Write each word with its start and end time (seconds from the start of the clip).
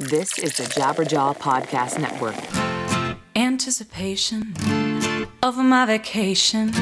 This 0.00 0.38
is 0.38 0.56
the 0.56 0.62
Jabberjaw 0.62 1.36
Podcast 1.36 1.98
Network. 1.98 2.34
Anticipation 3.36 4.54
of 5.42 5.58
my 5.58 5.84
vacation. 5.84 6.72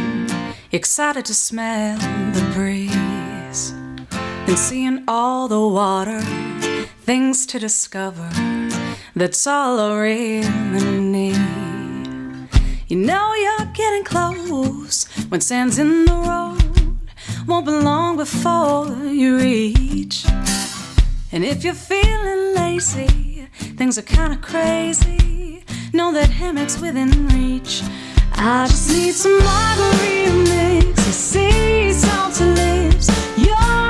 Excited 0.70 1.24
to 1.24 1.34
smell 1.34 1.98
the 2.30 2.48
breeze 2.54 3.72
and 3.72 4.56
seeing 4.56 5.02
all 5.08 5.48
the 5.48 5.58
water. 5.58 6.20
Things 7.00 7.44
to 7.46 7.58
discover. 7.58 8.30
That's 9.16 9.44
all 9.48 9.80
I 9.80 9.98
really 9.98 11.00
need. 11.00 12.48
You 12.86 12.98
know 12.98 13.34
you're 13.34 13.72
getting 13.74 14.04
close 14.04 15.06
when 15.28 15.40
sand's 15.40 15.80
in 15.80 16.04
the 16.04 16.14
road. 16.14 16.96
Won't 17.48 17.66
be 17.66 17.72
long 17.72 18.16
before 18.16 18.86
you 19.06 19.38
reach. 19.38 20.24
And 21.30 21.44
if 21.44 21.62
you're 21.62 21.74
feeling 21.74 22.54
lazy, 22.54 23.48
things 23.76 23.98
are 23.98 24.02
kinda 24.02 24.36
crazy. 24.36 25.62
Know 25.92 26.12
that 26.12 26.30
hammock's 26.30 26.80
within 26.80 27.28
reach. 27.28 27.82
I 28.32 28.66
just 28.66 28.88
need 28.90 29.12
some 29.12 29.38
margarita 29.44 30.32
mix, 30.32 31.02
sea 31.02 31.92
salty 31.92 32.44
lips. 32.44 33.08
Your 33.36 33.87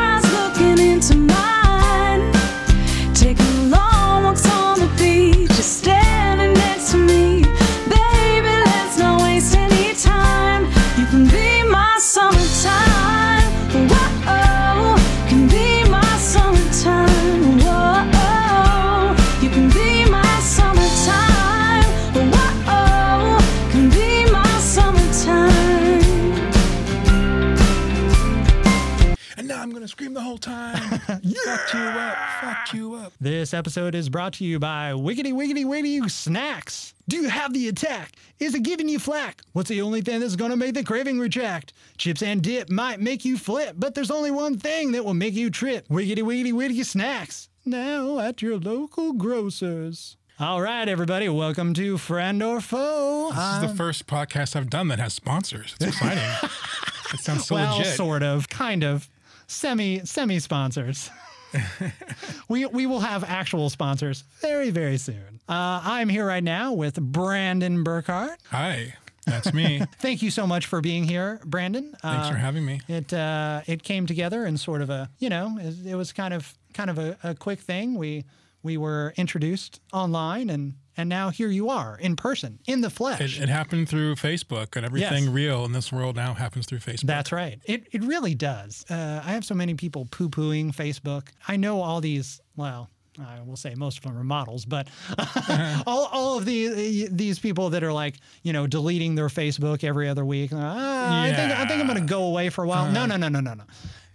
whole 30.28 30.36
time. 30.36 30.76
Fuck 30.98 31.22
you 31.24 31.40
up. 31.48 32.18
Fuck 32.42 32.74
you 32.74 32.94
up. 32.96 33.12
This 33.18 33.54
episode 33.54 33.94
is 33.94 34.10
brought 34.10 34.34
to 34.34 34.44
you 34.44 34.58
by 34.58 34.92
Wiggity 34.92 35.32
Wiggity 35.32 35.64
Wiggity 35.64 36.10
Snacks. 36.10 36.92
Do 37.08 37.16
you 37.16 37.30
have 37.30 37.54
the 37.54 37.68
attack? 37.68 38.12
Is 38.38 38.54
it 38.54 38.62
giving 38.62 38.90
you 38.90 38.98
flack? 38.98 39.40
What's 39.54 39.70
the 39.70 39.80
only 39.80 40.02
thing 40.02 40.20
that's 40.20 40.36
gonna 40.36 40.56
make 40.56 40.74
the 40.74 40.84
craving 40.84 41.18
retract? 41.18 41.72
Chips 41.96 42.22
and 42.22 42.42
dip 42.42 42.68
might 42.68 43.00
make 43.00 43.24
you 43.24 43.38
flip, 43.38 43.76
but 43.78 43.94
there's 43.94 44.10
only 44.10 44.30
one 44.30 44.58
thing 44.58 44.92
that 44.92 45.02
will 45.02 45.14
make 45.14 45.32
you 45.32 45.48
trip. 45.48 45.88
Wiggity 45.88 46.18
Wiggity 46.18 46.52
Wiggity 46.52 46.84
Snacks. 46.84 47.48
Now 47.64 48.18
at 48.18 48.42
your 48.42 48.58
local 48.58 49.14
grocers. 49.14 50.18
All 50.38 50.60
right, 50.60 50.86
everybody, 50.86 51.30
welcome 51.30 51.72
to 51.72 51.96
Friend 51.96 52.42
or 52.42 52.60
Foe. 52.60 53.30
This 53.30 53.54
is 53.54 53.70
the 53.70 53.76
first 53.76 54.06
podcast 54.06 54.54
I've 54.56 54.68
done 54.68 54.88
that 54.88 54.98
has 54.98 55.14
sponsors. 55.14 55.74
It's 55.80 55.86
exciting. 55.86 56.22
it 57.14 57.20
sounds 57.20 57.46
so 57.46 57.54
well, 57.54 57.78
legit. 57.78 57.96
sort 57.96 58.22
of, 58.22 58.48
kind 58.50 58.84
of, 58.84 59.08
semi 59.48 60.00
semi 60.04 60.38
sponsors. 60.38 61.10
we 62.48 62.66
we 62.66 62.86
will 62.86 63.00
have 63.00 63.24
actual 63.24 63.70
sponsors 63.70 64.22
very 64.40 64.70
very 64.70 64.98
soon. 64.98 65.40
Uh, 65.48 65.80
I'm 65.82 66.08
here 66.08 66.26
right 66.26 66.44
now 66.44 66.72
with 66.74 67.00
Brandon 67.00 67.82
Burkhart. 67.84 68.36
Hi, 68.50 68.94
that's 69.26 69.52
me. 69.54 69.80
Thank 69.98 70.20
you 70.22 70.30
so 70.30 70.46
much 70.46 70.66
for 70.66 70.80
being 70.82 71.04
here, 71.04 71.40
Brandon. 71.44 71.94
Thanks 72.02 72.28
Uh, 72.28 72.30
for 72.32 72.36
having 72.36 72.64
me. 72.64 72.80
It 72.86 73.12
uh, 73.12 73.62
it 73.66 73.82
came 73.82 74.06
together 74.06 74.44
in 74.46 74.58
sort 74.58 74.82
of 74.82 74.90
a 74.90 75.08
you 75.18 75.30
know 75.30 75.58
it, 75.60 75.86
it 75.86 75.94
was 75.94 76.12
kind 76.12 76.34
of 76.34 76.54
kind 76.74 76.90
of 76.90 76.98
a, 76.98 77.16
a 77.24 77.34
quick 77.34 77.60
thing. 77.60 77.94
We 77.96 78.24
we 78.62 78.76
were 78.76 79.14
introduced 79.16 79.80
online 79.92 80.50
and 80.50 80.74
and 80.98 81.08
now 81.08 81.30
here 81.30 81.48
you 81.48 81.70
are 81.70 81.96
in 81.98 82.16
person 82.16 82.58
in 82.66 82.82
the 82.82 82.90
flesh. 82.90 83.38
It, 83.38 83.44
it 83.44 83.48
happened 83.48 83.88
through 83.88 84.16
Facebook, 84.16 84.76
and 84.76 84.84
everything 84.84 85.24
Yes. 85.24 85.32
real 85.32 85.64
in 85.64 85.72
this 85.72 85.90
world 85.90 86.16
now 86.16 86.34
happens 86.34 86.66
through 86.66 86.80
Facebook. 86.80 87.06
That's 87.06 87.32
right. 87.32 87.58
It 87.64 87.86
it 87.92 88.04
really 88.04 88.34
does. 88.34 88.84
Uh, 88.90 89.22
I 89.24 89.30
have 89.32 89.44
so 89.46 89.54
many 89.54 89.74
people 89.74 90.06
poo 90.10 90.28
pooing 90.28 90.74
Facebook. 90.74 91.28
I 91.46 91.56
know 91.56 91.80
all 91.80 92.00
these. 92.02 92.40
Well, 92.56 92.90
I 93.20 93.40
will 93.42 93.56
say 93.56 93.74
most 93.74 93.98
of 93.98 94.04
them 94.04 94.16
are 94.16 94.24
models, 94.24 94.64
but 94.64 94.88
all, 95.86 96.06
all 96.06 96.38
of 96.38 96.44
the 96.44 97.08
these 97.10 97.38
people 97.38 97.70
that 97.70 97.82
are 97.82 97.92
like 97.92 98.16
you 98.42 98.52
know 98.52 98.66
deleting 98.66 99.14
their 99.14 99.28
Facebook 99.28 99.82
every 99.84 100.08
other 100.08 100.24
week. 100.24 100.50
Ah, 100.54 101.22
I 101.22 101.32
think 101.32 101.52
I 101.52 101.66
think 101.66 101.80
I'm 101.80 101.86
going 101.86 102.00
to 102.00 102.06
go 102.06 102.24
away 102.24 102.48
for 102.48 102.64
a 102.64 102.68
while. 102.68 102.90
No, 102.90 103.06
no, 103.06 103.16
no, 103.16 103.28
no, 103.28 103.40
no, 103.40 103.54
no. 103.54 103.64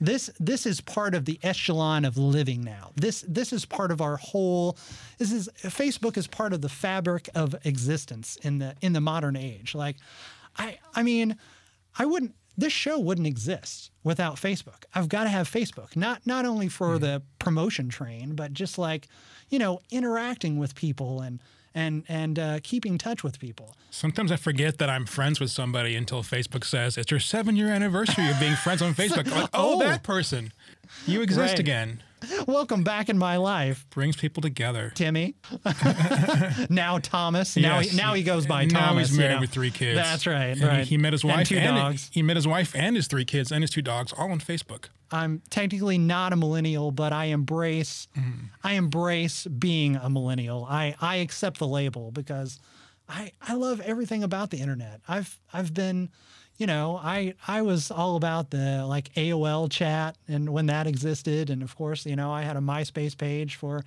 This 0.04 0.30
this 0.38 0.66
is 0.66 0.82
part 0.82 1.16
of 1.16 1.24
the 1.24 1.40
echelon 1.44 2.04
of 2.04 2.18
living 2.18 2.62
now. 2.62 2.92
This 2.98 3.24
this 3.26 3.54
is 3.54 3.64
part 3.64 3.90
of 3.90 4.02
our 4.02 4.18
whole. 4.18 4.78
This 5.18 5.32
is 5.32 5.48
Facebook 5.62 6.18
is 6.18 6.28
part 6.28 6.52
of 6.52 6.60
the 6.60 6.68
fabric 6.68 7.30
of 7.34 7.56
existence 7.64 8.36
in 8.42 8.58
the 8.60 8.76
in 8.82 8.92
the 8.92 9.00
modern 9.00 9.38
age. 9.38 9.74
Like, 9.74 9.96
I 10.58 10.78
I 10.94 11.04
mean, 11.04 11.38
I 11.98 12.06
wouldn't. 12.06 12.36
This 12.58 12.74
show 12.74 13.00
wouldn't 13.00 13.28
exist 13.28 13.92
without 14.04 14.36
Facebook. 14.36 14.84
I've 14.94 15.08
got 15.08 15.24
to 15.24 15.30
have 15.30 15.50
Facebook, 15.50 15.96
not 15.96 16.28
not 16.28 16.46
only 16.46 16.68
for 16.68 17.00
the 17.00 17.22
promotion 17.40 17.88
train, 17.88 18.36
but 18.36 18.52
just 18.52 18.78
like, 18.78 19.08
you 19.48 19.58
know, 19.58 19.80
interacting 19.90 20.60
with 20.60 20.76
people 20.76 21.22
and 21.22 21.40
and 21.76 22.04
and 22.08 22.38
uh, 22.40 22.60
keeping 22.64 22.98
touch 22.98 23.24
with 23.24 23.40
people. 23.40 23.76
Sometimes 23.90 24.32
I 24.32 24.36
forget 24.38 24.78
that 24.80 24.90
I'm 24.90 25.06
friends 25.06 25.40
with 25.40 25.52
somebody 25.52 25.96
until 25.96 26.24
Facebook 26.24 26.64
says 26.66 26.98
it's 26.98 27.12
your 27.12 27.20
seven 27.20 27.56
year 27.56 27.70
anniversary 27.70 28.30
of 28.30 28.40
being 28.40 28.56
friends 28.56 28.82
on 28.82 28.94
Facebook. 29.02 29.28
I'm 29.32 29.42
like, 29.42 29.50
oh, 29.54 29.76
Oh. 29.76 29.80
that 29.80 30.04
person. 30.04 30.52
You 31.08 31.22
exist 31.22 31.54
Right. 31.54 31.60
again. 31.60 32.04
Welcome 32.48 32.84
back 32.84 33.10
in 33.10 33.18
my 33.18 33.38
life, 33.38 33.86
Brings 33.90 34.16
people 34.16 34.42
together. 34.42 34.92
Timmy. 34.96 35.36
now 36.70 37.00
Thomas. 37.00 37.56
Now 37.58 37.80
Yes. 37.80 37.92
he, 37.92 37.98
now 37.98 38.14
he 38.14 38.24
goes 38.24 38.46
by 38.46 38.66
now 38.66 38.80
Thomas. 38.88 39.10
he's 39.10 39.18
you 39.18 39.24
married 39.24 39.36
know. 39.36 39.42
with 39.42 39.50
three 39.52 39.72
kids. 39.72 39.98
That's 39.98 40.26
right. 40.28 40.46
And 40.50 40.60
he- 40.60 40.66
right. 40.66 40.88
He, 40.88 40.98
met 40.98 41.14
his 41.14 41.24
wife 41.26 41.38
And 41.40 41.48
two 41.48 41.58
and 41.58 41.76
dogs. 41.78 42.10
he 42.14 42.22
met 42.22 42.36
his 42.36 42.48
wife 42.48 42.76
and 42.76 42.96
his 42.96 43.08
three 43.08 43.26
kids 43.26 43.52
and 43.52 43.62
his 43.64 43.72
two 43.72 43.82
dogs 43.82 44.14
all 44.14 44.32
on 44.32 44.40
Facebook. 44.40 44.86
I'm 45.12 45.42
technically 45.50 45.98
not 45.98 46.34
a 46.34 46.36
millennial, 46.36 46.92
but 46.92 47.14
I 47.14 47.26
embrace 47.26 48.08
Mm-hmm. 48.18 48.46
I 48.64 48.74
embrace 48.74 49.46
being 49.48 49.96
a 49.96 50.10
millennial. 50.10 50.66
I, 50.70 50.96
I 51.02 51.18
accept 51.18 51.60
the 51.60 51.68
label 51.68 52.12
because 52.12 52.60
I 53.10 53.32
I 53.42 53.54
love 53.56 53.82
everything 53.82 54.24
about 54.24 54.50
the 54.50 54.58
internet. 54.60 55.02
I've 55.08 55.40
I've 55.52 55.74
been 55.74 56.10
you 56.58 56.68
know, 56.68 57.00
I 57.02 57.34
I 57.48 57.62
was 57.62 57.90
all 57.92 58.16
about 58.16 58.52
the 58.52 58.86
like 58.86 59.14
AOL 59.16 59.70
chat 59.72 60.16
and 60.28 60.50
when 60.50 60.68
that 60.68 60.88
existed 60.88 61.50
and 61.50 61.64
of 61.64 61.76
course, 61.76 62.06
you 62.06 62.16
know, 62.16 62.32
I 62.32 62.44
had 62.44 62.56
a 62.56 62.62
MySpace 62.62 63.18
page 63.18 63.56
for 63.56 63.84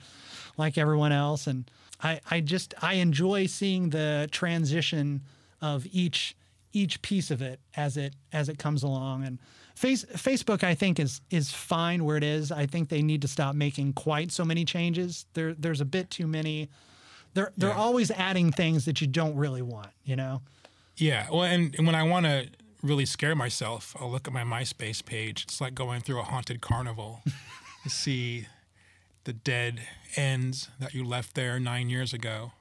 like 0.57 0.77
everyone 0.79 1.13
else 1.13 1.47
and 1.47 1.71
I 2.03 2.21
I 2.31 2.41
just 2.41 2.75
I 2.83 2.95
enjoy 2.95 3.47
seeing 3.47 3.91
the 3.91 4.29
transition 4.33 5.23
of 5.61 5.87
each 5.93 6.37
each 6.73 7.01
piece 7.03 7.31
of 7.31 7.41
it 7.41 7.61
as 7.77 7.97
it 7.97 8.15
as 8.33 8.49
it 8.49 8.59
comes 8.59 8.83
along 8.83 9.25
and 9.25 9.39
face, 9.75 10.05
Facebook 10.05 10.63
I 10.65 10.75
think 10.75 10.99
is 10.99 11.21
is 11.31 11.51
fine 11.53 12.05
where 12.05 12.17
it 12.17 12.25
is. 12.25 12.51
I 12.53 12.67
think 12.67 12.89
they 12.89 13.01
need 13.03 13.23
to 13.23 13.29
stop 13.29 13.55
making 13.55 13.93
quite 13.95 14.33
so 14.33 14.45
many 14.45 14.65
changes. 14.65 15.25
There 15.35 15.55
there's 15.55 15.81
a 15.81 15.85
bit 15.87 16.11
too 16.11 16.27
many. 16.27 16.69
They're 17.35 17.53
they're 17.57 17.71
Yeah. 17.71 17.77
always 17.77 18.11
adding 18.11 18.51
things 18.53 18.85
that 18.87 19.01
you 19.01 19.07
don't 19.07 19.37
really 19.37 19.63
want, 19.63 19.91
you 20.05 20.17
know. 20.17 20.43
Yeah. 20.97 21.27
Well, 21.31 21.43
and, 21.43 21.75
and 21.77 21.87
when 21.87 21.95
I 21.95 22.03
want 22.03 22.27
to 22.27 22.49
really 22.83 23.07
scare 23.07 23.35
myself, 23.35 23.97
I'll 24.01 24.11
look 24.11 24.27
at 24.27 24.33
my 24.33 24.45
MySpace 24.45 25.05
page. 25.05 25.45
It's 25.45 25.61
like 25.61 25.75
going 25.75 26.01
through 26.01 26.21
a 26.21 26.25
haunted 26.25 26.61
carnival 26.61 27.23
to 27.83 27.91
see 27.91 28.47
the 29.25 29.33
dead 29.33 29.81
ends 30.15 30.69
that 30.79 30.95
you 30.95 31.05
left 31.05 31.35
there 31.35 31.59
nine 31.59 31.91
years 31.91 32.13
ago. 32.13 32.53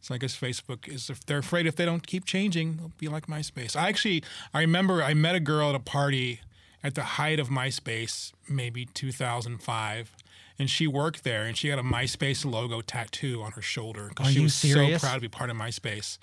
So 0.00 0.14
I 0.14 0.18
guess 0.18 0.36
Facebook 0.38 0.86
is 0.86 1.10
if 1.10 1.24
they're 1.24 1.38
afraid 1.38 1.66
if 1.66 1.76
they 1.76 1.84
don't 1.84 2.06
keep 2.06 2.24
changing, 2.24 2.76
they'll 2.76 2.92
be 2.98 3.08
like 3.08 3.26
MySpace. 3.26 3.74
I 3.74 3.88
actually 3.88 4.22
I 4.52 4.60
remember 4.60 5.02
I 5.02 5.14
met 5.14 5.34
a 5.34 5.40
girl 5.40 5.70
at 5.70 5.74
a 5.74 5.80
party 5.80 6.40
at 6.84 6.94
the 6.94 7.02
height 7.02 7.40
of 7.40 7.48
MySpace, 7.48 8.32
maybe 8.48 8.84
2005. 8.84 10.12
And 10.58 10.70
she 10.70 10.86
worked 10.86 11.22
there, 11.22 11.44
and 11.44 11.54
she 11.54 11.68
had 11.68 11.78
a 11.78 11.82
MySpace 11.82 12.44
logo 12.50 12.80
tattoo 12.80 13.42
on 13.42 13.52
her 13.52 13.60
shoulder 13.62 14.06
because 14.08 14.32
she 14.32 14.40
was 14.40 14.54
serious? 14.54 15.02
so 15.02 15.06
proud 15.06 15.14
to 15.16 15.20
be 15.20 15.28
part 15.28 15.50
of 15.50 15.56
MySpace. 15.56 16.16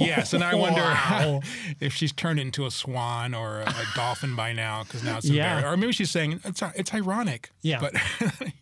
Yes, 0.00 0.32
and 0.32 0.42
I 0.42 0.54
wonder 0.54 0.80
Wow. 0.80 1.42
if 1.78 1.92
she's 1.92 2.12
turned 2.12 2.40
into 2.40 2.64
a 2.64 2.70
swan 2.70 3.34
or 3.34 3.60
a, 3.60 3.68
a 3.68 3.84
dolphin 3.94 4.34
by 4.34 4.54
now 4.54 4.82
because 4.84 5.04
now 5.04 5.18
it's 5.18 5.26
Yeah. 5.30 5.58
embarrassing. 5.58 5.68
Or 5.68 5.76
maybe 5.76 5.92
she's 5.92 6.10
saying 6.10 6.40
it's 6.44 6.62
it's 6.74 6.94
ironic. 6.94 7.50
Yeah. 7.60 7.80
but 7.80 7.94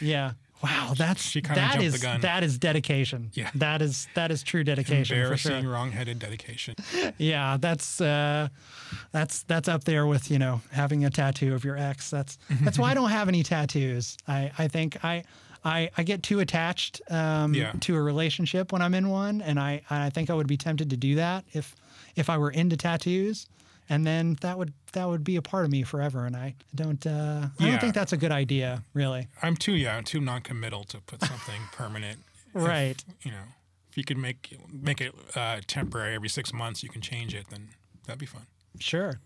Yeah. 0.00 0.32
Wow, 0.62 0.94
that's 0.96 1.22
she 1.22 1.40
kind 1.40 1.58
of 1.60 1.70
jumped 1.70 1.84
is, 1.84 1.92
the 1.94 1.98
gun. 2.00 2.20
That 2.20 2.42
is 2.42 2.58
dedication. 2.58 3.30
Yeah. 3.34 3.50
That 3.54 3.80
is 3.80 4.08
that 4.14 4.30
is 4.30 4.42
true 4.42 4.64
dedication 4.64 5.04
for 5.04 5.14
embarrassing, 5.14 5.62
sure. 5.62 5.72
wrong-headed 5.72 6.18
dedication. 6.18 6.74
Yeah, 7.18 7.56
that's 7.60 8.00
uh, 8.00 8.48
that's 9.12 9.42
that's 9.44 9.68
up 9.68 9.84
there 9.84 10.06
with 10.06 10.30
you 10.30 10.38
know 10.38 10.60
having 10.72 11.04
a 11.04 11.10
tattoo 11.10 11.54
of 11.54 11.64
your 11.64 11.76
ex. 11.76 12.10
That's 12.10 12.38
that's 12.62 12.78
why 12.78 12.90
I 12.90 12.94
don't 12.94 13.10
have 13.10 13.28
any 13.28 13.42
tattoos. 13.42 14.16
I 14.26 14.50
I 14.58 14.68
think 14.68 15.04
I. 15.04 15.24
I, 15.64 15.90
I 15.98 16.04
get 16.04 16.22
too 16.22 16.38
attached 16.38 17.02
um, 17.10 17.52
Yeah. 17.52 17.72
to 17.80 17.96
a 17.96 18.00
relationship 18.00 18.72
when 18.72 18.80
I'm 18.80 18.94
in 18.94 19.08
one, 19.08 19.42
and 19.42 19.58
I 19.58 19.82
I 19.90 20.08
think 20.08 20.30
I 20.30 20.34
would 20.34 20.46
be 20.46 20.56
tempted 20.56 20.88
to 20.90 20.96
do 20.96 21.16
that 21.16 21.44
if 21.52 21.74
if 22.14 22.30
I 22.30 22.38
were 22.38 22.52
into 22.52 22.76
tattoos. 22.76 23.48
And 23.88 24.06
then 24.06 24.36
that 24.40 24.58
would 24.58 24.72
that 24.92 25.06
would 25.08 25.24
be 25.24 25.36
a 25.36 25.42
part 25.42 25.64
of 25.64 25.70
me 25.70 25.82
forever. 25.82 26.26
And 26.26 26.36
I 26.36 26.54
don't 26.74 27.04
uh, 27.06 27.48
I 27.58 27.64
Yeah. 27.64 27.70
don't 27.72 27.80
think 27.80 27.94
that's 27.94 28.12
a 28.12 28.16
good 28.16 28.32
idea, 28.32 28.82
really. 28.94 29.28
I'm 29.42 29.56
too 29.56 29.72
yeah, 29.74 29.96
I'm 29.96 30.04
too 30.04 30.20
non-committal 30.20 30.84
to 30.84 31.00
put 31.00 31.20
something 31.22 31.60
permanent. 31.72 32.20
If, 32.54 32.62
Right. 32.62 33.04
you 33.22 33.30
know, 33.30 33.44
if 33.90 33.96
you 33.98 34.04
could 34.04 34.18
make 34.18 34.56
make 34.72 35.00
it 35.00 35.14
uh, 35.34 35.60
temporary 35.66 36.14
every 36.14 36.28
six 36.28 36.52
months, 36.52 36.82
you 36.82 36.88
can 36.88 37.00
change 37.02 37.34
it. 37.34 37.46
Then 37.50 37.68
that'd 38.06 38.18
be 38.18 38.26
fun. 38.26 38.46
Sure. 38.80 39.20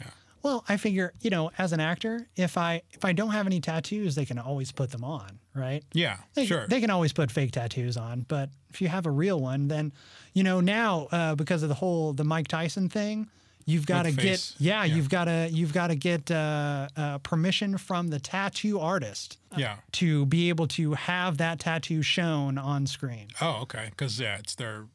Yeah. 0.00 0.06
Well, 0.42 0.64
I 0.68 0.76
figure, 0.76 1.12
you 1.20 1.30
know, 1.30 1.50
as 1.58 1.72
an 1.72 1.80
actor, 1.80 2.26
if 2.36 2.56
I 2.58 2.82
if 2.92 3.04
I 3.04 3.12
don't 3.12 3.30
have 3.30 3.46
any 3.46 3.60
tattoos, 3.60 4.14
they 4.14 4.24
can 4.24 4.38
always 4.38 4.72
put 4.72 4.90
them 4.90 5.04
on, 5.04 5.38
right? 5.54 5.84
Yeah, 5.92 6.16
They, 6.34 6.46
sure. 6.46 6.66
They 6.66 6.80
can 6.80 6.90
always 6.90 7.12
put 7.12 7.30
fake 7.30 7.52
tattoos 7.52 7.96
on, 7.96 8.24
but 8.28 8.48
if 8.70 8.80
you 8.80 8.88
have 8.88 9.06
a 9.06 9.10
real 9.10 9.38
one, 9.40 9.68
then 9.68 9.92
you 10.32 10.42
know 10.42 10.60
now 10.60 11.08
uh, 11.12 11.34
because 11.36 11.62
of 11.62 11.68
the 11.68 11.74
whole 11.76 12.12
the 12.14 12.24
Mike 12.24 12.48
Tyson 12.48 12.88
thing, 12.88 13.28
you've 13.66 13.86
got 13.86 14.04
to 14.04 14.12
get 14.12 14.54
yeah, 14.58 14.84
Yeah. 14.84 14.94
you've 14.94 15.08
got 15.08 15.24
to 15.24 15.48
you've 15.50 15.72
got 15.72 15.88
to 15.88 15.94
get 15.94 16.30
uh, 16.30 16.88
uh, 16.96 17.18
permission 17.18 17.78
from 17.78 18.08
the 18.08 18.18
tattoo 18.20 18.78
artist 18.80 19.38
yeah. 19.56 19.76
to 19.92 20.26
be 20.26 20.48
able 20.48 20.66
to 20.68 20.94
have 20.94 21.38
that 21.38 21.60
tattoo 21.60 22.02
shown 22.02 22.58
on 22.58 22.86
screen. 22.86 23.28
Oh, 23.40 23.60
okay. 23.62 23.86
Because 23.90 24.18
yeah, 24.20 24.38
it's 24.38 24.54
their 24.54 24.86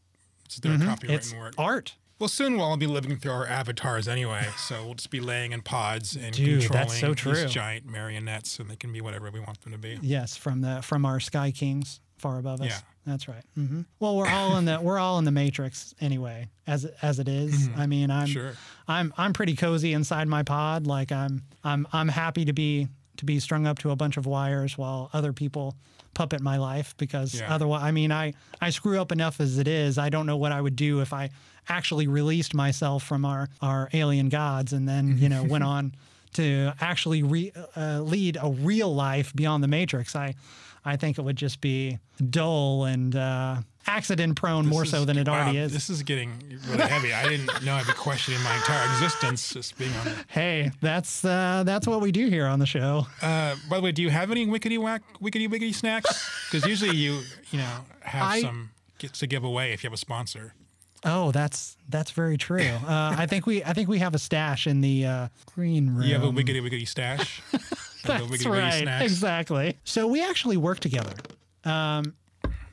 it's 0.45 0.57
their 0.57 0.77
copyright 0.77 0.99
Mm-hmm. 1.01 1.11
It's 1.13 1.33
work. 1.33 1.53
art. 1.57 1.95
Well, 2.19 2.27
soon 2.27 2.57
we'll 2.57 2.65
all 2.65 2.77
be 2.77 2.87
living 2.87 3.15
through 3.17 3.31
our 3.31 3.45
avatars 3.45 4.07
anyway, 4.07 4.47
so 4.57 4.83
we'll 4.85 4.95
just 4.95 5.11
be 5.11 5.19
laying 5.19 5.51
in 5.51 5.61
pods 5.61 6.15
and 6.15 6.33
Dude, 6.33 6.63
controlling 6.63 6.89
so 6.89 7.13
these 7.13 7.51
giant 7.51 7.85
marionettes, 7.85 8.57
and 8.57 8.71
they 8.71 8.75
can 8.75 8.91
be 8.91 9.01
whatever 9.01 9.29
we 9.29 9.39
want 9.39 9.61
them 9.61 9.71
to 9.71 9.77
be. 9.77 9.99
Yes, 10.01 10.35
from 10.35 10.61
the 10.61 10.81
from 10.81 11.05
our 11.05 11.19
sky 11.19 11.51
kings 11.51 11.99
far 12.17 12.39
above 12.39 12.61
us. 12.61 12.69
Yeah. 12.69 12.79
That's 13.07 13.27
right. 13.27 13.43
hmm 13.55 13.81
Well, 13.99 14.15
we're 14.17 14.27
all 14.27 14.57
in 14.57 14.65
the 14.65 14.79
we're 14.81 14.99
all 14.99 15.17
in 15.17 15.25
the 15.25 15.31
matrix 15.31 15.95
anyway, 16.01 16.49
as 16.67 16.85
as 17.01 17.17
it 17.19 17.27
is. 17.27 17.69
I 17.75 17.87
mean, 17.87 18.11
I'm 18.11 18.25
Mm-hmm. 18.27 18.33
Sure. 18.33 18.53
I'm 18.87 19.13
I'm 19.17 19.33
pretty 19.33 19.55
cozy 19.55 19.93
inside 19.93 20.27
my 20.27 20.43
pod. 20.43 20.85
Like 20.85 21.11
I'm 21.11 21.41
I'm 21.63 21.87
I'm 21.93 22.09
happy 22.09 22.45
to 22.45 22.53
be 22.53 22.87
to 23.17 23.25
be 23.25 23.39
strung 23.39 23.65
up 23.65 23.79
to 23.79 23.89
a 23.91 23.95
bunch 23.95 24.17
of 24.17 24.25
wires 24.27 24.77
while 24.77 25.09
other 25.13 25.33
people 25.33 25.75
puppet 26.13 26.41
my 26.41 26.57
life 26.57 26.95
because 26.97 27.33
Yeah. 27.33 27.53
otherwise, 27.53 27.81
I 27.83 27.91
mean, 27.91 28.11
I 28.11 28.33
I 28.61 28.69
screw 28.71 28.99
up 29.01 29.11
enough 29.11 29.39
as 29.39 29.57
it 29.57 29.67
is. 29.67 29.97
I 29.97 30.09
don't 30.09 30.25
know 30.25 30.37
what 30.37 30.51
I 30.51 30.59
would 30.61 30.75
do 30.75 30.99
if 31.01 31.13
I 31.13 31.29
actually 31.69 32.07
released 32.07 32.53
myself 32.53 33.03
from 33.03 33.23
our 33.25 33.47
our 33.61 33.89
alien 33.93 34.29
gods 34.29 34.73
and 34.73 34.87
then 34.87 35.17
you 35.17 35.29
know 35.29 35.43
went 35.43 35.63
on 35.63 35.95
to 36.33 36.73
actually 36.81 37.23
re, 37.23 37.51
uh, 37.75 38.01
lead 38.01 38.37
a 38.41 38.49
real 38.51 38.93
life 38.93 39.33
beyond 39.33 39.63
the 39.63 39.67
matrix. 39.67 40.15
I 40.15 40.35
I 40.87 40.95
think 40.95 41.17
it 41.19 41.21
would 41.21 41.35
just 41.35 41.59
be 41.59 41.99
dull 42.29 42.85
and 42.85 43.13
uh, 43.15 43.57
accident 43.85 44.35
prone 44.37 44.65
more 44.65 44.83
This 44.83 44.91
so 44.91 45.05
than 45.05 45.17
it 45.17 45.27
wow, 45.27 45.33
already 45.43 45.57
is. 45.57 45.73
This 45.73 45.89
is 45.89 46.01
getting 46.03 46.31
really 46.69 46.83
heavy. 46.87 47.13
I 47.13 47.27
didn't 47.27 47.63
know 47.65 47.73
I'd 47.75 47.85
be 47.85 47.93
questioning 47.93 48.41
my 48.41 48.55
entire 48.55 48.85
existence 48.93 49.53
just 49.53 49.77
being 49.77 49.93
on 49.97 50.07
it. 50.07 50.15
Hey, 50.27 50.71
that's 50.81 51.25
uh, 51.25 51.63
that's 51.65 51.87
what 51.87 51.99
we 52.01 52.11
do 52.11 52.27
here 52.29 52.45
on 52.47 52.59
the 52.59 52.65
show. 52.65 53.05
Uh, 53.21 53.55
by 53.69 53.77
the 53.77 53.81
way, 53.83 53.91
do 53.91 54.01
you 54.01 54.09
have 54.09 54.31
any 54.31 54.45
wickety 54.47 54.77
whack, 54.79 55.01
wickety 55.21 55.47
wickety 55.49 55.73
snacks? 55.75 56.29
Because 56.49 56.67
usually 56.67 56.95
you, 56.95 57.21
you 57.51 57.59
know, 57.59 57.77
have 58.01 58.23
I- 58.23 58.41
some 58.41 58.69
gets 58.97 59.19
to 59.19 59.27
give 59.27 59.43
away 59.43 59.73
if 59.73 59.83
you 59.83 59.87
have 59.89 59.93
a 59.93 59.97
sponsor. 59.97 60.53
Oh, 61.03 61.31
that's 61.31 61.77
that's 61.89 62.11
very 62.11 62.37
true. 62.37 62.61
Uh, 62.87 63.13
I 63.17 63.27
think 63.27 63.45
we 63.45 63.63
I 63.63 63.73
think 63.73 63.87
we 63.87 63.99
have 63.99 64.15
a 64.15 64.19
stash 64.19 64.65
in 64.67 64.81
the 64.81 65.05
uh, 65.05 65.27
green 65.53 65.93
room. 65.93 66.03
You 66.07 66.13
have 66.15 66.23
a 66.23 66.31
wickety 66.31 66.61
wickety 66.61 66.87
stash. 66.87 67.41
Like 68.07 68.19
the 68.21 68.27
That's 68.27 68.43
wiggity 68.43 68.49
wiggity 68.51 68.61
right. 68.61 68.81
snacks. 68.83 69.03
Exactly. 69.05 69.77
So 69.83 70.07
we 70.07 70.23
actually 70.23 70.57
work 70.57 70.79
together. 70.79 71.13
Um, 71.65 72.13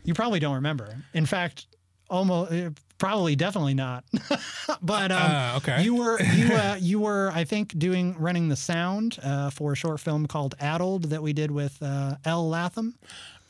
you 0.04 0.14
probably 0.14 0.38
don't 0.40 0.54
remember. 0.56 0.96
In 1.14 1.26
fact, 1.26 1.66
almost 2.10 2.52
uh, 2.52 2.70
probably 2.98 3.34
definitely 3.36 3.74
not. 3.74 4.04
but 4.82 5.10
um, 5.10 5.18
Uh, 5.20 5.54
okay. 5.56 5.82
you 5.82 5.94
were 5.96 6.20
you 6.22 6.54
uh, 6.54 6.76
you 6.80 7.00
were 7.00 7.30
I 7.34 7.44
think 7.44 7.76
doing 7.78 8.14
running 8.18 8.48
the 8.48 8.56
sound 8.56 9.18
uh, 9.22 9.50
for 9.50 9.72
a 9.72 9.76
short 9.76 10.00
film 10.00 10.26
called 10.26 10.54
Addled 10.60 11.04
that 11.04 11.22
we 11.22 11.32
did 11.32 11.50
with 11.50 11.82
uh, 11.82 12.16
L 12.24 12.48
Latham. 12.48 12.94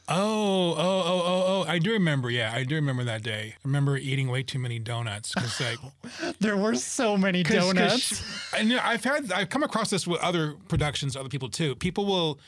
Oh, 0.06 0.74
oh, 0.74 0.76
oh, 0.76 1.22
oh, 1.24 1.44
oh! 1.46 1.64
I 1.66 1.78
do 1.78 1.92
remember. 1.92 2.28
Yeah, 2.30 2.52
I 2.54 2.64
do 2.64 2.74
remember 2.74 3.04
that 3.04 3.22
day. 3.22 3.54
I 3.56 3.58
remember 3.64 3.96
eating 3.96 4.28
way 4.28 4.42
too 4.42 4.58
many 4.58 4.78
donuts 4.78 5.32
because 5.34 5.58
like 5.60 5.78
There 6.40 6.56
were 6.58 6.74
so 6.74 7.16
many 7.16 7.42
'cause 7.42 7.56
donuts. 7.56 8.00
sh- 8.18 8.54
and 8.58 8.68
you 8.68 8.76
know, 8.76 8.82
I've 8.84 9.02
had 9.02 9.32
I've 9.32 9.48
come 9.48 9.62
across 9.62 9.88
this 9.88 10.06
with 10.06 10.20
other 10.20 10.56
productions, 10.68 11.16
other 11.16 11.30
people 11.30 11.48
too. 11.48 11.74
People 11.76 12.04
will 12.04 12.38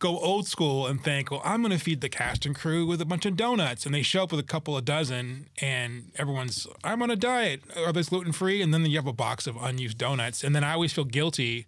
go 0.00 0.18
old 0.18 0.46
school 0.48 0.86
and 0.88 1.02
think, 1.02 1.30
well, 1.30 1.40
I'm 1.44 1.62
going 1.62 1.70
to 1.72 1.78
feed 1.82 2.00
the 2.00 2.08
cast 2.08 2.44
and 2.44 2.54
crew 2.56 2.84
with 2.84 3.00
a 3.00 3.04
bunch 3.06 3.24
of 3.24 3.36
donuts, 3.36 3.86
and 3.86 3.94
they 3.94 4.02
show 4.02 4.24
up 4.24 4.32
with 4.32 4.40
a 4.40 4.46
couple 4.46 4.76
of 4.76 4.84
dozen, 4.84 5.48
and 5.62 6.10
everyone's 6.16 6.66
I'm 6.84 7.02
on 7.02 7.10
a 7.10 7.16
diet. 7.16 7.62
Are 7.76 7.92
those 7.92 8.10
gluten 8.10 8.32
free? 8.32 8.60
And 8.60 8.74
then 8.74 8.84
you 8.84 8.96
have 8.98 9.06
a 9.06 9.12
box 9.14 9.46
of 9.46 9.56
unused 9.62 9.96
donuts, 9.96 10.44
and 10.44 10.54
then 10.54 10.62
I 10.64 10.72
always 10.74 10.92
feel 10.92 11.04
guilty 11.04 11.66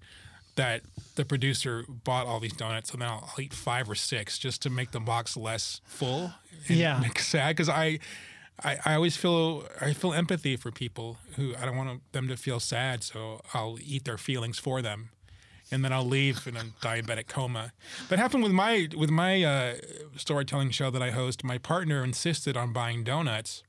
that 0.57 0.83
the 1.17 1.25
producer 1.25 1.85
bought 1.89 2.27
all 2.27 2.39
these 2.41 2.53
donuts, 2.53 2.91
and 2.93 3.03
then 3.03 3.09
I'll, 3.09 3.29
I'll 3.33 3.41
eat 3.41 3.53
five 3.53 3.91
or 3.91 3.95
six 3.95 4.39
just 4.39 4.63
to 4.63 4.71
make 4.71 4.93
the 4.93 5.01
box 5.01 5.37
less 5.37 5.81
full. 5.87 6.33
And 6.69 6.77
Yeah. 6.79 7.01
make 7.01 7.19
sad 7.35 7.57
because 7.57 7.69
I. 7.69 7.99
I, 8.63 8.79
I 8.85 8.95
always 8.95 9.17
feel 9.17 9.65
I 9.81 9.93
feel 9.95 10.13
empathy 10.13 10.55
for 10.57 10.71
people 10.71 11.19
who 11.35 11.57
I 11.61 11.65
don't 11.65 11.77
want 11.77 12.01
them 12.13 12.29
to 12.29 12.37
feel 12.37 12.61
sad, 12.61 13.03
so 13.03 13.41
I'll 13.53 13.79
eat 13.83 14.05
their 14.05 14.17
feelings 14.17 14.61
for 14.61 14.81
them, 14.81 15.09
and 15.73 15.85
then 15.85 15.93
I'll 15.93 16.07
leave 16.07 16.47
in 16.47 16.57
a 16.57 16.67
diabetic 16.81 17.27
coma. 17.27 17.73
That 18.11 18.21
happened 18.21 18.45
with 18.45 18.53
my 18.53 18.89
with 18.97 19.11
my 19.11 19.43
uh, 19.43 19.75
storytelling 20.17 20.71
show 20.71 20.89
that 20.93 21.03
I 21.03 21.11
host. 21.11 21.43
My 21.43 21.59
partner 21.59 22.05
insisted 22.05 22.57
on 22.57 22.73
buying 22.73 23.03
donuts 23.03 23.65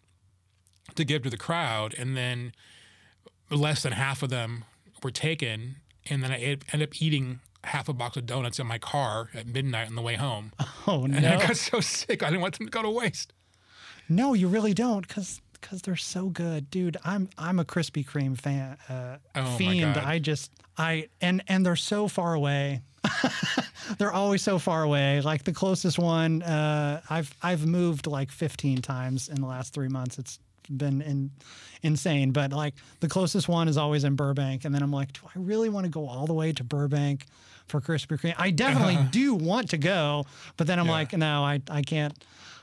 to 0.94 1.04
give 1.04 1.24
to 1.24 1.32
the 1.32 1.38
crowd, 1.38 1.96
and 1.98 2.16
then 2.16 2.52
less 3.50 3.82
than 3.82 3.94
half 3.94 4.22
of 4.22 4.30
them 4.30 4.66
were 5.02 5.10
taken, 5.10 5.78
and 6.10 6.24
then 6.24 6.31
I 6.31 6.38
ate- 6.38 6.63
ended 6.74 6.90
up 6.90 7.02
eating 7.02 7.40
half 7.63 7.90
a 7.90 7.94
box 7.94 8.16
of 8.18 8.25
donuts 8.25 8.60
in 8.60 8.68
my 8.68 8.78
car 8.78 9.30
at 9.34 9.48
midnight 9.48 9.88
on 9.88 9.96
the 9.96 10.02
way 10.02 10.16
home. 10.16 10.52
Oh 10.88 11.07
no! 11.07 11.18
And. 11.18 11.25
I 11.25 11.48
got 11.48 11.57
so 11.57 11.80
sick, 11.80 12.22
I 12.22 12.28
didn't 12.28 12.42
want 12.42 12.57
them 12.60 12.68
to 12.68 12.72
go 12.72 12.84
to 12.84 12.90
waste. 12.92 13.34
No, 14.07 14.34
you 14.36 14.48
really 14.48 14.74
don't, 14.75 15.07
because 15.07 15.42
because 15.60 15.81
they're 15.81 15.96
so 15.96 16.30
good, 16.30 16.69
dude. 16.69 16.96
I'm 17.04 17.28
I'm 17.40 17.57
a 17.57 17.66
Krispy 17.66 18.06
Kreme 18.06 18.40
fan, 18.40 18.78
uh, 18.88 19.18
Oh, 19.34 19.56
fiend. 19.57 19.98
I 19.98 20.19
just 20.19 20.52
I 20.78 21.07
and 21.22 21.44
and 21.48 21.66
they're 21.66 21.75
so 21.75 22.08
far 22.08 22.36
away. 22.36 22.81
they're 23.98 24.12
always 24.13 24.42
so 24.44 24.60
far 24.60 24.84
away. 24.84 25.22
Like 25.22 25.44
the 25.44 25.54
closest 25.54 25.98
one, 25.98 26.44
uh, 26.44 27.01
I've 27.10 27.34
I've 27.42 27.66
moved 27.66 28.06
like 28.08 28.31
15 28.31 28.81
times 28.84 29.28
in 29.30 29.42
the 29.42 29.48
last 29.48 29.74
three 29.74 29.90
months. 29.90 30.19
It's 30.19 30.40
been 30.69 31.01
in, 31.01 31.31
insane. 31.83 32.31
But 32.31 32.51
like 32.51 32.73
the 33.00 33.07
closest 33.07 33.47
one 33.47 33.67
is 33.67 33.77
always 33.77 34.03
in 34.03 34.15
Burbank, 34.15 34.65
and 34.65 34.73
then 34.73 34.81
I'm 34.81 34.91
like, 34.91 35.13
do 35.13 35.21
I 35.27 35.31
really 35.39 35.69
want 35.69 35.85
to 35.85 35.89
go 35.91 36.07
all 36.07 36.25
the 36.27 36.33
way 36.33 36.51
to 36.53 36.63
Burbank 36.63 37.25
for 37.67 37.81
Krispy 37.81 38.19
Kreme? 38.19 38.35
I 38.38 38.51
definitely 38.51 39.00
do 39.12 39.33
want 39.33 39.69
to 39.71 39.77
go, 39.77 40.25
but 40.57 40.67
then 40.67 40.79
I'm 40.79 40.85
Yeah. 40.88 40.91
like, 40.91 41.13
no, 41.13 41.44
I 41.44 41.62
I 41.69 41.81
can't. 41.81 42.13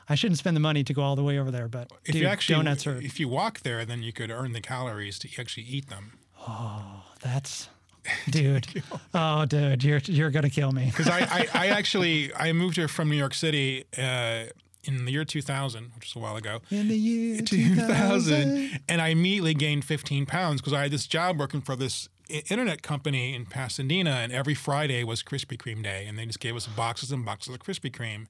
I 0.08 0.16
shouldn't 0.16 0.38
spend 0.38 0.56
the 0.56 0.60
money 0.60 0.82
to 0.84 0.92
go 0.92 1.00
all 1.02 1.14
the 1.16 1.22
way 1.24 1.38
over 1.38 1.50
there. 1.50 1.68
But 1.68 1.90
If 2.04 2.12
dude, 2.14 2.22
you 2.22 2.26
actually 2.28 2.56
donuts 2.56 2.86
are 2.86 2.96
if 2.96 3.20
you 3.20 3.28
walk 3.28 3.60
there, 3.60 3.84
then 3.84 4.02
you 4.02 4.12
could 4.12 4.30
earn 4.30 4.52
the 4.52 4.60
calories 4.60 5.18
to 5.20 5.28
actually 5.38 5.62
eat 5.64 5.88
them. 5.88 6.12
Oh, 6.46 7.04
that's, 7.20 7.68
dude. 8.30 8.66
oh, 9.14 9.44
dude, 9.46 9.84
you're 9.84 10.00
you're 10.06 10.30
gonna 10.30 10.50
kill 10.50 10.72
me. 10.72 10.86
Because 10.86 11.08
I, 11.08 11.20
I, 11.20 11.48
I 11.54 11.66
actually 11.78 12.34
I 12.34 12.52
moved 12.52 12.76
here 12.76 12.88
from 12.88 13.08
New 13.10 13.16
York 13.16 13.32
City 13.32 13.84
uh, 13.96 14.46
in 14.84 15.04
the 15.04 15.12
year 15.12 15.24
2000, 15.24 15.92
which 15.94 16.06
was 16.06 16.16
a 16.16 16.18
while 16.18 16.36
ago. 16.36 16.60
In 16.70 16.88
the 16.88 16.96
year 16.96 17.40
2000 17.42 17.86
2000. 17.86 18.80
and 18.88 19.00
I 19.00 19.08
immediately 19.08 19.54
gained 19.54 19.84
15 19.84 20.26
pounds 20.26 20.60
because 20.60 20.72
I 20.72 20.82
had 20.82 20.90
this 20.90 21.06
job 21.06 21.38
working 21.38 21.60
for 21.60 21.76
this 21.76 22.08
internet 22.28 22.82
company 22.82 23.34
in 23.34 23.44
Pasadena 23.44 24.10
and 24.10 24.32
every 24.32 24.54
Friday 24.54 25.04
was 25.04 25.22
Krispy 25.22 25.58
Kreme 25.58 25.82
day 25.82 26.06
and 26.06 26.18
they 26.18 26.24
just 26.24 26.40
gave 26.40 26.56
us 26.56 26.66
boxes 26.66 27.12
and 27.12 27.24
boxes 27.24 27.54
of 27.54 27.60
Krispy 27.60 27.90
Kreme 27.92 28.26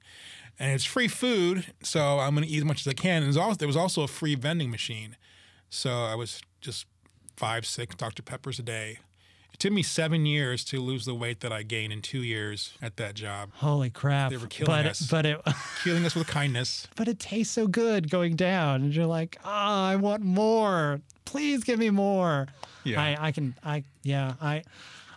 and 0.59 0.71
it's 0.71 0.83
free 0.83 1.07
food 1.07 1.65
so 1.81 2.19
I'm 2.19 2.35
going 2.35 2.45
to 2.45 2.53
eat 2.53 2.57
as 2.57 2.65
much 2.65 2.81
as 2.81 2.87
I 2.87 2.93
can 2.93 3.23
and 3.23 3.37
also, 3.37 3.55
there 3.57 3.67
was 3.67 3.77
also 3.77 4.03
a 4.03 4.07
free 4.07 4.35
vending 4.35 4.69
machine 4.69 5.15
so 5.69 5.89
I 5.89 6.15
was 6.15 6.41
just 6.59 6.85
five 7.37 7.65
six 7.65 7.95
Dr 7.95 8.21
Peppers 8.23 8.59
a 8.59 8.63
day 8.63 8.99
it 9.53 9.59
took 9.59 9.71
me 9.71 9.83
seven 9.83 10.25
years 10.25 10.63
to 10.65 10.79
lose 10.81 11.05
the 11.05 11.13
weight 11.15 11.39
that 11.41 11.51
I 11.53 11.63
gained 11.63 11.93
in 11.93 12.01
two 12.01 12.23
years 12.23 12.73
at 12.81 12.97
that 12.97 13.13
job 13.15 13.49
Holy 13.55 13.89
crap! 13.89 14.31
They 14.31 14.37
were 14.37 14.47
killing 14.47 14.71
but 14.71 14.85
us. 14.85 15.01
but 15.09 15.25
it 15.25 15.39
killing 15.83 16.05
us 16.05 16.15
with 16.15 16.27
kindness 16.27 16.87
but 16.95 17.07
it 17.07 17.19
tastes 17.19 17.53
so 17.53 17.67
good 17.67 18.09
going 18.09 18.35
down, 18.35 18.81
and 18.83 18.95
you're 18.95 19.05
like, 19.05 19.37
oh, 19.45 19.49
I 19.49 19.95
want 19.95 20.23
more. 20.23 21.01
Please 21.25 21.63
give 21.63 21.79
me 21.79 21.89
more. 21.89 22.47
Yeah. 22.83 23.01
I 23.01 23.27
I 23.27 23.31
can 23.31 23.55
I 23.63 23.83
yeah 24.03 24.33
I. 24.41 24.63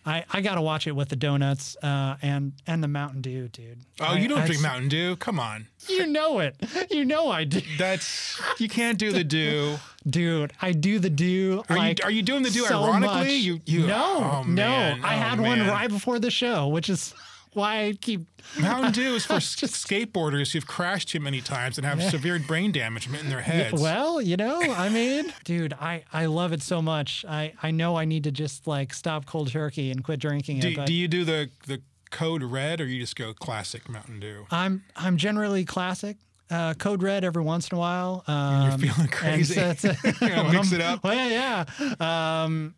I, 0.06 0.25
I 0.32 0.40
gotta 0.40 0.60
watch 0.62 0.86
it 0.86 0.92
with 0.92 1.08
the 1.08 1.16
donuts 1.16 1.76
uh, 1.82 2.16
and 2.22 2.52
and 2.66 2.82
the 2.82 2.88
Mountain 2.88 3.22
Dew, 3.22 3.48
dude. 3.48 3.78
oh 4.00 4.04
I- 4.04 4.18
you 4.18 4.28
don't 4.28 4.38
I- 4.38 4.46
drink 4.46 4.62
Mountain 4.62 4.88
Dew 4.88 5.16
come 5.16 5.40
on 5.40 5.66
You 5.88 6.06
know 6.06 6.38
it. 6.38 6.54
You 6.90 7.04
know 7.04 7.28
I 7.28 7.44
do, 7.44 7.60
That's 7.78 8.40
you 8.58 8.68
can't 8.68 8.98
do 8.98 9.10
the 9.12 9.25
do. 9.40 9.78
dude. 10.08 10.52
I 10.62 10.72
do 10.72 10.98
the 10.98 11.10
do. 11.10 11.62
Are 11.68 11.76
like, 11.76 11.98
you 11.98 12.04
are 12.04 12.10
you 12.10 12.22
doing 12.22 12.42
the 12.44 12.50
do 12.50 12.60
so 12.60 12.84
ironically? 12.84 13.18
much. 13.18 13.28
You 13.28 13.60
you 13.66 13.86
no 13.86 14.18
oh, 14.20 14.42
no. 14.46 14.54
man. 14.54 15.00
I 15.04 15.14
Oh, 15.16 15.18
had 15.18 15.40
one 15.40 15.58
man. 15.60 15.68
right 15.70 15.88
before 15.88 16.18
the 16.18 16.30
show, 16.30 16.68
which 16.68 16.88
is 16.88 17.12
why 17.56 17.86
I 17.86 17.92
keep. 18.00 18.26
Mountain 18.60 18.92
Dew 18.92 19.14
is 19.16 19.25
for 19.26 19.34
s- 19.34 19.56
skateboarders 19.56 20.52
who've 20.52 20.66
crashed 20.66 21.08
too 21.08 21.20
many 21.20 21.40
times 21.40 21.78
and 21.78 21.86
have 21.86 22.02
severe 22.02 22.38
brain 22.38 22.70
damage 22.72 23.08
in 23.12 23.28
their 23.28 23.40
heads. 23.40 23.80
Well, 23.82 24.20
you 24.22 24.36
know, 24.36 24.60
I 24.60 24.88
mean, 24.88 25.32
dude, 25.44 25.72
I 25.72 26.04
I 26.12 26.26
love 26.26 26.52
it 26.52 26.62
so 26.62 26.80
much. 26.80 27.25
I 27.28 27.52
I 27.62 27.70
know 27.72 27.96
I 27.96 28.04
need 28.04 28.25
to 28.25 28.30
just 28.30 28.66
like 28.66 28.94
stop 28.94 29.26
cold 29.26 29.50
turkey 29.50 29.90
and 29.90 30.04
quit 30.04 30.20
drinking 30.20 30.60
do, 30.60 30.68
it. 30.68 30.76
But 30.76 30.86
do 30.86 30.92
you 30.94 31.08
do 31.08 31.25
the 31.25 31.50
the 31.66 31.82
code 32.10 32.42
red 32.44 32.80
or 32.80 32.86
you 32.86 33.00
just 33.00 33.16
go 33.16 33.34
classic 33.34 33.88
Mountain 33.88 34.20
Dew? 34.20 34.46
I'm 34.50 34.84
I'm 34.94 35.16
generally 35.16 35.64
classic. 35.64 36.16
Uh, 36.48 36.75
code 36.75 37.02
red 37.02 37.25
every 37.25 37.42
once 37.42 37.68
in 37.70 37.75
a 37.75 37.78
while. 37.80 38.22
Um, 38.28 38.68
You're 38.80 38.92
feeling 38.92 39.08
crazy. 39.10 39.54
so 39.54 39.60
it's- 39.70 40.20
You 40.22 40.28
know, 40.28 40.44
mix 40.52 40.70
it 40.70 40.80
up. 40.80 41.02
Well, 41.02 41.12
yeah, 41.12 41.64
yeah. 41.98 42.42
Um, 42.44 42.76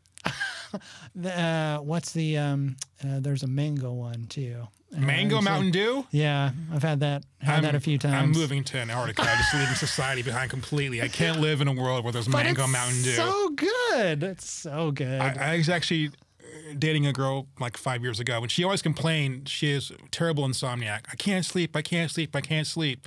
the, 1.14 1.40
uh, 1.40 1.78
what's 1.78 2.12
the? 2.12 2.38
Um, 2.38 2.76
uh, 3.02 3.20
there's 3.20 3.42
a 3.42 3.46
mango 3.46 3.92
one 3.92 4.26
too. 4.26 4.68
Uh, 4.96 5.00
Mango 5.00 5.42
Mountain 5.42 5.70
Dew? 5.70 6.06
Yeah, 6.10 6.52
I've 6.72 6.82
had 6.82 7.00
that. 7.00 7.22
Had 7.40 7.62
that 7.64 7.74
a 7.74 7.80
few 7.80 7.98
times. 7.98 8.14
I'm 8.14 8.30
moving 8.32 8.64
to 8.64 8.78
Antarctica. 8.78 9.22
I'm 9.22 9.36
just 9.36 9.54
leaving 9.54 9.74
society 9.74 10.22
behind 10.22 10.50
completely. 10.50 11.02
I 11.02 11.08
can't 11.08 11.40
live 11.40 11.60
in 11.60 11.68
a 11.68 11.72
world 11.72 12.04
where 12.04 12.12
there's 12.12 12.26
But 12.26 12.44
Mango 12.44 12.66
Mountain 12.66 13.02
Dew. 13.02 13.10
So 13.10 13.50
good. 13.50 14.22
It's 14.22 14.50
so 14.50 14.90
good. 14.90 15.20
I, 15.20 15.54
I 15.54 15.56
was 15.58 15.68
actually 15.68 16.06
uh, 16.08 16.74
dating 16.78 17.06
a 17.06 17.12
girl 17.12 17.48
like 17.60 17.76
five 17.76 18.02
years 18.02 18.18
ago, 18.18 18.40
and 18.40 18.50
she 18.50 18.64
always 18.64 18.80
complained 18.80 19.48
she 19.48 19.70
is 19.70 19.92
terrible 20.10 20.48
insomniac. 20.48 21.00
I 21.12 21.16
can't 21.16 21.44
sleep. 21.44 21.76
I 21.76 21.82
can't 21.82 22.10
sleep. 22.10 22.34
I 22.34 22.40
can't 22.40 22.66
sleep. 22.66 23.06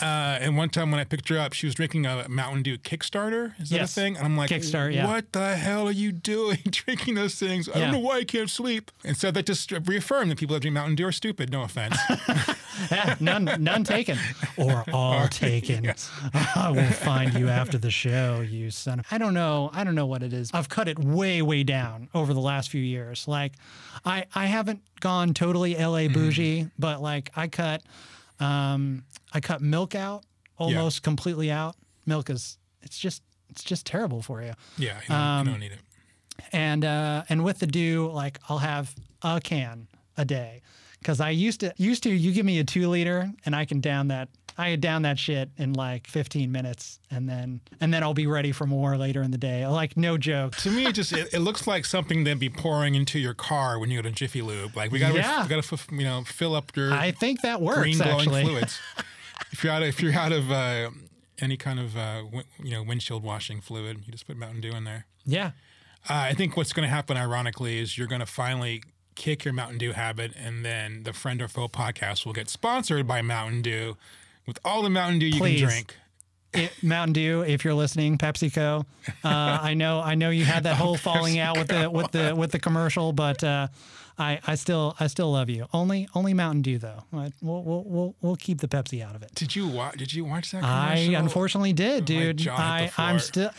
Uh, 0.00 0.38
and 0.40 0.56
one 0.56 0.68
time 0.68 0.90
when 0.90 1.00
I 1.00 1.04
picked 1.04 1.28
her 1.28 1.38
up, 1.38 1.52
she 1.52 1.66
was 1.66 1.74
drinking 1.74 2.06
a 2.06 2.28
Mountain 2.28 2.62
Dew 2.62 2.78
Kickstarter. 2.78 3.58
Is 3.60 3.70
that 3.70 3.76
Yes. 3.76 3.96
a 3.96 4.00
thing? 4.00 4.16
And 4.16 4.24
I'm 4.26 4.36
like, 4.36 4.50
Kickstart, 4.50 4.94
yeah. 4.94 5.06
What 5.06 5.32
the 5.32 5.56
hell 5.56 5.86
are 5.88 5.92
you 5.92 6.12
doing 6.12 6.58
drinking 6.70 7.14
those 7.14 7.34
things? 7.36 7.68
I 7.68 7.78
Yeah. 7.78 7.84
don't 7.86 7.92
know 7.94 7.98
why 8.00 8.18
I 8.18 8.24
can't 8.24 8.50
sleep. 8.50 8.90
And 9.04 9.16
so 9.16 9.30
that 9.30 9.46
just 9.46 9.70
reaffirmed 9.72 10.30
that 10.30 10.38
people 10.38 10.54
that 10.54 10.60
drink 10.60 10.74
Mountain 10.74 10.96
Dew 10.96 11.06
are 11.06 11.12
stupid. 11.12 11.50
No 11.50 11.62
offense. 11.62 11.96
Yeah, 12.90 13.16
none, 13.20 13.44
none 13.60 13.84
taken, 13.84 14.18
or 14.56 14.82
all 14.94 15.28
taken. 15.28 15.92
I 16.56 16.70
will 16.70 16.90
find 16.90 17.34
you 17.34 17.48
after 17.50 17.76
the 17.76 17.90
show, 17.90 18.40
you 18.40 18.70
son. 18.70 19.00
Of, 19.00 19.06
I 19.10 19.18
don't 19.18 19.34
know. 19.34 19.70
I 19.74 19.84
don't 19.84 19.94
know 19.94 20.06
what 20.06 20.22
it 20.22 20.32
is. 20.32 20.50
I've 20.54 20.70
cut 20.70 20.88
it 20.88 20.98
way, 20.98 21.42
way 21.42 21.64
down 21.64 22.08
over 22.14 22.32
the 22.32 22.40
last 22.40 22.70
few 22.70 22.80
years. 22.80 23.28
Like, 23.28 23.52
I, 24.06 24.24
I 24.34 24.46
haven't 24.46 24.80
gone 25.00 25.34
totally 25.34 25.76
LA 25.76 26.08
bougie, 26.08 26.68
but 26.78 27.02
like 27.02 27.30
I 27.36 27.46
cut, 27.48 27.82
um, 28.40 29.04
I 29.34 29.40
cut 29.40 29.60
milk 29.62 29.94
out 29.94 30.24
almost 30.58 31.02
completely 31.02 31.50
out. 31.50 31.76
Milk 32.06 32.30
is, 32.30 32.58
it's 32.82 32.98
just, 32.98 33.22
it's 33.48 33.64
just 33.64 33.86
terrible 33.86 34.22
for 34.22 34.42
you. 34.42 34.52
yeah, 34.78 34.96
you 35.02 35.08
don't, 35.08 35.16
Um, 35.18 35.46
you 35.46 35.52
don't 35.52 35.60
need 35.60 35.72
it. 35.72 35.78
and 36.52 36.84
uh, 36.84 37.24
and 37.28 37.44
with 37.44 37.58
the 37.58 37.66
dew, 37.66 38.10
like 38.12 38.38
I'll 38.48 38.58
have 38.58 38.94
a 39.22 39.40
can 39.42 39.88
a 40.16 40.24
day, 40.24 40.62
because 40.98 41.20
I 41.20 41.30
used 41.30 41.60
to 41.60 41.72
used 41.76 42.02
to 42.04 42.10
you 42.10 42.32
give 42.32 42.46
me 42.46 42.58
a 42.58 42.64
two 42.64 42.88
liter 42.88 43.30
and 43.44 43.54
I 43.54 43.64
can 43.64 43.80
down 43.80 44.08
that 44.08 44.28
I 44.58 44.76
down 44.76 45.02
that 45.02 45.18
shit 45.18 45.50
in 45.56 45.72
like 45.74 46.06
15 46.06 46.50
minutes, 46.52 46.98
and 47.10 47.28
then 47.28 47.60
and 47.80 47.92
then 47.92 48.02
I'll 48.02 48.14
be 48.14 48.26
ready 48.26 48.52
for 48.52 48.66
more 48.66 48.96
later 48.96 49.22
in 49.22 49.30
the 49.30 49.38
day. 49.38 49.66
Like 49.66 49.96
no 49.96 50.18
joke. 50.18 50.56
To 50.56 50.70
me, 50.70 50.86
it 50.86 50.94
just 50.94 51.12
it, 51.12 51.32
it 51.34 51.40
looks 51.40 51.66
like 51.66 51.84
something 51.84 52.24
that'd 52.24 52.38
be 52.38 52.50
pouring 52.50 52.94
into 52.94 53.18
your 53.18 53.34
car 53.34 53.78
when 53.78 53.90
you 53.90 53.98
go 53.98 54.02
to 54.08 54.10
Jiffy 54.14 54.42
Lube. 54.42 54.76
Like 54.76 54.90
we 54.90 54.98
gotta, 54.98 55.14
Yeah. 55.16 55.42
we 55.42 55.48
gotta, 55.48 55.78
you 55.92 56.04
know, 56.04 56.24
fill 56.24 56.54
up 56.54 56.74
your 56.76 56.92
I 56.92 57.12
think 57.12 57.42
that 57.42 57.60
works 57.62 57.78
green 57.80 57.98
glowing 57.98 58.20
actually. 58.20 58.44
fluids. 58.44 58.78
if 59.50 59.64
you're 59.64 59.72
out 59.72 59.82
of, 59.82 59.88
if 59.88 60.00
you're 60.02 60.14
out 60.14 60.32
of 60.32 60.50
uh, 60.50 60.90
any 61.40 61.56
kind 61.56 61.80
of 61.80 61.96
uh, 61.96 62.18
wi- 62.22 62.44
you 62.62 62.70
know 62.70 62.82
windshield 62.82 63.22
washing 63.22 63.60
fluid, 63.60 64.02
you 64.06 64.12
just 64.12 64.26
put 64.26 64.36
Mountain 64.36 64.60
Dew 64.60 64.72
in 64.72 64.84
there. 64.84 65.06
Yeah. 65.24 65.52
Uh, 66.08 66.14
I 66.14 66.34
think 66.34 66.56
what's 66.56 66.72
going 66.72 66.88
to 66.88 66.92
happen, 66.92 67.16
ironically, 67.16 67.78
is 67.78 67.96
you're 67.96 68.08
going 68.08 68.20
to 68.20 68.26
finally 68.26 68.82
kick 69.14 69.44
your 69.44 69.54
Mountain 69.54 69.78
Dew 69.78 69.92
habit, 69.92 70.32
and 70.36 70.64
then 70.64 71.04
the 71.04 71.12
Friend 71.12 71.40
or 71.40 71.48
Foe 71.48 71.68
podcast 71.68 72.26
will 72.26 72.32
get 72.32 72.48
sponsored 72.48 73.06
by 73.06 73.22
Mountain 73.22 73.62
Dew 73.62 73.96
with 74.46 74.58
all 74.64 74.82
the 74.82 74.90
Mountain 74.90 75.20
Dew 75.20 75.26
you 75.26 75.38
Please. 75.38 75.60
can 75.60 75.68
drink. 75.68 75.96
It, 76.54 76.72
Mountain 76.82 77.14
Dew, 77.14 77.42
if 77.46 77.64
you're 77.64 77.72
listening, 77.72 78.18
PepsiCo. 78.18 78.84
Uh, 79.24 79.28
I 79.28 79.74
know, 79.74 80.00
I 80.00 80.16
know 80.16 80.30
you 80.30 80.44
had 80.44 80.64
that 80.64 80.76
whole 80.82 80.96
falling 80.96 81.38
out 81.38 81.56
with 81.56 81.68
the 81.68 81.88
with 81.90 82.10
the 82.10 82.34
with 82.36 82.50
the 82.52 82.58
commercial, 82.58 83.12
but 83.12 83.42
uh, 83.42 83.68
I, 84.22 84.40
I 84.46 84.54
still, 84.54 84.96
I 85.00 85.06
still 85.08 85.32
love 85.32 85.50
you. 85.50 85.66
Only, 85.72 86.08
only 86.14 86.34
Mountain 86.34 86.62
Dew 86.62 86.78
though. 86.78 87.04
We'll, 87.12 87.32
we'll, 87.40 87.84
we'll, 87.84 88.14
we'll 88.20 88.36
keep 88.36 88.60
the 88.60 88.68
Pepsi 88.68 89.02
out 89.04 89.14
of 89.14 89.22
it. 89.22 89.34
Did 89.34 89.54
you 89.54 89.66
watch? 89.68 89.96
Did 89.98 90.12
you 90.14 90.24
watch 90.24 90.50
that? 90.52 90.62
Commercial? 90.62 91.16
I 91.16 91.18
unfortunately 91.18 91.72
did, 91.72 92.04
dude. 92.04 92.38
jaw 92.38 92.56
I 92.56 92.90
I'm 92.96 93.18
still. 93.18 93.50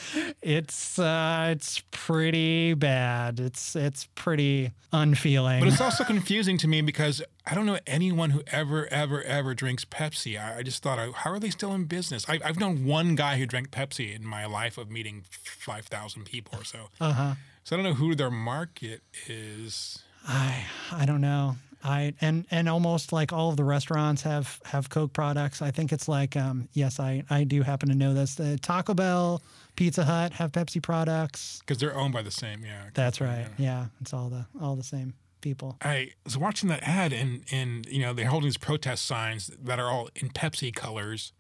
It's 0.42 0.98
uh, 0.98 1.50
it's 1.52 1.84
pretty 1.92 2.74
bad. 2.74 3.40
It's 3.40 3.76
it's 3.76 4.08
pretty 4.16 4.72
unfeeling. 4.92 5.60
But 5.60 5.68
it's 5.68 5.82
also 5.82 6.04
confusing 6.04 6.58
to 6.60 6.68
me 6.68 6.82
because 6.82 7.22
I 7.46 7.56
don't 7.56 7.66
know 7.66 7.80
anyone 7.86 8.30
who 8.30 8.42
ever, 8.48 8.88
ever, 8.92 9.22
ever 9.24 9.54
drinks 9.54 9.84
Pepsi. 9.86 10.40
I, 10.40 10.60
I 10.60 10.64
just 10.64 10.82
thought, 10.84 11.00
how 11.16 11.32
are 11.32 11.40
they 11.40 11.50
still 11.50 11.74
in 11.74 11.86
business? 11.86 12.26
I, 12.30 12.40
I've 12.46 12.60
known 12.60 12.86
one 12.86 13.16
guy 13.16 13.38
who 13.38 13.46
drank 13.46 13.72
Pepsi 13.72 14.16
in 14.16 14.26
my 14.26 14.46
life 14.46 14.78
of 14.78 14.90
meeting 14.90 15.24
5,000 15.32 16.26
people 16.26 16.60
or 16.60 16.64
so. 16.64 16.90
uh 17.02 17.12
huh. 17.12 17.34
So 17.66 17.76
I 17.76 17.82
don't 17.82 17.86
know 17.86 17.96
who 17.96 18.14
their 18.14 18.32
market 18.32 19.02
is. 19.28 20.04
I 20.28 20.66
I 20.92 21.06
don't 21.06 21.22
know. 21.22 21.56
I 21.84 22.14
and 22.22 22.46
and 22.50 22.70
almost 22.70 23.12
like 23.12 23.34
all 23.34 23.50
of 23.50 23.58
the 23.58 23.64
restaurants 23.64 24.22
have 24.22 24.60
have 24.66 24.90
Coke 24.90 25.14
products. 25.14 25.62
I 25.62 25.72
think 25.72 25.92
it's 25.92 26.08
like 26.08 26.38
um 26.38 26.70
yes, 26.74 27.00
I 27.00 27.24
I 27.30 27.44
do 27.44 27.62
happen 27.62 27.90
to 27.90 27.96
know 27.96 28.14
this. 28.14 28.36
The 28.36 28.58
Taco 28.58 28.94
Bell, 28.94 29.42
Pizza 29.76 30.06
Hut 30.06 30.34
have 30.34 30.52
Pepsi 30.52 30.82
products. 30.82 31.60
Because 31.60 31.80
they're 31.80 31.98
owned 31.98 32.14
by 32.14 32.22
the 32.22 32.32
same, 32.32 32.64
yeah. 32.64 32.86
That's 32.94 33.20
right. 33.20 33.48
Yeah, 33.58 33.88
it's 34.02 34.14
all 34.14 34.30
the 34.30 34.46
all 34.62 34.76
the 34.76 34.84
same 34.84 35.14
people. 35.42 35.78
I 35.82 36.12
was 36.24 36.38
watching 36.38 36.70
that 36.70 36.82
ad, 36.84 37.14
and 37.14 37.44
and 37.52 37.86
you 37.88 38.00
know 38.00 38.14
they're 38.14 38.28
holding 38.28 38.48
these 38.48 38.58
protest 38.58 39.06
signs 39.06 39.52
that 39.62 39.80
are 39.80 39.92
all 39.92 40.10
in 40.16 40.30
Pepsi 40.30 40.74
colors, 40.74 41.34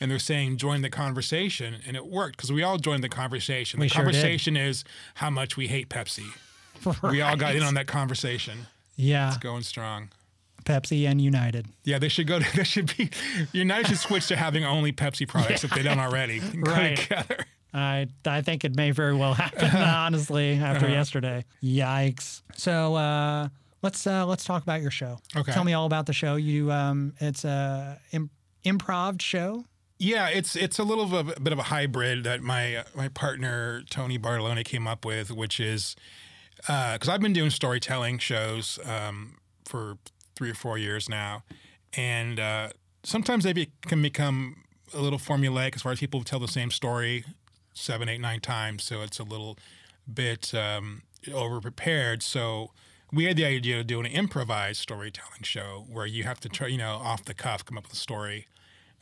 and 0.00 0.10
they're 0.10 0.18
saying 0.18 0.56
"join 0.56 0.80
the 0.80 0.90
conversation," 0.90 1.76
and 1.86 1.96
it 1.96 2.06
worked 2.06 2.38
because 2.38 2.50
we 2.50 2.62
all 2.62 2.78
joined 2.78 3.04
the 3.04 3.08
conversation. 3.08 3.78
We 3.78 3.86
the 3.86 3.94
sure 3.94 4.04
conversation 4.04 4.56
is 4.56 4.84
how 5.16 5.30
much 5.30 5.56
we 5.56 5.68
hate 5.68 5.88
Pepsi. 5.88 6.32
We 7.02 7.20
all 7.22 7.36
got 7.36 7.54
in 7.54 7.62
on 7.62 7.74
that 7.74 7.86
conversation. 7.86 8.66
Yeah, 8.96 9.28
It's 9.28 9.38
Going 9.38 9.62
strong. 9.62 10.10
Pepsi 10.64 11.06
and 11.08 11.20
United. 11.20 11.66
Yeah, 11.84 11.98
they 11.98 12.08
should 12.08 12.26
go. 12.28 12.38
To, 12.38 12.56
they 12.56 12.64
should 12.64 12.96
be. 12.96 13.10
United 13.52 13.88
should 13.88 13.98
switch 13.98 14.28
to 14.28 14.36
having 14.36 14.64
only 14.64 14.92
Pepsi 14.92 15.26
products 15.26 15.64
if 15.64 15.70
they 15.70 15.82
don't 15.82 15.98
already. 15.98 16.40
Right. 16.54 16.96
together. 16.96 17.44
I 17.74 18.06
I 18.26 18.42
think 18.42 18.64
it 18.64 18.76
may 18.76 18.90
very 18.90 19.14
well 19.14 19.34
happen. 19.34 19.70
honestly, 19.74 20.52
after 20.54 20.88
yesterday, 20.88 21.44
yikes. 21.62 22.42
So 22.54 22.94
uh, 22.94 23.48
let's 23.82 24.06
uh, 24.06 24.26
let's 24.26 24.44
talk 24.44 24.62
about 24.62 24.82
your 24.82 24.90
show. 24.90 25.18
Okay. 25.34 25.52
Tell 25.52 25.64
me 25.64 25.72
all 25.72 25.86
about 25.86 26.06
the 26.06 26.12
show. 26.12 26.36
You 26.36 26.70
um, 26.70 27.14
it's 27.18 27.44
a 27.44 27.98
Im- 28.12 28.30
improv 28.64 29.20
show. 29.22 29.64
Yeah, 29.98 30.28
it's 30.28 30.54
it's 30.54 30.78
a 30.78 30.84
little 30.84 31.14
of 31.14 31.28
a, 31.28 31.40
bit 31.40 31.52
of 31.52 31.58
a 31.58 31.64
hybrid 31.64 32.24
that 32.24 32.42
my 32.42 32.84
my 32.94 33.08
partner 33.08 33.82
Tony 33.88 34.18
Bartolone 34.18 34.64
came 34.64 34.86
up 34.86 35.04
with, 35.04 35.30
which 35.30 35.58
is 35.58 35.96
because 36.62 37.08
I've 37.08 37.20
been 37.20 37.32
doing 37.32 37.50
storytelling 37.50 38.18
shows 38.18 38.78
um, 38.84 39.36
for 39.64 39.98
three 40.36 40.50
or 40.50 40.54
four 40.54 40.78
years 40.78 41.08
now, 41.08 41.42
and 41.94 42.38
uh, 42.40 42.68
sometimes 43.02 43.44
they 43.44 43.52
be, 43.52 43.70
can 43.86 44.00
become 44.00 44.64
a 44.94 45.00
little 45.00 45.18
formulaic 45.18 45.74
as 45.74 45.82
far 45.82 45.92
as 45.92 46.00
people 46.00 46.22
tell 46.24 46.38
the 46.38 46.48
same 46.48 46.70
story 46.70 47.24
seven, 47.74 48.08
eight, 48.08 48.20
nine 48.20 48.40
times, 48.40 48.84
so 48.84 49.02
it's 49.02 49.18
a 49.18 49.24
little 49.24 49.58
bit 50.12 50.54
um, 50.54 51.02
over 51.32 51.60
prepared. 51.60 52.22
So 52.22 52.70
we 53.12 53.24
had 53.24 53.36
the 53.36 53.44
idea 53.44 53.80
of 53.80 53.86
doing 53.86 54.06
an 54.06 54.12
improvised 54.12 54.80
storytelling 54.80 55.42
show 55.42 55.84
where 55.90 56.06
you 56.06 56.24
have 56.24 56.40
to 56.40 56.48
try, 56.48 56.68
you 56.68 56.78
know, 56.78 56.92
off 56.92 57.24
the 57.24 57.34
cuff, 57.34 57.64
come 57.64 57.78
up 57.78 57.84
with 57.84 57.92
a 57.94 57.96
story. 57.96 58.46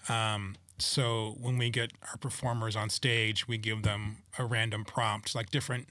Um, 0.08 0.56
so 0.78 1.36
when 1.40 1.58
we 1.58 1.70
get 1.70 1.92
our 2.10 2.16
performers 2.16 2.74
on 2.74 2.90
stage, 2.90 3.46
we 3.46 3.58
give 3.58 3.82
them 3.82 4.18
a 4.38 4.44
random 4.44 4.84
prompt, 4.84 5.34
like 5.34 5.50
different 5.50 5.88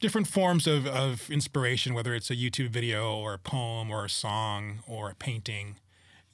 different 0.00 0.26
forms 0.26 0.66
of, 0.66 0.86
of 0.86 1.30
inspiration, 1.30 1.94
whether 1.94 2.14
it's 2.14 2.30
a 2.30 2.36
YouTube 2.36 2.68
video 2.68 3.16
or 3.16 3.34
a 3.34 3.38
poem 3.38 3.90
or 3.90 4.04
a 4.04 4.10
song 4.10 4.80
or 4.86 5.10
a 5.10 5.14
painting, 5.14 5.76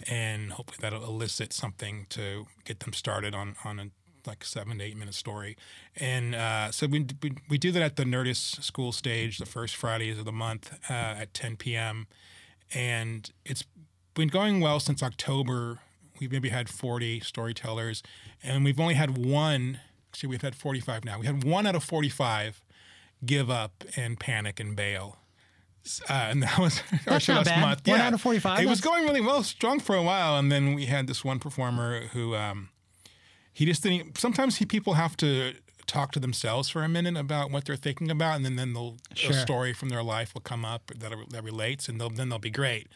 and 0.06 0.52
hopefully 0.52 0.78
that'll 0.80 1.04
elicit 1.04 1.52
something 1.52 2.06
to 2.10 2.46
get 2.64 2.80
them 2.80 2.92
started 2.92 3.34
on 3.34 3.56
on 3.64 3.78
a 3.78 3.90
like 4.26 4.44
seven 4.44 4.78
to 4.78 4.84
eight 4.84 4.96
minute 4.96 5.14
story. 5.14 5.56
And 5.96 6.34
uh, 6.34 6.70
so 6.70 6.86
we, 6.86 7.06
we 7.22 7.32
we 7.48 7.58
do 7.58 7.72
that 7.72 7.82
at 7.82 7.96
the 7.96 8.04
Nerdist 8.04 8.62
School 8.62 8.92
stage 8.92 9.38
the 9.38 9.46
first 9.46 9.74
Fridays 9.74 10.18
of 10.18 10.24
the 10.24 10.32
month 10.32 10.78
uh, 10.88 10.92
at 10.92 11.34
10 11.34 11.56
p.m. 11.56 12.06
And 12.72 13.30
it's 13.44 13.64
been 14.14 14.28
going 14.28 14.60
well 14.60 14.78
since 14.78 15.02
October. 15.02 15.80
We've 16.20 16.32
maybe 16.32 16.48
had 16.48 16.68
40 16.68 17.20
storytellers, 17.20 18.02
and 18.42 18.64
we've 18.64 18.78
only 18.78 18.94
had 18.94 19.16
one. 19.16 19.80
Actually, 20.10 20.30
we've 20.30 20.42
had 20.42 20.54
45 20.54 21.04
now. 21.04 21.20
We 21.20 21.26
had 21.26 21.44
one 21.44 21.66
out 21.66 21.76
of 21.76 21.84
45 21.84 22.62
give 23.25 23.50
up 23.50 23.84
and 23.96 24.18
panic 24.18 24.60
and 24.60 24.75
bail. 24.76 25.16
Uh, 26.08 26.12
and 26.30 26.42
that 26.42 26.58
was 26.58 26.82
our 27.06 27.14
That's 27.14 27.25
show 27.25 27.34
not 27.34 27.46
last 27.46 27.54
bad. 27.54 27.60
month. 27.60 27.87
One 27.88 28.00
out 28.00 28.12
of 28.14 28.20
45? 28.20 28.60
It 28.60 28.66
was 28.68 28.80
going 28.80 29.04
really 29.04 29.20
well, 29.20 29.42
strong 29.42 29.80
for 29.80 29.96
a 29.96 30.02
while, 30.02 30.37
and 30.38 30.50
then 30.52 30.75
we 30.75 30.87
had 30.87 31.06
this 31.06 31.25
one 31.25 31.38
performer 31.38 32.06
who 32.08 32.34
um, 32.34 32.68
he 33.52 33.64
just 33.64 33.82
didn't. 33.82 34.18
Sometimes 34.18 34.56
he, 34.56 34.64
people 34.66 34.94
have 34.94 35.16
to 35.18 35.54
talk 35.87 36.12
to 36.12 36.20
themselves 36.20 36.68
for 36.68 36.82
a 36.84 36.88
minute 36.88 37.16
about 37.16 37.50
what 37.50 37.64
they're 37.64 37.75
thinking 37.76 38.10
about, 38.10 38.37
and 38.37 38.44
then 38.44 38.56
then 38.56 38.75
they'll, 38.75 38.96
Sure. 39.14 39.30
a 39.30 39.34
story 39.34 39.72
from 39.72 39.88
their 39.88 40.02
life 40.02 40.34
will 40.34 40.42
come 40.42 40.64
up 40.64 40.92
that 40.98 41.12
that 41.30 41.42
relates, 41.42 41.88
and 41.88 41.98
they'll, 42.00 42.10
then 42.10 42.28
they'll 42.28 42.38
be 42.38 42.50
great. 42.50 42.88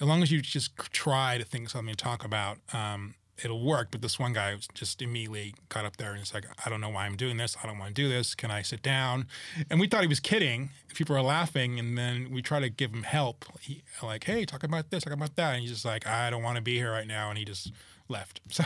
as 0.00 0.06
long 0.08 0.22
as 0.22 0.32
you 0.32 0.40
just 0.40 0.74
try 0.92 1.36
to 1.36 1.44
think 1.44 1.68
something 1.68 1.94
to 1.94 2.02
talk 2.02 2.24
about, 2.24 2.56
um, 2.72 3.14
it'll 3.44 3.64
work. 3.64 3.88
But 3.90 4.02
this 4.02 4.18
one 4.18 4.32
guy 4.32 4.56
just 4.74 5.02
immediately 5.02 5.54
got 5.68 5.84
up 5.84 5.96
there 5.96 6.12
and 6.12 6.20
it's 6.20 6.34
like, 6.34 6.46
I 6.64 6.70
don't 6.70 6.80
know 6.80 6.90
why 6.90 7.06
I'm 7.06 7.16
doing 7.16 7.36
this. 7.36 7.56
I 7.62 7.66
don't 7.66 7.78
want 7.78 7.94
to 7.94 8.02
do 8.02 8.08
this. 8.08 8.34
Can 8.34 8.50
I 8.50 8.62
sit 8.62 8.82
down? 8.82 9.26
And 9.70 9.80
we 9.80 9.86
thought 9.86 10.02
he 10.02 10.08
was 10.08 10.20
kidding. 10.20 10.70
People 10.94 11.14
were 11.14 11.22
laughing, 11.22 11.78
and 11.78 11.96
then 11.96 12.30
we 12.30 12.42
try 12.42 12.58
to 12.60 12.68
give 12.68 12.92
him 12.92 13.04
help. 13.04 13.44
He, 13.60 13.82
like, 14.02 14.24
hey, 14.24 14.44
talk 14.44 14.64
about 14.64 14.90
this, 14.90 15.04
talk 15.04 15.12
about 15.12 15.36
that, 15.36 15.52
and 15.54 15.62
he's 15.62 15.70
just 15.70 15.84
like, 15.84 16.06
I 16.06 16.30
don't 16.30 16.42
want 16.42 16.56
to 16.56 16.62
be 16.62 16.76
here 16.76 16.90
right 16.90 17.06
now, 17.06 17.28
and 17.30 17.38
he 17.38 17.44
just 17.44 17.72
left. 18.08 18.40
So, 18.50 18.64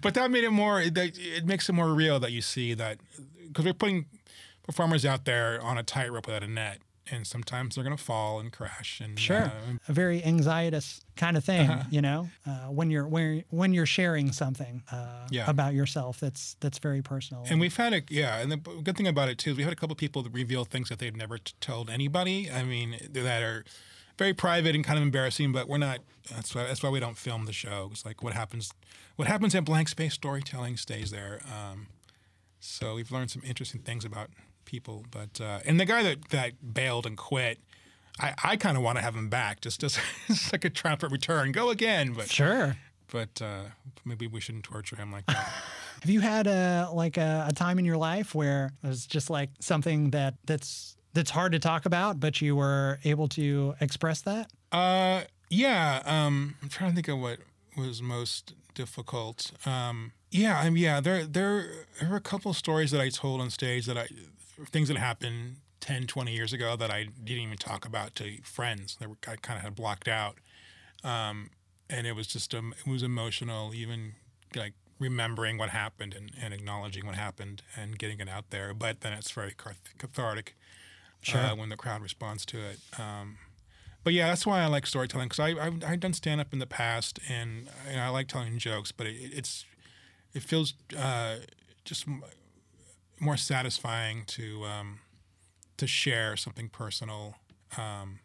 but 0.00 0.14
that 0.14 0.30
made 0.30 0.44
it 0.44 0.50
more. 0.50 0.80
It, 0.80 0.96
it 0.96 1.44
makes 1.44 1.68
it 1.68 1.72
more 1.72 1.92
real 1.92 2.20
that 2.20 2.30
you 2.30 2.40
see 2.40 2.74
that 2.74 2.98
because 3.48 3.64
we're 3.64 3.74
putting 3.74 4.06
performers 4.62 5.04
out 5.04 5.24
there 5.24 5.60
on 5.60 5.76
a 5.76 5.82
tightrope 5.82 6.26
without 6.26 6.44
a 6.44 6.46
net, 6.46 6.78
and 7.10 7.26
sometimes 7.26 7.74
they're 7.74 7.84
going 7.84 7.96
to 7.96 8.02
fall 8.02 8.40
and 8.40 8.52
crash. 8.52 9.00
And 9.00 9.18
Sure, 9.18 9.44
uh, 9.44 9.50
a 9.88 9.92
very 9.92 10.20
anxietous 10.22 11.00
kind 11.16 11.36
of 11.36 11.44
thing, 11.44 11.70
you 11.90 12.00
know, 12.02 12.28
uh, 12.46 12.66
when 12.68 12.90
you're 12.90 13.06
when 13.06 13.44
when 13.50 13.72
you're 13.74 13.86
sharing 13.86 14.32
something 14.32 14.82
uh, 14.90 15.26
Yeah. 15.30 15.48
about 15.48 15.74
yourself 15.74 16.20
that's 16.20 16.56
that's 16.60 16.78
very 16.78 17.02
personal. 17.02 17.44
And 17.48 17.60
we've 17.60 17.76
had 17.76 17.92
a 17.92 18.02
yeah, 18.08 18.38
and 18.40 18.50
the 18.50 18.56
good 18.56 18.96
thing 18.96 19.06
about 19.06 19.28
it 19.28 19.38
too 19.38 19.50
is 19.52 19.56
we 19.56 19.62
had 19.62 19.72
a 19.72 19.76
couple 19.76 19.94
people 19.96 20.22
that 20.22 20.32
reveal 20.32 20.64
things 20.64 20.88
that 20.88 20.98
they've 20.98 21.16
never 21.16 21.38
t- 21.38 21.52
told 21.60 21.90
anybody. 21.90 22.50
I 22.50 22.62
mean, 22.64 22.96
that 23.10 23.42
are 23.42 23.64
very 24.16 24.32
private 24.34 24.74
and 24.74 24.84
kind 24.84 24.96
of 24.98 25.02
embarrassing, 25.02 25.52
but 25.52 25.68
we're 25.68 25.78
not. 25.78 25.98
That's 26.30 26.54
why 26.54 26.64
that's 26.64 26.82
why 26.82 26.88
we 26.90 27.00
don't 27.00 27.18
film 27.18 27.44
the 27.46 27.52
show. 27.52 27.88
It's 27.92 28.06
like 28.06 28.22
what 28.22 28.32
happens, 28.32 28.72
what 29.16 29.28
happens 29.28 29.54
at 29.54 29.64
blank 29.64 29.88
space 29.88 30.14
storytelling 30.14 30.76
stays 30.78 31.10
there. 31.10 31.40
Um, 31.52 31.88
so 32.60 32.94
we've 32.94 33.12
learned 33.12 33.30
some 33.30 33.42
interesting 33.44 33.82
things 33.82 34.04
about 34.06 34.30
people, 34.64 35.04
but 35.10 35.40
uh, 35.40 35.60
and 35.64 35.78
the 35.78 35.84
guy 35.84 36.02
that 36.02 36.28
that 36.30 36.74
bailed 36.74 37.06
and 37.06 37.16
quit. 37.16 37.58
I, 38.20 38.32
I 38.44 38.56
kind 38.56 38.76
of 38.76 38.84
want 38.84 38.96
to 38.96 39.02
have 39.02 39.16
him 39.16 39.28
back, 39.28 39.60
just 39.60 39.82
as 39.82 39.98
it's 40.28 40.52
like 40.52 40.64
a 40.64 40.70
triumphant 40.70 41.10
return. 41.10 41.50
Go 41.50 41.70
again, 41.70 42.12
but 42.12 42.30
sure. 42.30 42.76
but 43.10 43.42
uh, 43.42 43.64
maybe 44.04 44.28
we 44.28 44.40
shouldn't 44.40 44.62
torture 44.62 44.94
him 44.94 45.10
like 45.10 45.26
that. 45.26 45.36
Have 46.02 46.10
you 46.10 46.20
had 46.20 46.46
a 46.46 46.90
like 46.92 47.16
a, 47.16 47.46
a 47.48 47.52
time 47.52 47.78
in 47.78 47.84
your 47.84 47.96
life 47.96 48.32
where 48.32 48.70
it 48.84 48.86
was 48.86 49.06
just 49.06 49.30
like 49.30 49.50
something 49.58 50.10
that 50.10 50.34
that's 50.46 50.96
that's 51.14 51.30
hard 51.30 51.52
to 51.52 51.58
talk 51.58 51.86
about, 51.86 52.20
but 52.20 52.40
you 52.40 52.54
were 52.54 52.98
able 53.04 53.28
to 53.28 53.74
express 53.80 54.20
that? 54.22 54.50
Uh, 54.70 55.22
yeah. 55.48 56.02
Um, 56.04 56.56
I'm 56.62 56.68
trying 56.68 56.90
to 56.90 56.94
think 56.94 57.08
of 57.08 57.18
what 57.18 57.38
was 57.76 58.02
most 58.02 58.54
difficult. 58.74 59.52
Um, 59.64 60.12
yeah, 60.30 60.58
I 60.58 60.68
mean, 60.68 60.82
yeah. 60.82 61.00
There, 61.00 61.24
there, 61.24 61.86
there 62.00 62.10
were 62.10 62.16
a 62.16 62.20
couple 62.20 62.52
stories 62.52 62.90
that 62.90 63.00
I 63.00 63.08
told 63.08 63.40
on 63.40 63.50
stage 63.50 63.86
that 63.86 63.96
I, 63.96 64.08
things 64.70 64.88
that 64.88 64.96
happened 64.96 65.56
10, 65.80 66.06
20 66.06 66.32
years 66.32 66.52
ago 66.52 66.76
that 66.76 66.90
I 66.90 67.04
didn't 67.04 67.42
even 67.42 67.56
talk 67.56 67.84
about 67.84 68.14
to 68.16 68.38
friends. 68.42 68.96
That 69.00 69.08
were, 69.08 69.16
I 69.26 69.36
kind 69.36 69.58
of 69.58 69.64
had 69.64 69.74
blocked 69.74 70.08
out. 70.08 70.38
Um, 71.02 71.50
and 71.90 72.06
it 72.06 72.12
was 72.12 72.26
just, 72.26 72.54
um, 72.54 72.74
it 72.86 72.90
was 72.90 73.02
emotional, 73.02 73.74
even 73.74 74.14
like 74.56 74.72
remembering 74.98 75.58
what 75.58 75.70
happened 75.70 76.14
and, 76.14 76.32
and 76.40 76.54
acknowledging 76.54 77.04
what 77.04 77.14
happened 77.14 77.62
and 77.76 77.98
getting 77.98 78.20
it 78.20 78.28
out 78.28 78.50
there. 78.50 78.72
But 78.72 79.02
then 79.02 79.12
it's 79.12 79.30
very 79.30 79.52
cath- 79.52 79.96
cathartic 79.98 80.56
uh, 81.34 81.54
when 81.56 81.68
the 81.68 81.76
crowd 81.76 82.02
responds 82.02 82.46
to 82.46 82.58
it. 82.58 82.78
Um, 82.98 83.38
but 84.02 84.12
yeah, 84.12 84.28
that's 84.28 84.46
why 84.46 84.60
I 84.62 84.66
like 84.66 84.86
storytelling 84.86 85.28
because 85.28 85.40
I 85.40 85.66
I've, 85.66 85.82
I've 85.84 86.00
done 86.00 86.12
stand 86.12 86.40
up 86.40 86.52
in 86.52 86.58
the 86.58 86.66
past 86.66 87.18
and, 87.28 87.68
and 87.88 88.00
I 88.00 88.10
like 88.10 88.28
telling 88.28 88.58
jokes, 88.58 88.92
but 88.92 89.06
it, 89.06 89.16
it's 89.32 89.64
it 90.34 90.42
feels 90.42 90.74
uh, 90.96 91.36
just 91.84 92.06
more 93.24 93.36
satisfying 93.36 94.24
to 94.26 94.64
um, 94.64 95.00
to 95.76 95.86
share 95.86 96.36
something 96.36 96.68
personal 96.68 97.36
um, 97.76 98.20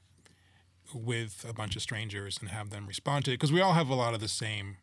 with 0.93 1.45
a 1.47 1.53
bunch 1.53 1.75
of 1.75 1.81
strangers 1.81 2.37
and 2.39 2.49
have 2.49 2.69
them 2.69 2.85
respond 2.87 3.25
to 3.25 3.31
it 3.31 3.35
because 3.35 3.51
we 3.51 3.61
all 3.61 3.73
have 3.73 3.89
a 3.89 3.95
lot 3.95 4.13
of 4.13 4.19
the 4.19 4.27
same 4.27 4.77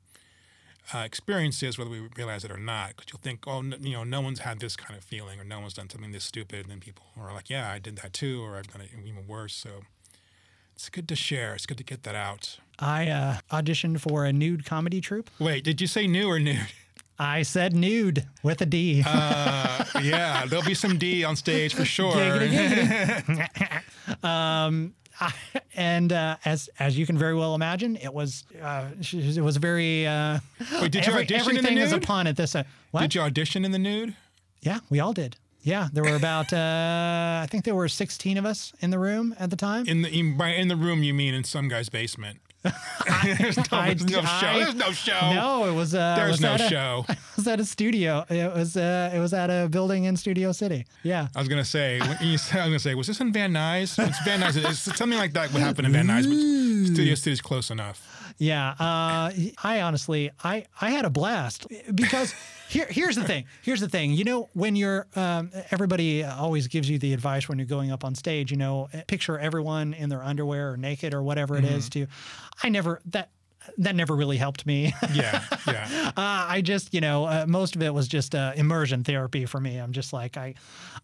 uh, 0.94 0.98
experiences, 0.98 1.78
whether 1.78 1.90
we 1.90 2.08
realize 2.16 2.44
it 2.44 2.50
or 2.50 2.58
not. 2.58 2.90
Because 2.90 3.06
you'll 3.12 3.20
think, 3.20 3.44
oh, 3.46 3.58
n- 3.58 3.76
you 3.80 3.92
know, 3.92 4.04
no 4.04 4.20
one's 4.20 4.40
had 4.40 4.60
this 4.60 4.76
kind 4.76 4.96
of 4.96 5.04
feeling, 5.04 5.40
or 5.40 5.44
no 5.44 5.60
one's 5.60 5.74
done 5.74 5.90
something 5.90 6.12
this 6.12 6.24
stupid, 6.24 6.60
and 6.60 6.70
then 6.70 6.80
people 6.80 7.04
are 7.20 7.32
like, 7.32 7.50
yeah, 7.50 7.70
I 7.70 7.78
did 7.78 7.96
that 7.98 8.12
too, 8.12 8.42
or 8.42 8.56
I've 8.56 8.68
done 8.68 8.82
it 8.82 8.90
even 9.04 9.26
worse. 9.26 9.54
So 9.54 9.82
it's 10.74 10.88
good 10.88 11.08
to 11.08 11.16
share. 11.16 11.54
It's 11.54 11.66
good 11.66 11.78
to 11.78 11.84
get 11.84 12.02
that 12.04 12.14
out. 12.14 12.58
I 12.78 13.08
uh, 13.08 13.38
auditioned 13.50 14.00
for 14.00 14.24
a 14.24 14.32
nude 14.32 14.64
comedy 14.64 15.00
troupe. 15.00 15.30
Wait, 15.38 15.64
did 15.64 15.80
you 15.80 15.86
say 15.86 16.06
new 16.06 16.28
or 16.28 16.38
nude? 16.38 16.66
I 17.18 17.42
said 17.42 17.74
nude 17.74 18.26
with 18.42 18.60
a 18.60 18.66
D. 18.66 19.02
Uh, 19.06 19.84
yeah, 20.02 20.44
there'll 20.46 20.64
be 20.64 20.74
some 20.74 20.98
D 20.98 21.24
on 21.24 21.36
stage 21.36 21.74
for 21.74 21.84
sure. 21.96 22.12
Giggity, 22.12 22.50
giggity. 23.26 24.24
um, 24.24 24.94
I- 25.20 25.32
and 25.74 26.12
uh, 26.12 26.36
as 26.44 26.68
as 26.78 26.98
you 26.98 27.06
can 27.06 27.16
very 27.16 27.34
well 27.34 27.54
imagine, 27.54 27.96
it 27.96 28.12
was 28.12 28.44
uh, 28.62 28.88
it 29.00 29.40
was 29.42 29.56
very. 29.56 30.06
Uh, 30.06 30.40
Wait, 30.80 30.92
did 30.92 31.06
you 31.06 31.12
every- 31.12 31.22
audition 31.24 31.56
in 31.56 31.64
the 31.64 31.72
is 31.82 31.92
a 31.92 31.96
nude? 31.96 32.02
pun 32.06 32.26
at 32.26 32.36
this. 32.36 32.54
Uh, 32.54 32.64
what? 32.90 33.00
Did 33.00 33.14
you 33.14 33.20
audition 33.22 33.64
in 33.64 33.72
the 33.72 33.78
nude? 33.78 34.14
Yeah, 34.60 34.80
we 34.90 35.00
all 35.00 35.12
did. 35.12 35.36
Yeah, 35.62 35.88
there 35.92 36.04
were 36.04 36.14
about 36.16 36.52
uh, 36.52 37.40
I 37.42 37.46
think 37.50 37.64
there 37.64 37.74
were 37.74 37.88
16 37.88 38.36
of 38.38 38.44
us 38.46 38.72
in 38.80 38.90
the 38.90 38.98
room 39.00 39.34
at 39.38 39.50
the 39.50 39.56
time. 39.56 39.86
In 39.86 40.02
the 40.02 40.08
in, 40.10 40.36
by 40.36 40.50
in 40.50 40.68
the 40.68 40.76
room, 40.76 41.02
you 41.02 41.12
mean 41.14 41.34
in 41.34 41.44
some 41.44 41.68
guy's 41.68 41.88
basement? 41.88 42.38
there's 43.38 43.56
no, 43.56 43.64
I- 43.72 43.94
there's 43.94 44.04
no 44.06 44.22
show. 44.22 44.46
I- 44.46 44.58
There's 44.64 44.74
no 44.74 44.92
show. 44.92 45.32
no, 45.34 45.64
it 45.66 45.74
was 45.74 45.94
uh, 45.94 46.16
There's 46.16 46.32
was 46.32 46.40
no 46.40 46.54
a- 46.54 46.58
show. 46.58 47.06
It 47.36 47.40
was 47.40 47.48
at 47.48 47.60
a 47.60 47.64
studio. 47.66 48.24
It 48.30 48.52
was 48.54 48.76
uh, 48.78 49.10
it 49.14 49.18
was 49.18 49.34
at 49.34 49.50
a 49.50 49.68
building 49.68 50.04
in 50.04 50.16
Studio 50.16 50.52
City. 50.52 50.86
Yeah. 51.02 51.28
I 51.36 51.38
was 51.38 51.48
gonna 51.48 51.64
say, 51.66 52.00
you 52.22 52.38
said, 52.38 52.60
I 52.60 52.64
was 52.64 52.70
gonna 52.70 52.78
say, 52.78 52.94
was 52.94 53.06
this 53.08 53.20
in 53.20 53.30
Van 53.32 53.52
Nuys? 53.52 53.98
It's 54.08 54.18
Van 54.24 54.40
Nuys. 54.40 54.56
It's 54.70 54.96
something 54.96 55.18
like 55.18 55.34
that 55.34 55.52
would 55.52 55.60
happen 55.60 55.84
in 55.84 55.92
Van 55.92 56.06
Nuys, 56.06 56.24
but 56.24 56.92
Studio 56.94 57.14
City's 57.14 57.42
close 57.42 57.70
enough. 57.70 58.15
Yeah, 58.38 58.70
uh, 58.78 59.32
I 59.62 59.80
honestly, 59.80 60.30
I, 60.44 60.66
I 60.80 60.90
had 60.90 61.04
a 61.04 61.10
blast 61.10 61.66
because 61.94 62.34
here 62.68 62.86
here's 62.88 63.16
the 63.16 63.24
thing. 63.24 63.44
Here's 63.62 63.80
the 63.80 63.88
thing. 63.88 64.12
You 64.12 64.24
know, 64.24 64.48
when 64.52 64.76
you're, 64.76 65.06
um, 65.16 65.50
everybody 65.70 66.22
always 66.24 66.68
gives 66.68 66.88
you 66.88 66.98
the 66.98 67.14
advice 67.14 67.48
when 67.48 67.58
you're 67.58 67.66
going 67.66 67.90
up 67.90 68.04
on 68.04 68.14
stage. 68.14 68.50
You 68.50 68.58
know, 68.58 68.88
picture 69.06 69.38
everyone 69.38 69.94
in 69.94 70.08
their 70.10 70.22
underwear 70.22 70.72
or 70.72 70.76
naked 70.76 71.14
or 71.14 71.22
whatever 71.22 71.56
it 71.56 71.64
is. 71.64 71.88
To, 71.90 72.06
I 72.62 72.68
never 72.68 73.00
that 73.06 73.30
that 73.78 73.96
never 73.96 74.14
really 74.14 74.36
helped 74.36 74.66
me. 74.66 74.94
Yeah, 75.12 75.42
yeah. 75.66 75.86
Uh, 76.16 76.46
I 76.48 76.62
just, 76.62 76.94
you 76.94 77.00
know, 77.00 77.26
uh, 77.26 77.44
most 77.46 77.76
of 77.76 77.82
it 77.82 77.92
was 77.92 78.08
just 78.08 78.34
uh, 78.34 78.52
immersion 78.56 79.04
therapy 79.04 79.44
for 79.44 79.60
me. 79.60 79.76
I'm 79.76 79.92
just 79.92 80.12
like, 80.12 80.36
I, 80.36 80.54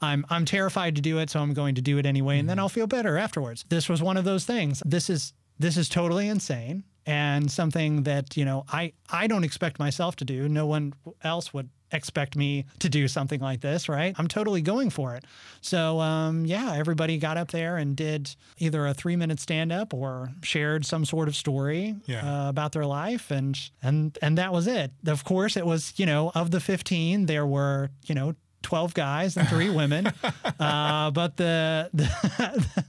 I'm, 0.01 0.25
I'm 0.31 0.45
terrified 0.45 0.97
to 0.97 1.03
do 1.03 1.19
it, 1.19 1.29
so 1.29 1.41
I'm 1.41 1.53
going 1.53 1.75
to 1.75 1.83
do 1.83 1.99
it 1.99 2.07
anyway, 2.07 2.39
and 2.39 2.49
then 2.49 2.59
I'll 2.59 2.69
feel 2.69 2.87
better 2.87 3.19
afterwards. 3.19 3.65
This 3.69 3.89
was 3.89 4.03
one 4.03 4.17
of 4.17 4.25
those 4.25 4.45
things. 4.45 4.83
This 4.87 5.11
is, 5.11 5.35
this 5.59 5.77
is 5.77 5.89
totally 5.89 6.29
insane, 6.29 6.85
and 7.07 7.51
something 7.51 8.03
that 8.05 8.37
you 8.37 8.45
know, 8.45 8.65
I, 8.73 8.93
I 9.11 9.27
don't 9.27 9.45
expect 9.45 9.79
myself 9.79 10.17
to 10.17 10.25
do. 10.25 10.49
No 10.49 10.67
one 10.67 10.95
else 11.23 11.53
would 11.55 11.69
expect 11.95 12.37
me 12.37 12.65
to 12.79 12.89
do 12.89 13.07
something 13.07 13.39
like 13.39 13.61
this, 13.61 13.87
right? 13.87 14.15
I'm 14.19 14.27
totally 14.27 14.63
going 14.63 14.89
for 14.89 15.15
it. 15.15 15.25
So, 15.61 16.01
um, 16.01 16.47
yeah, 16.47 16.73
everybody 16.75 17.19
got 17.19 17.37
up 17.37 17.51
there 17.51 17.77
and 17.77 17.95
did 17.95 18.35
either 18.57 18.87
a 18.87 18.95
three 18.95 19.15
minute 19.15 19.39
stand 19.41 19.71
up 19.73 19.93
or 19.93 20.31
shared 20.43 20.87
some 20.87 21.05
sort 21.05 21.29
of 21.29 21.37
story 21.37 21.95
Yeah. 22.07 22.47
uh, 22.47 22.49
about 22.49 22.73
their 22.73 22.87
life, 22.87 23.31
and 23.31 23.59
and 23.83 24.17
and 24.23 24.39
that 24.39 24.53
was 24.55 24.67
it. 24.67 24.91
Of 25.07 25.25
course, 25.25 25.55
it 25.57 25.67
was 25.67 25.93
you 25.97 26.07
know 26.07 26.33
of 26.35 26.51
the 26.51 26.61
15, 26.61 27.27
there 27.27 27.47
were 27.47 27.91
you 28.07 28.15
know 28.15 28.35
12 28.63 28.95
guys 28.95 29.37
and 29.37 29.49
three 29.49 29.71
women, 29.71 30.07
uh, 30.61 31.11
but 31.11 31.37
the, 31.37 31.91
the 31.93 32.85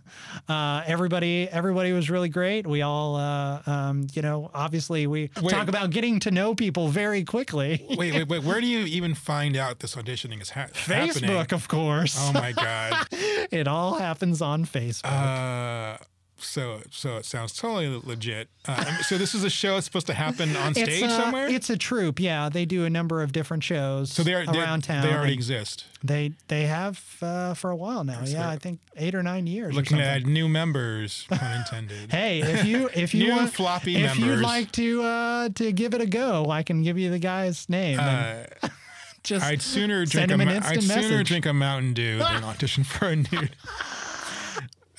uh, 0.48 0.84
everybody 0.86 1.48
everybody 1.50 1.92
was 1.92 2.10
really 2.10 2.30
great. 2.30 2.66
We 2.68 2.82
all 2.82 3.16
uh, 3.16 3.62
um, 3.66 4.08
you 4.14 4.22
know 4.22 4.50
obviously 4.54 5.08
we 5.08 5.30
Wait. 5.42 5.50
talk 5.50 5.68
about 5.68 5.90
getting 5.90 6.20
to 6.22 6.32
know 6.32 6.56
people 6.56 6.88
very 6.90 7.24
quickly. 7.24 7.86
Wait, 7.90 8.14
wait, 8.14 8.28
wait. 8.28 8.44
Where 8.44 8.62
do 8.62 8.68
you 8.68 8.80
even 8.86 9.14
find 9.14 9.56
out 9.56 9.80
this 9.80 9.96
auditioning 9.96 10.42
is 10.42 10.52
ha- 10.52 10.68
happening? 10.74 11.10
Facebook, 11.10 11.52
of 11.52 11.68
course. 11.68 12.16
Oh 12.20 12.34
my 12.34 12.52
god. 12.52 13.08
it 13.12 13.68
all 13.68 13.96
happens 13.96 14.42
on 14.42 14.66
Facebook. 14.66 16.00
So, 16.38 16.82
so 16.92 17.18
it 17.18 17.26
sounds 17.26 17.54
totally 17.54 18.02
legit. 18.04 18.50
Uh, 18.66 18.98
so 19.04 19.18
this 19.18 19.34
is 19.34 19.44
a 19.44 19.50
show 19.50 19.76
that's 19.76 19.86
supposed 19.86 20.08
to 20.08 20.14
happen 20.14 20.56
on 20.58 20.74
stage 20.74 20.90
it's, 20.90 21.04
uh, 21.04 21.24
somewhere. 21.24 21.48
It's 21.48 21.70
a 21.70 21.78
troupe. 21.78 22.20
Yeah, 22.20 22.50
they 22.50 22.66
do 22.66 22.86
a 22.86 22.90
number 22.90 23.22
of 23.22 23.32
different 23.32 23.64
shows 23.64 24.12
so 24.12 24.24
they 24.24 24.34
are 24.34 24.44
around 24.44 24.84
town. 24.84 25.04
They 25.04 25.14
already 25.14 25.34
exist. 25.34 25.86
They 26.04 26.34
they 26.48 26.64
have 26.64 27.02
uh, 27.22 27.54
for 27.54 27.72
a 27.72 27.76
while 27.76 28.04
now. 28.04 28.22
yeah. 28.26 28.50
I 28.50 28.58
think 28.58 28.80
eight 28.98 29.16
or 29.16 29.24
nine 29.24 29.48
years. 29.48 29.74
Looking 29.74 30.00
something. 30.00 30.32
new 30.32 30.50
members, 30.50 31.26
pun 31.30 31.58
intended. 31.60 32.12
Hey, 32.12 32.42
if 32.42 32.66
you 32.66 32.90
if 32.94 33.14
you 33.14 33.32
want 33.32 33.54
floppy 33.54 33.96
if 34.04 34.18
you'd 34.18 34.40
like 34.40 34.72
to 34.74 35.04
uh, 35.04 35.50
to 35.50 35.72
give 35.72 35.94
it 35.94 36.02
a 36.02 36.08
go, 36.08 36.50
I 36.50 36.64
can 36.64 36.84
give 36.84 36.98
you 36.98 37.10
the 37.10 37.20
guy's 37.20 37.70
name. 37.70 38.00
Uh, 38.02 38.44
just 39.24 39.46
I'd 39.46 39.62
sooner 39.62 40.06
drink 40.06 40.32
a, 40.32 40.36
I'd 40.36 40.84
sooner 40.84 41.02
message. 41.02 41.28
drink 41.28 41.46
a 41.46 41.54
Mountain 41.54 41.94
Dew 41.94 42.20
than 42.20 42.44
audition 42.44 42.84
for 42.84 43.08
a 43.08 43.16
nude. 43.16 43.56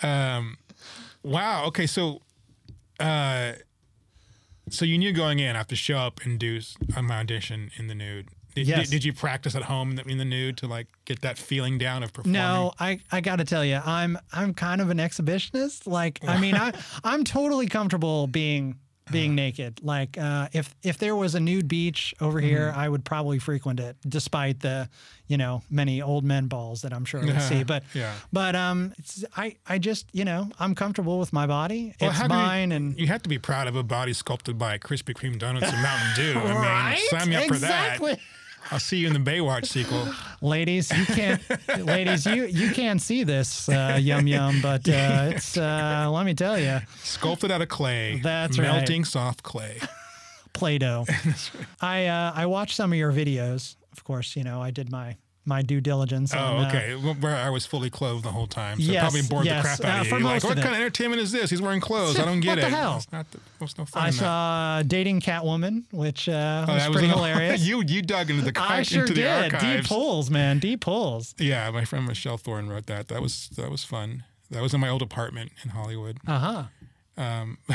Um, 0.02 0.58
wow. 1.24 1.64
Okay, 1.66 1.86
so, 1.86 2.20
uh, 3.00 3.52
so 4.70 4.84
you 4.84 4.98
knew 4.98 5.12
going 5.12 5.38
in 5.40 5.54
I 5.56 5.58
have 5.58 5.66
to 5.68 5.76
show 5.76 5.98
up 5.98 6.20
and 6.24 6.38
do 6.38 6.60
uh, 6.96 7.02
my 7.02 7.18
audition 7.20 7.70
in 7.76 7.88
the 7.88 7.94
nude. 7.94 8.28
Did, 8.54 8.68
Yes. 8.68 8.88
did, 8.88 8.90
did 8.90 9.04
you 9.04 9.12
practice 9.12 9.56
at 9.56 9.62
home 9.64 9.90
in 9.90 9.96
the, 9.96 10.04
in 10.04 10.18
the 10.18 10.24
nude 10.24 10.56
to 10.58 10.68
like 10.68 10.86
get 11.06 11.22
that 11.22 11.38
feeling 11.38 11.76
down 11.76 12.04
of 12.04 12.12
performing? 12.12 12.40
No, 12.40 12.72
I, 12.78 13.00
I 13.10 13.20
got 13.20 13.36
to 13.36 13.44
tell 13.44 13.64
you, 13.64 13.80
I'm 13.84 14.16
I'm 14.32 14.54
kind 14.54 14.80
of 14.80 14.90
an 14.90 14.98
exhibitionist. 14.98 15.88
Like, 15.88 16.20
I 16.26 16.38
mean, 16.44 16.54
I 16.54 16.72
I'm 17.02 17.24
totally 17.24 17.66
comfortable 17.66 18.28
being 18.28 18.78
being 19.10 19.32
Uh-huh. 19.32 19.36
naked. 19.46 19.80
Like, 19.82 20.16
uh, 20.18 20.48
if 20.52 20.74
if 20.82 20.98
there 20.98 21.14
was 21.14 21.34
a 21.34 21.40
nude 21.40 21.68
beach 21.68 22.14
over 22.20 22.40
here, 22.40 22.68
Mm-hmm. 22.70 22.78
I 22.80 22.88
would 22.88 23.04
probably 23.04 23.38
frequent 23.38 23.80
it, 23.80 23.96
despite 24.08 24.60
the 24.60 24.88
you 25.26 25.36
know 25.36 25.62
many 25.70 26.00
old 26.02 26.24
men 26.24 26.46
balls 26.48 26.82
that 26.82 26.92
I'm 26.92 27.04
sure 27.04 27.20
we'll 27.22 27.40
see. 27.40 27.64
But 27.72 27.82
Yeah. 27.94 28.12
but 28.32 28.54
um, 28.56 28.92
it's, 28.98 29.24
I 29.36 29.56
I 29.66 29.78
just 29.78 30.06
you 30.12 30.24
know 30.24 30.50
I'm 30.58 30.74
comfortable 30.74 31.18
with 31.18 31.32
my 31.32 31.46
body. 31.46 31.94
Well, 32.00 32.10
it's 32.10 32.18
can 32.20 32.30
you- 32.30 32.36
mine, 32.36 32.72
and 32.72 32.98
you 32.98 33.06
have 33.08 33.22
to 33.22 33.28
be 33.28 33.38
proud 33.38 33.66
of 33.68 33.76
a 33.76 33.82
body 33.82 34.12
sculpted 34.12 34.58
by 34.58 34.78
Krispy 34.78 35.14
Kreme 35.14 35.38
donuts 35.38 35.70
and 35.72 35.82
Mountain 35.82 36.10
Dew. 36.16 36.40
I 36.40 36.44
mean, 36.44 36.54
right, 36.62 36.98
sign 37.10 37.28
me 37.28 37.36
up 37.36 37.44
for 37.44 37.54
exactly. 37.54 38.12
that. 38.12 38.20
I'll 38.70 38.78
see 38.80 38.98
you 38.98 39.06
in 39.06 39.12
the 39.12 39.18
Baywatch 39.30 39.66
sequel. 39.66 40.08
Ladies, 40.40 40.90
you 40.96 41.04
can't, 41.06 41.40
ladies, 41.86 42.26
you 42.26 42.44
you 42.44 42.70
can't 42.72 43.00
see 43.00 43.24
this 43.24 43.68
uh, 43.68 43.98
yum 44.00 44.26
yum, 44.26 44.60
but 44.60 44.88
uh, 44.88 45.30
it's 45.34 45.56
uh, 45.56 46.08
let 46.10 46.26
me 46.26 46.34
tell 46.34 46.58
you, 46.58 46.80
Sculpted 47.02 47.50
out 47.50 47.62
of 47.62 47.68
clay. 47.68 48.20
That's 48.22 48.58
right. 48.58 48.64
melting 48.66 49.04
soft 49.04 49.42
clay. 49.42 49.80
Play-Doh. 50.52 51.04
I 51.80 52.06
uh, 52.06 52.32
I 52.34 52.46
watched 52.46 52.76
some 52.76 52.92
of 52.92 52.98
your 52.98 53.12
videos. 53.12 53.76
Of 53.92 54.04
course, 54.04 54.36
you 54.36 54.44
know 54.44 54.60
I 54.60 54.70
did 54.70 54.90
my 54.90 55.16
my 55.46 55.62
due 55.62 55.80
diligence. 55.80 56.32
Oh, 56.34 56.38
on, 56.38 56.64
uh, 56.64 56.68
okay. 56.68 56.94
Well, 56.94 57.14
where 57.14 57.36
I 57.36 57.50
was 57.50 57.66
fully 57.66 57.90
clothed 57.90 58.24
the 58.24 58.30
whole 58.32 58.46
time, 58.46 58.80
so 58.80 58.90
Yes, 58.92 59.02
probably 59.02 59.22
bored 59.28 59.44
yes, 59.46 59.76
the 59.78 59.82
crap 59.82 59.92
uh, 59.94 59.96
out 59.96 60.00
of 60.02 60.06
for 60.08 60.18
you. 60.18 60.24
Like, 60.24 60.42
of 60.42 60.48
what 60.48 60.58
it. 60.58 60.62
kind 60.62 60.74
of 60.74 60.80
entertainment 60.80 61.20
is 61.22 61.32
this? 61.32 61.50
He's 61.50 61.60
wearing 61.62 61.80
clothes. 61.80 62.18
I 62.18 62.24
don't 62.24 62.40
get 62.40 62.50
What 62.56 62.60
the 62.62 62.66
it. 62.68 62.72
hell? 62.72 62.96
It's 62.96 63.12
not 63.12 63.30
the, 63.30 63.38
no 63.60 63.66
fun. 63.84 64.02
I 64.02 64.08
in 64.08 64.12
that. 64.14 64.18
saw 64.20 64.82
dating 64.86 65.20
Catwoman, 65.20 65.84
which 65.92 66.28
uh, 66.28 66.66
Oh, 66.68 66.74
was 66.74 66.82
that 66.82 66.92
pretty 66.92 67.08
an- 67.08 67.14
hilarious. 67.16 67.60
you 67.62 67.82
you 67.86 68.02
dug 68.02 68.30
into 68.30 68.50
the 68.50 68.58
I 68.60 68.78
into 68.78 68.90
sure 68.94 69.06
the 69.06 69.14
did. 69.14 69.42
Deep 69.50 69.54
archives. 69.54 69.88
pulls, 69.88 70.30
man. 70.30 70.58
Deep 70.58 70.80
pulls. 70.80 71.34
Yeah, 71.38 71.70
my 71.70 71.84
friend 71.84 72.06
Michelle 72.06 72.36
Thorne 72.38 72.68
wrote 72.68 72.86
that. 72.86 73.08
That 73.08 73.20
was 73.22 73.48
that 73.56 73.70
was 73.70 73.84
fun. 73.84 74.24
That 74.50 74.62
was 74.62 74.72
in 74.74 74.80
my 74.80 74.88
old 74.88 75.02
apartment 75.02 75.52
in 75.62 75.70
Hollywood. 75.70 76.18
Uh 76.26 76.38
huh. 76.38 76.62
Um, 77.16 77.58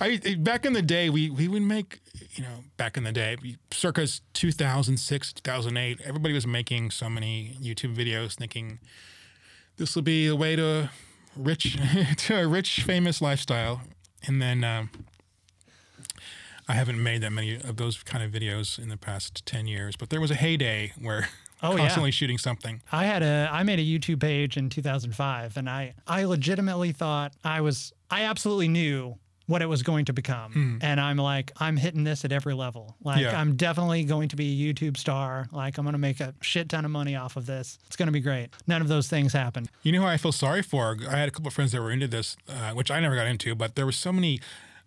I 0.00 0.36
back 0.38 0.64
in 0.64 0.72
the 0.74 0.82
day, 0.82 1.10
we 1.10 1.28
we 1.30 1.48
would 1.48 1.62
make 1.62 2.00
you 2.36 2.44
know 2.44 2.64
back 2.76 2.96
in 2.96 3.04
the 3.04 3.12
day, 3.12 3.36
we- 3.42 3.56
circa 3.72 4.06
2006 4.32 5.32
2008. 5.32 6.00
Everybody 6.04 6.34
was 6.34 6.46
making 6.46 6.90
so 6.92 7.08
many 7.10 7.56
YouTube 7.60 7.96
videos, 7.96 8.34
thinking 8.34 8.78
this 9.76 9.94
will 9.94 10.02
be 10.02 10.26
a 10.28 10.36
way 10.36 10.54
to 10.56 10.90
rich 11.36 11.76
to 12.16 12.36
a 12.40 12.46
rich 12.46 12.82
famous 12.84 13.20
lifestyle, 13.20 13.82
and 14.26 14.40
then. 14.40 14.64
Um, 14.64 14.90
I 16.68 16.74
haven't 16.74 17.02
made 17.02 17.22
that 17.22 17.32
many 17.32 17.56
of 17.56 17.76
those 17.76 18.02
kind 18.04 18.22
of 18.24 18.30
videos 18.30 18.78
in 18.78 18.88
the 18.88 18.96
past 18.96 19.44
10 19.46 19.66
years, 19.66 19.96
but 19.96 20.10
there 20.10 20.20
was 20.20 20.30
a 20.30 20.36
heyday 20.36 20.92
where 21.00 21.28
Oh, 21.60 21.72
yeah. 21.76 21.78
constantly 21.78 22.12
shooting 22.12 22.38
something. 22.38 22.80
I 22.92 23.04
had 23.04 23.22
a 23.22 23.48
I 23.52 23.64
made 23.64 23.80
a 23.80 23.82
YouTube 23.82 24.20
page 24.20 24.56
in 24.56 24.70
2005 24.70 25.56
and 25.56 25.68
I 25.68 25.94
I 26.06 26.24
legitimately 26.24 26.92
thought 26.92 27.32
I 27.44 27.60
was 27.62 27.92
I 28.12 28.24
absolutely 28.24 28.68
knew 28.68 29.16
what 29.46 29.60
it 29.60 29.66
was 29.66 29.82
going 29.82 30.04
to 30.04 30.12
become. 30.12 30.78
And 30.82 31.00
I'm 31.00 31.16
like 31.16 31.50
I'm 31.56 31.76
hitting 31.76 32.04
this 32.04 32.24
at 32.24 32.30
every 32.30 32.54
level. 32.54 32.96
Like. 33.02 33.20
Yeah. 33.20 33.38
I'm 33.38 33.56
definitely 33.56 34.04
going 34.04 34.28
to 34.28 34.36
be 34.36 34.46
a 34.70 34.72
YouTube 34.72 34.96
star. 34.96 35.48
Like 35.50 35.78
I'm 35.78 35.84
going 35.84 35.92
to 35.94 35.98
make 35.98 36.20
a 36.20 36.34
shit 36.40 36.68
ton 36.68 36.84
of 36.84 36.90
money 36.90 37.16
off 37.16 37.36
of 37.36 37.46
this. 37.46 37.78
It's 37.86 37.96
going 37.96 38.06
to 38.06 38.12
be 38.12 38.20
great. 38.20 38.50
None 38.66 38.80
of 38.80 38.88
those 38.88 39.08
things 39.08 39.32
happened. 39.32 39.68
You 39.82 39.92
know 39.92 40.02
who 40.02 40.06
I 40.06 40.16
feel 40.16 40.32
sorry 40.32 40.62
for? 40.62 40.96
I 41.08 41.16
had 41.16 41.28
a 41.28 41.32
couple 41.32 41.48
of 41.48 41.54
friends 41.54 41.72
that 41.72 41.80
were 41.82 41.90
into 41.90 42.06
this, 42.06 42.36
uh, 42.48 42.70
which 42.70 42.90
I 42.90 43.00
never 43.00 43.16
got 43.16 43.26
into, 43.26 43.54
but 43.54 43.74
there 43.74 43.84
were 43.84 43.92
so 43.92 44.12
many 44.12 44.40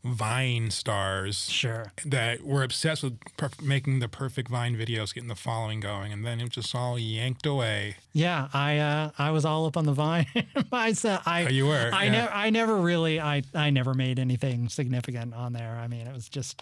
Vine 0.05 0.69
stars 0.69 1.49
Sure. 1.49 1.91
that 2.05 2.43
were 2.43 2.61
obsessed 2.63 3.01
with 3.01 3.17
per- 3.37 3.49
making 3.61 3.99
the 3.99 4.07
perfect 4.07 4.49
Vine 4.49 4.75
videos, 4.77 5.13
getting 5.13 5.29
the 5.29 5.35
following 5.35 5.79
going, 5.79 6.13
and 6.13 6.23
then 6.23 6.39
it 6.39 6.49
just 6.51 6.75
all 6.75 6.99
yanked 6.99 7.45
away. 7.45 7.95
Yeah, 8.13 8.47
I 8.53 8.77
uh, 8.77 9.09
I 9.17 9.31
was 9.31 9.45
all 9.45 9.65
up 9.65 9.75
on 9.77 9.85
the 9.85 9.93
vine 9.93 10.27
myself. 10.71 11.27
I 11.27 11.45
Oh, 11.45 11.49
you 11.49 11.65
were, 11.65 11.89
I 11.91 12.03
yeah. 12.05 12.11
never 12.11 12.31
I 12.33 12.49
never 12.51 12.75
really 12.77 13.19
I 13.19 13.41
I 13.55 13.71
never 13.71 13.93
made 13.95 14.19
anything 14.19 14.69
significant 14.69 15.33
on 15.33 15.53
there. 15.53 15.75
I 15.81 15.87
mean, 15.87 16.05
it 16.07 16.13
was 16.13 16.29
just 16.29 16.61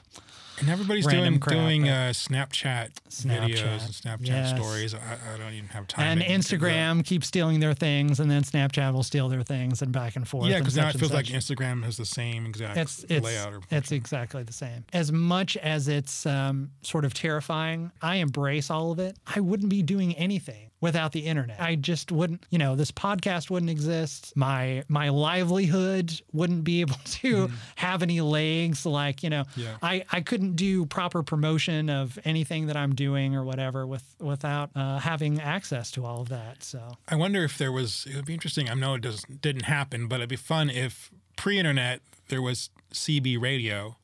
And 0.63 0.71
everybody's 0.71 1.05
doing 1.05 1.39
crap, 1.39 1.57
doing 1.57 1.89
uh, 1.89 2.13
Snapchat, 2.13 2.93
videos 3.09 3.85
and 3.85 4.21
Snapchat 4.21 4.27
yes. 4.27 4.55
stories. 4.55 4.93
I, 4.95 4.97
I 4.97 5.37
don't 5.37 5.51
even 5.51 5.67
have 5.69 5.87
time. 5.89 6.21
and 6.21 6.21
to- 6.21 6.25
to 6.25 6.57
do 6.57 6.65
that. 6.65 6.71
Instagram 6.71 7.05
keeps 7.05 7.27
stealing 7.27 7.59
their 7.59 7.73
things, 7.73 8.21
and 8.21 8.31
then 8.31 8.43
Snapchat 8.43 8.93
will 8.93 9.03
steal 9.03 9.27
their 9.27 9.43
things, 9.43 9.81
and 9.81 9.91
back 9.91 10.15
and 10.15 10.25
forth. 10.25 10.47
Yeah, 10.47 10.59
because 10.59 10.77
now 10.77 10.87
it 10.87 10.97
feels 10.97 11.11
like. 11.11 11.25
Instagram 11.25 11.83
has 11.83 11.97
the 11.97 12.05
same 12.05 12.45
exact 12.45 12.77
it's 12.77 13.03
it's 13.09 13.25
layout. 13.25 13.53
Or, 13.53 13.59
it's 13.71 13.91
exactly 13.91 14.43
the 14.43 14.53
same. 14.53 14.85
As 14.93 15.11
much 15.11 15.57
as 15.57 15.89
it's 15.89 16.25
um, 16.25 16.71
sort 16.81 17.03
of 17.03 17.13
terrifying, 17.13 17.91
I 18.01 18.17
embrace 18.17 18.69
all 18.69 18.93
of 18.93 18.99
it. 18.99 19.17
I 19.27 19.41
wouldn't 19.41 19.69
be 19.69 19.81
doing 19.81 20.15
anything 20.15 20.69
without 20.83 21.13
the 21.13 21.21
internet. 21.21 21.61
I 21.61 21.75
just 21.75 22.11
wouldn't. 22.11 22.45
You 22.49 22.59
know, 22.59 22.75
this 22.75 22.91
podcast 22.91 23.49
wouldn't 23.49 23.69
exist. 23.69 24.33
My 24.35 24.83
my 24.89 25.09
livelihood 25.09 26.13
wouldn't 26.33 26.65
be 26.65 26.81
able 26.81 26.97
to 27.05 27.49
have 27.77 28.03
any 28.03 28.21
legs. 28.21 28.85
Like 28.85 29.23
you 29.23 29.29
know. 29.29 29.45
Yeah. 29.55 29.77
I 29.81 30.03
I 30.11 30.21
couldn't 30.21 30.55
do 30.55 30.85
proper 30.85 31.23
promotion 31.23 31.89
of 31.89 32.19
anything 32.25 32.67
that 32.67 32.75
I'm 32.75 32.93
doing 32.93 33.33
or 33.33 33.43
whatever 33.43 33.87
with 33.87 34.03
without 34.19 34.71
uh, 34.75 34.99
having 34.99 35.39
access 35.39 35.89
to 35.91 36.05
all 36.05 36.21
of 36.21 36.29
that. 36.29 36.63
So. 36.63 36.97
I 37.07 37.15
wonder 37.15 37.43
if 37.43 37.57
there 37.57 37.71
was. 37.71 38.05
It 38.09 38.15
would 38.17 38.25
be 38.25 38.33
interesting. 38.33 38.69
I 38.69 38.73
know 38.73 38.95
it 38.95 39.01
doesn't 39.01 39.41
didn't 39.41 39.63
happen, 39.63 40.07
but 40.07 40.17
it'd 40.17 40.29
be 40.29 40.35
fun 40.35 40.69
if 40.69 41.09
pre-internet 41.37 42.01
there 42.27 42.41
was 42.41 42.69
CB 42.93 43.41
radio. 43.41 43.95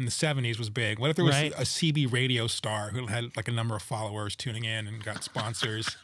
In 0.00 0.06
the 0.06 0.10
'70s 0.10 0.58
was 0.58 0.70
big. 0.70 0.98
What 0.98 1.10
if 1.10 1.16
there 1.16 1.26
was 1.26 1.34
Right. 1.34 1.52
a 1.52 1.66
CB 1.66 2.06
radio 2.10 2.46
star 2.46 2.88
who 2.88 3.08
had 3.08 3.36
like 3.36 3.48
a 3.48 3.52
number 3.52 3.76
of 3.76 3.82
followers 3.82 4.34
tuning 4.34 4.64
in 4.64 4.86
and 4.86 5.04
got 5.04 5.22
sponsors? 5.22 5.94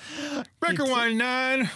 Breaker 0.58 0.86
One 0.86 1.18
Nine. 1.18 1.68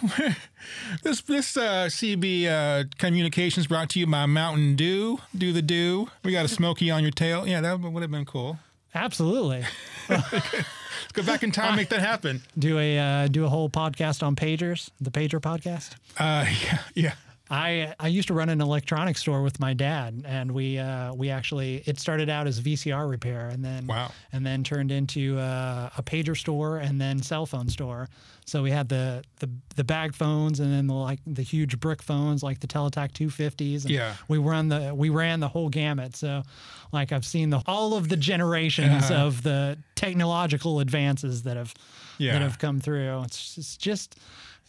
this 1.03 1.21
this 1.21 1.55
uh, 1.55 1.85
CB 1.85 2.47
uh, 2.47 2.85
communications 2.97 3.67
brought 3.67 3.89
to 3.91 3.99
you 3.99 4.07
by 4.07 4.25
Mountain 4.25 4.75
Dew. 4.75 5.19
Do 5.37 5.53
the 5.53 5.61
Dew. 5.61 6.09
We 6.23 6.31
got 6.31 6.45
a 6.45 6.47
smoky 6.47 6.89
on 6.89 7.03
your 7.03 7.11
tail. 7.11 7.47
Yeah, 7.47 7.61
that 7.61 7.79
would 7.79 8.01
have 8.01 8.11
been 8.11 8.25
cool. 8.25 8.57
Absolutely. 8.95 9.63
Let's 10.09 11.11
go 11.13 11.21
back 11.21 11.43
in 11.43 11.51
time, 11.51 11.75
make 11.75 11.89
that 11.89 11.99
happen. 11.99 12.41
Do 12.57 12.79
a 12.79 12.97
uh, 12.97 13.27
do 13.27 13.45
a 13.45 13.49
whole 13.49 13.69
podcast 13.69 14.25
on 14.25 14.35
pagers, 14.35 14.89
the 14.99 15.11
pager 15.11 15.39
podcast. 15.39 15.91
Uh, 16.17 16.47
yeah, 16.63 16.79
yeah. 16.95 17.13
I 17.49 17.93
I 17.99 18.07
used 18.07 18.27
to 18.27 18.33
run 18.33 18.49
an 18.49 18.61
electronics 18.61 19.21
store 19.21 19.41
with 19.41 19.59
my 19.59 19.73
dad, 19.73 20.23
and 20.25 20.51
we 20.51 20.77
uh, 20.77 21.13
we 21.13 21.29
actually 21.29 21.83
it 21.85 21.99
started 21.99 22.29
out 22.29 22.47
as 22.47 22.59
VCR 22.59 23.09
repair, 23.09 23.47
and 23.49 23.63
then 23.63 23.87
Wow. 23.87 24.11
and 24.33 24.45
then 24.45 24.63
turned 24.63 24.91
into 24.91 25.37
uh, 25.39 25.89
a 25.97 26.03
pager 26.03 26.35
store, 26.37 26.77
and 26.77 26.99
then 26.99 27.21
cell 27.21 27.45
phone 27.45 27.69
store. 27.69 28.07
So 28.45 28.63
we 28.63 28.71
had 28.71 28.89
the 28.89 29.23
the 29.39 29.49
the 29.75 29.83
bag 29.83 30.13
phones, 30.15 30.59
and 30.59 30.71
then 30.73 30.87
the 30.87 30.93
like 30.93 31.19
the 31.25 31.41
huge 31.41 31.79
brick 31.79 32.01
phones 32.01 32.43
like 32.43 32.59
the 32.59 32.67
Teletac 32.67 33.11
250s. 33.13 33.83
And 33.83 33.91
Yeah. 33.91 34.15
we 34.27 34.37
run 34.37 34.69
the 34.69 34.93
we 34.95 35.09
ran 35.09 35.39
the 35.39 35.47
whole 35.49 35.69
gamut. 35.69 36.15
So 36.15 36.43
like 36.91 37.11
I've 37.11 37.25
seen 37.25 37.49
the 37.49 37.61
all 37.65 37.93
of 37.95 38.09
the 38.09 38.17
generations 38.17 39.09
of 39.11 39.43
the 39.43 39.77
technological 39.95 40.79
advances 40.79 41.43
that 41.43 41.57
have 41.57 41.73
Yeah. 42.17 42.33
that 42.33 42.41
have 42.41 42.57
come 42.59 42.79
through. 42.79 43.23
It's, 43.23 43.57
it's 43.57 43.77
just 43.77 44.15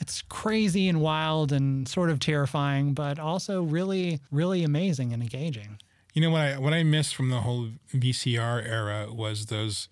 it's 0.01 0.23
crazy 0.23 0.89
and 0.89 1.01
wild 1.01 1.53
and 1.53 1.89
sort 1.89 2.11
of 2.11 2.21
terrifying, 2.21 2.95
but 2.95 3.19
also 3.19 3.63
really 3.63 4.21
really 4.31 4.65
amazing 4.65 5.13
and 5.13 5.23
engaging. 5.23 5.79
You 6.15 6.23
know 6.23 6.31
what 6.31 6.41
I 6.41 6.59
what 6.59 6.73
I 6.73 6.83
missed 6.83 7.15
from 7.15 7.31
the 7.31 7.41
whole 7.41 7.69
VCR 7.95 8.67
era 8.67 9.09
was 9.13 9.47
those 9.47 9.89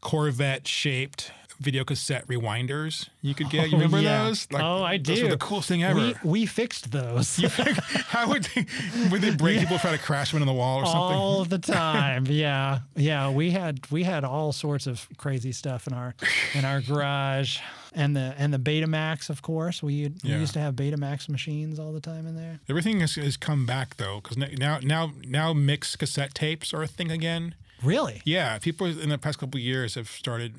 Corvette 0.00 0.66
shaped 0.66 1.32
video 1.60 1.84
cassette 1.84 2.26
rewinders 2.26 3.08
you 3.20 3.34
could 3.34 3.50
get. 3.50 3.68
You 3.70 3.76
oh, 3.76 3.80
remember 3.80 3.98
Oh, 3.98 4.00
yeah. 4.00 4.24
those? 4.24 4.48
oh, 4.54 4.82
I 4.82 4.96
do. 4.96 5.14
Those 5.14 5.22
were 5.24 5.28
the 5.30 5.36
coolest 5.36 5.68
thing 5.68 5.82
ever. 5.84 5.98
We 5.98 6.14
we 6.24 6.46
fixed 6.46 6.90
those 6.90 7.36
How 8.08 8.28
would 8.28 8.44
they 8.54 8.66
would 9.10 9.20
they 9.20 9.34
break 9.34 9.60
people 9.60 9.78
try 9.78 9.92
to 9.92 9.98
crash 9.98 10.32
them 10.32 10.40
in 10.42 10.46
the 10.46 10.54
wall 10.54 10.78
or 10.80 10.86
something? 10.86 11.00
all 11.18 11.44
the 11.44 11.58
time. 11.80 12.26
yeah, 12.28 12.80
yeah. 12.96 13.30
We 13.30 13.50
had 13.50 13.88
we 13.90 14.02
had 14.04 14.24
all 14.24 14.52
sorts 14.52 14.86
of 14.86 15.06
crazy 15.18 15.52
stuff 15.52 15.86
in 15.86 15.92
our 15.92 16.14
in 16.54 16.64
our 16.64 16.80
garage, 16.80 17.58
and 17.94 18.16
the 18.16 18.34
and 18.38 18.52
the 18.54 18.58
Betamax, 18.58 19.28
of 19.30 19.42
course. 19.42 19.82
We, 19.82 20.08
we 20.24 20.30
Yeah. 20.30 20.38
used 20.38 20.54
to 20.54 20.60
have 20.60 20.74
Betamax 20.74 21.28
machines 21.28 21.78
all 21.78 21.92
the 21.92 22.00
time 22.00 22.26
in 22.26 22.34
there. 22.36 22.60
Everything 22.68 23.00
has, 23.00 23.14
has 23.16 23.36
come 23.36 23.66
back 23.66 23.96
though, 23.98 24.20
because 24.22 24.36
now 24.38 24.78
now 24.82 25.12
now 25.26 25.52
mixed 25.52 25.98
cassette 25.98 26.34
tapes 26.34 26.72
are 26.72 26.82
a 26.82 26.86
thing 26.88 27.10
again. 27.10 27.54
Really? 27.82 28.20
Yeah, 28.24 28.58
people 28.58 28.86
in 28.86 29.08
the 29.08 29.18
past 29.18 29.38
couple 29.38 29.58
of 29.58 29.62
years 29.64 29.94
have 29.94 30.08
started 30.10 30.54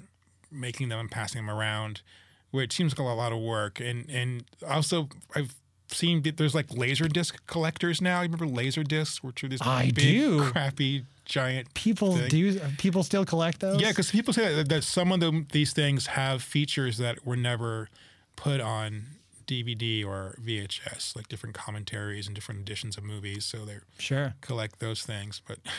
making 0.52 0.90
them 0.90 1.00
and 1.00 1.12
passing 1.12 1.46
them 1.46 1.56
around, 1.56 2.02
which 2.52 2.74
seems 2.74 2.98
like 2.98 3.00
a 3.00 3.12
lot 3.12 3.32
of 3.32 3.40
work. 3.40 3.80
And 3.80 4.10
and 4.10 4.44
also 4.68 5.10
I've 5.36 5.56
seen 5.94 6.22
that 6.24 6.38
there's 6.38 6.56
like 6.56 6.68
laser 6.72 7.08
disc 7.08 7.46
collectors 7.48 8.02
now. 8.02 8.22
You 8.22 8.30
remember 8.30 8.48
laser 8.48 8.84
discs, 8.84 9.24
which 9.24 9.44
are 9.44 9.48
these 9.48 9.62
I 9.62 9.86
big, 9.86 9.96
do. 9.96 10.44
crappy, 10.52 11.06
giant 11.26 11.74
People 11.74 12.18
thing. 12.18 12.30
do. 12.30 12.60
People 12.78 13.04
still 13.04 13.26
collect 13.26 13.60
those? 13.60 13.82
Yeah, 13.82 13.90
because 13.90 14.12
people 14.12 14.34
say 14.34 14.56
that, 14.56 14.70
that 14.70 14.84
some 14.84 15.12
of 15.12 15.20
them 15.20 15.48
these 15.52 15.74
things 15.74 16.08
have 16.08 16.42
features 16.42 16.98
that 16.98 17.26
were 17.26 17.38
never 17.38 17.90
put 18.36 18.60
on 18.62 19.04
DVD 19.48 20.06
or 20.06 20.36
VHS, 20.42 21.16
like 21.16 21.28
different 21.28 21.56
commentaries 21.56 22.28
and 22.28 22.36
different 22.36 22.62
editions 22.62 22.98
of 22.98 23.04
movies. 23.04 23.46
So 23.46 23.66
they 23.66 23.80
sure. 23.98 24.34
collect 24.42 24.80
those 24.80 25.04
things, 25.04 25.42
but. 25.48 25.60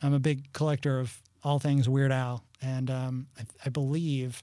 I'm 0.00 0.14
a 0.14 0.20
big 0.20 0.52
collector 0.52 1.00
of 1.00 1.20
all 1.46 1.60
things 1.60 1.88
Weird 1.88 2.10
Al, 2.10 2.42
and 2.60 2.90
um, 2.90 3.26
I, 3.38 3.44
I 3.66 3.68
believe 3.68 4.42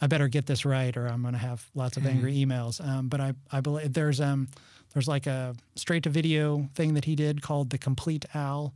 I 0.00 0.06
better 0.06 0.26
get 0.26 0.46
this 0.46 0.64
right, 0.64 0.96
or 0.96 1.06
I'm 1.06 1.20
going 1.20 1.34
to 1.34 1.38
have 1.38 1.68
lots 1.74 1.98
of 1.98 2.06
angry 2.06 2.34
emails. 2.34 2.82
Um, 2.82 3.08
but 3.08 3.20
I, 3.20 3.34
I 3.52 3.60
believe 3.60 3.92
there's 3.92 4.22
um, 4.22 4.48
there's 4.94 5.06
like 5.06 5.26
a 5.26 5.54
straight 5.76 6.04
to 6.04 6.08
video 6.08 6.66
thing 6.74 6.94
that 6.94 7.04
he 7.04 7.14
did 7.14 7.42
called 7.42 7.68
the 7.68 7.76
Compleat 7.76 8.24
Al, 8.34 8.72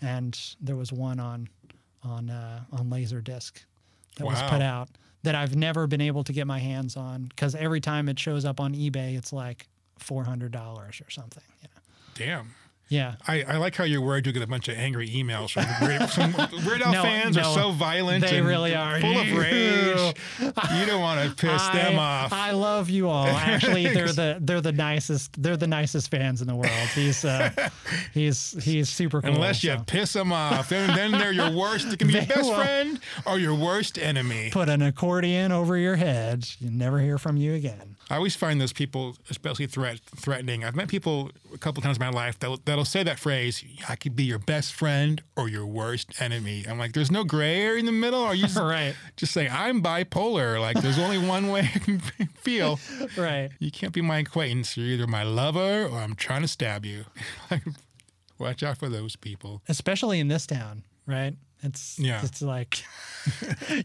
and 0.00 0.40
there 0.58 0.74
was 0.76 0.90
one 0.90 1.20
on 1.20 1.48
on 2.02 2.30
uh, 2.30 2.60
on 2.72 2.88
Laserdisc 2.88 3.52
that 4.16 4.24
was 4.24 4.40
put 4.50 4.62
out 4.62 4.88
that 5.22 5.34
I've 5.34 5.54
never 5.54 5.86
been 5.86 6.00
able 6.00 6.24
to 6.24 6.32
get 6.32 6.46
my 6.46 6.58
hands 6.58 6.96
on 6.96 7.24
because 7.24 7.54
every 7.54 7.80
time 7.80 8.08
it 8.08 8.18
shows 8.18 8.46
up 8.46 8.58
on 8.58 8.74
eBay, 8.74 9.18
it's 9.18 9.34
like 9.34 9.68
four 9.98 10.24
hundred 10.24 10.52
dollars 10.52 11.02
or 11.06 11.10
something. 11.10 11.44
You 11.60 11.68
know? 11.74 11.82
Damn. 12.14 12.54
Yeah. 12.92 13.14
I, 13.26 13.42
I 13.42 13.56
like 13.56 13.74
how 13.74 13.84
you're 13.84 14.02
worried 14.02 14.26
you'll 14.26 14.34
get 14.34 14.42
a 14.42 14.46
bunch 14.46 14.68
of 14.68 14.76
angry 14.76 15.08
emails 15.08 15.52
from 15.52 15.64
Weird, 15.86 16.82
Al 16.82 16.92
No, 16.92 17.02
fans 17.02 17.38
are 17.38 17.44
so 17.44 17.70
violent. 17.70 18.22
they 18.22 18.38
and 18.38 18.46
really 18.46 18.74
are. 18.74 19.00
Full 19.00 19.18
of 19.18 19.32
rage. 19.32 20.14
you 20.38 20.86
don't 20.86 21.00
want 21.00 21.26
to 21.28 21.34
piss 21.34 21.62
I, 21.62 21.72
them 21.74 21.98
off. 21.98 22.32
I 22.34 22.50
love 22.50 22.90
you 22.90 23.08
all. 23.08 23.26
Actually, 23.26 23.88
they're 23.94 24.12
the 24.12 24.38
they're 24.40 24.60
the 24.60 24.72
nicest 24.72 25.42
they're 25.42 25.56
the 25.56 25.66
nicest 25.66 26.10
fans 26.10 26.42
in 26.42 26.48
the 26.48 26.54
world. 26.54 26.70
He's 26.94 27.24
uh, 27.24 27.50
he's 28.12 28.62
he's 28.62 28.90
super 28.90 29.22
cool. 29.22 29.32
Unless 29.32 29.64
you 29.64 29.72
so. 29.72 29.84
piss 29.86 30.12
them 30.12 30.30
off, 30.30 30.68
then 30.68 30.94
then 30.94 31.12
they're 31.12 31.32
your 31.32 31.50
worst. 31.50 31.90
It 31.92 31.98
can 31.98 32.08
be 32.08 32.14
your 32.14 32.26
best 32.26 32.52
friend 32.52 33.00
or 33.26 33.38
your 33.38 33.54
worst 33.54 33.98
enemy. 33.98 34.50
put 34.52 34.68
an 34.68 34.82
accordion 34.82 35.50
over 35.50 35.78
your 35.78 35.96
head, 35.96 36.46
you 36.58 36.70
never 36.70 37.00
hear 37.00 37.16
from 37.16 37.38
you 37.38 37.54
again. 37.54 37.96
I 38.10 38.16
always 38.16 38.36
find 38.36 38.60
those 38.60 38.74
people 38.74 39.16
especially 39.30 39.66
threat 39.66 40.00
threatening. 40.00 40.64
I've 40.64 40.76
met 40.76 40.88
people 40.88 41.30
a 41.54 41.58
couple 41.58 41.82
times 41.82 41.96
in 41.96 42.00
my 42.00 42.10
life 42.10 42.38
that'll, 42.40 42.58
that'll 42.82 42.90
say 42.90 43.02
that 43.04 43.18
phrase, 43.20 43.64
I 43.88 43.94
could 43.94 44.16
be 44.16 44.24
your 44.24 44.40
best 44.40 44.72
friend 44.72 45.22
or 45.36 45.48
your 45.48 45.64
worst 45.66 46.20
enemy. 46.20 46.64
I'm 46.68 46.78
like, 46.78 46.92
there's 46.94 47.12
no 47.12 47.22
gray 47.22 47.60
area 47.62 47.78
in 47.78 47.86
the 47.86 47.92
middle. 47.92 48.20
Are 48.22 48.34
you 48.34 48.42
just, 48.48 48.56
Right. 48.58 48.94
just 49.16 49.32
saying, 49.32 49.50
I'm 49.52 49.80
bipolar. 49.82 50.60
Like, 50.60 50.80
there's 50.82 50.98
only 50.98 51.18
one 51.28 51.48
way 51.48 51.60
I 51.72 51.78
can 51.78 51.98
feel. 52.40 52.80
Right. 53.16 53.50
You 53.60 53.70
can't 53.70 53.92
be 53.92 54.00
my 54.00 54.18
acquaintance. 54.18 54.76
You're 54.76 54.88
either 54.88 55.06
my 55.06 55.22
lover 55.22 55.86
or 55.86 55.98
I'm 55.98 56.16
trying 56.16 56.42
to 56.42 56.48
stab 56.48 56.84
you. 56.84 57.04
Watch 58.38 58.62
out 58.64 58.78
for 58.78 58.88
those 58.88 59.14
people. 59.14 59.62
Especially 59.68 60.18
in 60.18 60.26
this 60.26 60.46
town, 60.46 60.82
right? 61.06 61.34
It's 61.62 61.96
Yeah. 62.00 62.20
it's 62.24 62.42
like 62.42 62.82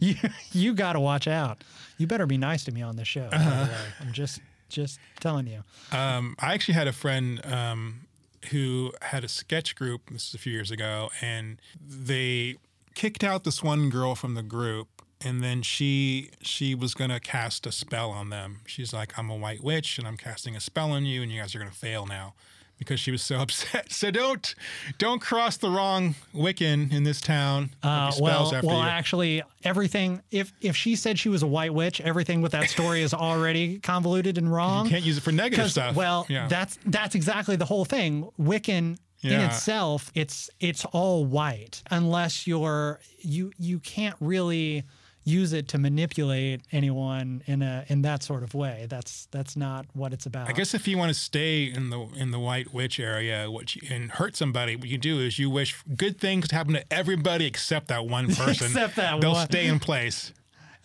you 0.02 0.16
you 0.52 0.74
got 0.74 0.94
to 0.94 1.00
watch 1.00 1.28
out. 1.28 1.64
You 2.00 2.08
better 2.08 2.26
be 2.26 2.38
nice 2.40 2.64
to 2.64 2.72
me 2.72 2.82
on 2.82 2.96
this 2.96 3.08
show. 3.08 3.30
Uh-huh. 3.32 3.68
I'm 4.02 4.12
just 4.14 4.40
just 4.70 5.00
telling 5.20 5.46
you. 5.46 5.64
Um, 5.92 6.36
I 6.40 6.56
actually 6.56 6.74
had 6.74 6.88
a 6.88 6.92
friend 6.94 7.46
um, 7.46 8.07
who 8.48 8.92
had 9.02 9.24
a 9.24 9.28
sketch 9.28 9.76
group. 9.76 10.10
This 10.12 10.30
is 10.30 10.34
a 10.34 10.38
few 10.38 10.54
years 10.54 10.72
ago, 10.72 11.10
and 11.22 11.62
they 11.86 12.58
kicked 12.96 13.24
out 13.24 13.44
this 13.44 13.64
one 13.64 13.90
girl 13.90 14.16
from 14.16 14.34
the 14.34 14.44
group, 14.44 14.88
and 15.22 15.44
then 15.44 15.62
she 15.62 16.32
she 16.42 16.76
was 16.76 16.94
gonna 16.94 17.20
cast 17.20 17.66
a 17.66 17.72
spell 17.72 18.12
on 18.12 18.30
them. 18.30 18.62
She's 18.66 18.94
like, 18.94 19.18
"I'm 19.18 19.30
a 19.30 19.36
white 19.36 19.64
witch, 19.64 19.98
and 19.98 20.08
I'm 20.08 20.18
casting 20.18 20.56
a 20.56 20.60
spell 20.60 20.92
on 20.92 21.06
you, 21.06 21.22
and 21.22 21.32
you 21.32 21.40
guys 21.42 21.56
are 21.56 21.60
gonna 21.60 21.72
fail 21.72 22.06
now." 22.06 22.34
Because 22.78 23.00
she 23.00 23.12
was 23.12 23.22
so 23.22 23.38
upset. 23.40 23.92
So 23.92 24.12
don't 24.12 24.56
don't 24.98 25.20
cross 25.20 25.58
the 25.58 25.70
wrong 25.70 26.16
Wiccan 26.34 26.92
in 26.92 27.04
this 27.04 27.22
town. 27.22 27.72
Uh, 27.84 28.12
well, 28.20 28.52
well, 28.64 28.82
you. 28.82 28.88
actually, 28.88 29.44
everything. 29.64 30.22
If 30.32 30.54
if 30.62 30.76
she 30.76 30.96
said 30.96 31.18
she 31.20 31.30
was 31.30 31.44
a 31.44 31.48
white 31.48 31.74
witch, 31.74 32.02
everything 32.02 32.42
with 32.42 32.52
that 32.52 32.70
story 32.70 33.02
is 33.02 33.14
already 33.14 33.80
convoluted 33.80 34.38
and 34.38 34.52
wrong. 34.52 34.86
you 34.86 34.92
can't 34.92 35.06
use 35.06 35.18
it 35.18 35.22
for 35.22 35.32
negative 35.32 35.72
stuff. 35.72 35.96
Well, 35.96 36.26
yeah. 36.30 36.48
that's 36.48 36.78
that's 36.86 37.16
exactly 37.16 37.56
the 37.56 37.66
whole 37.66 37.86
thing. 37.86 38.30
Wiccan 38.40 38.98
in 39.24 39.42
itself, 39.42 40.12
it's 40.14 40.50
it's 40.60 40.86
all 40.86 41.26
white 41.26 41.82
unless 41.90 42.48
you're 42.48 43.00
you 43.20 43.52
you 43.58 43.80
can't 43.80 44.16
really 44.20 44.84
use 45.28 45.52
it 45.52 45.68
to 45.68 45.78
manipulate 45.78 46.62
anyone 46.72 47.44
in 47.46 47.62
a 47.62 47.84
in 47.90 48.02
that 48.04 48.24
sort 48.24 48.44
of 48.44 48.54
way. 48.54 48.88
That's 48.90 49.28
that's 49.32 49.56
not 49.58 49.86
what 49.94 50.14
it's 50.14 50.26
about. 50.26 50.48
I 50.50 50.54
guess 50.54 50.74
if 50.74 50.88
you 50.88 50.98
want 50.98 51.10
to 51.10 51.14
stay 51.20 51.66
in 51.66 51.90
the 51.90 52.00
in 52.16 52.32
the 52.32 52.40
white 52.40 52.74
witch 52.74 53.00
area, 53.00 53.52
what 53.52 53.76
you, 53.76 53.82
and 53.94 54.12
hurt 54.12 54.36
somebody, 54.38 54.76
what 54.76 54.88
you 54.88 54.98
do 54.98 55.20
is 55.20 55.38
you 55.38 55.50
wish 55.50 55.76
good 55.96 56.20
things 56.20 56.48
to 56.48 56.56
happen 56.56 56.74
to 56.74 56.94
everybody 56.94 57.46
except 57.46 57.90
that 57.90 58.06
one 58.08 58.28
person. 58.36 58.68
Except 58.68 58.96
that 58.96 59.20
They'll 59.22 59.34
one. 59.34 59.46
stay 59.48 59.68
in 59.68 59.80
place. 59.80 60.32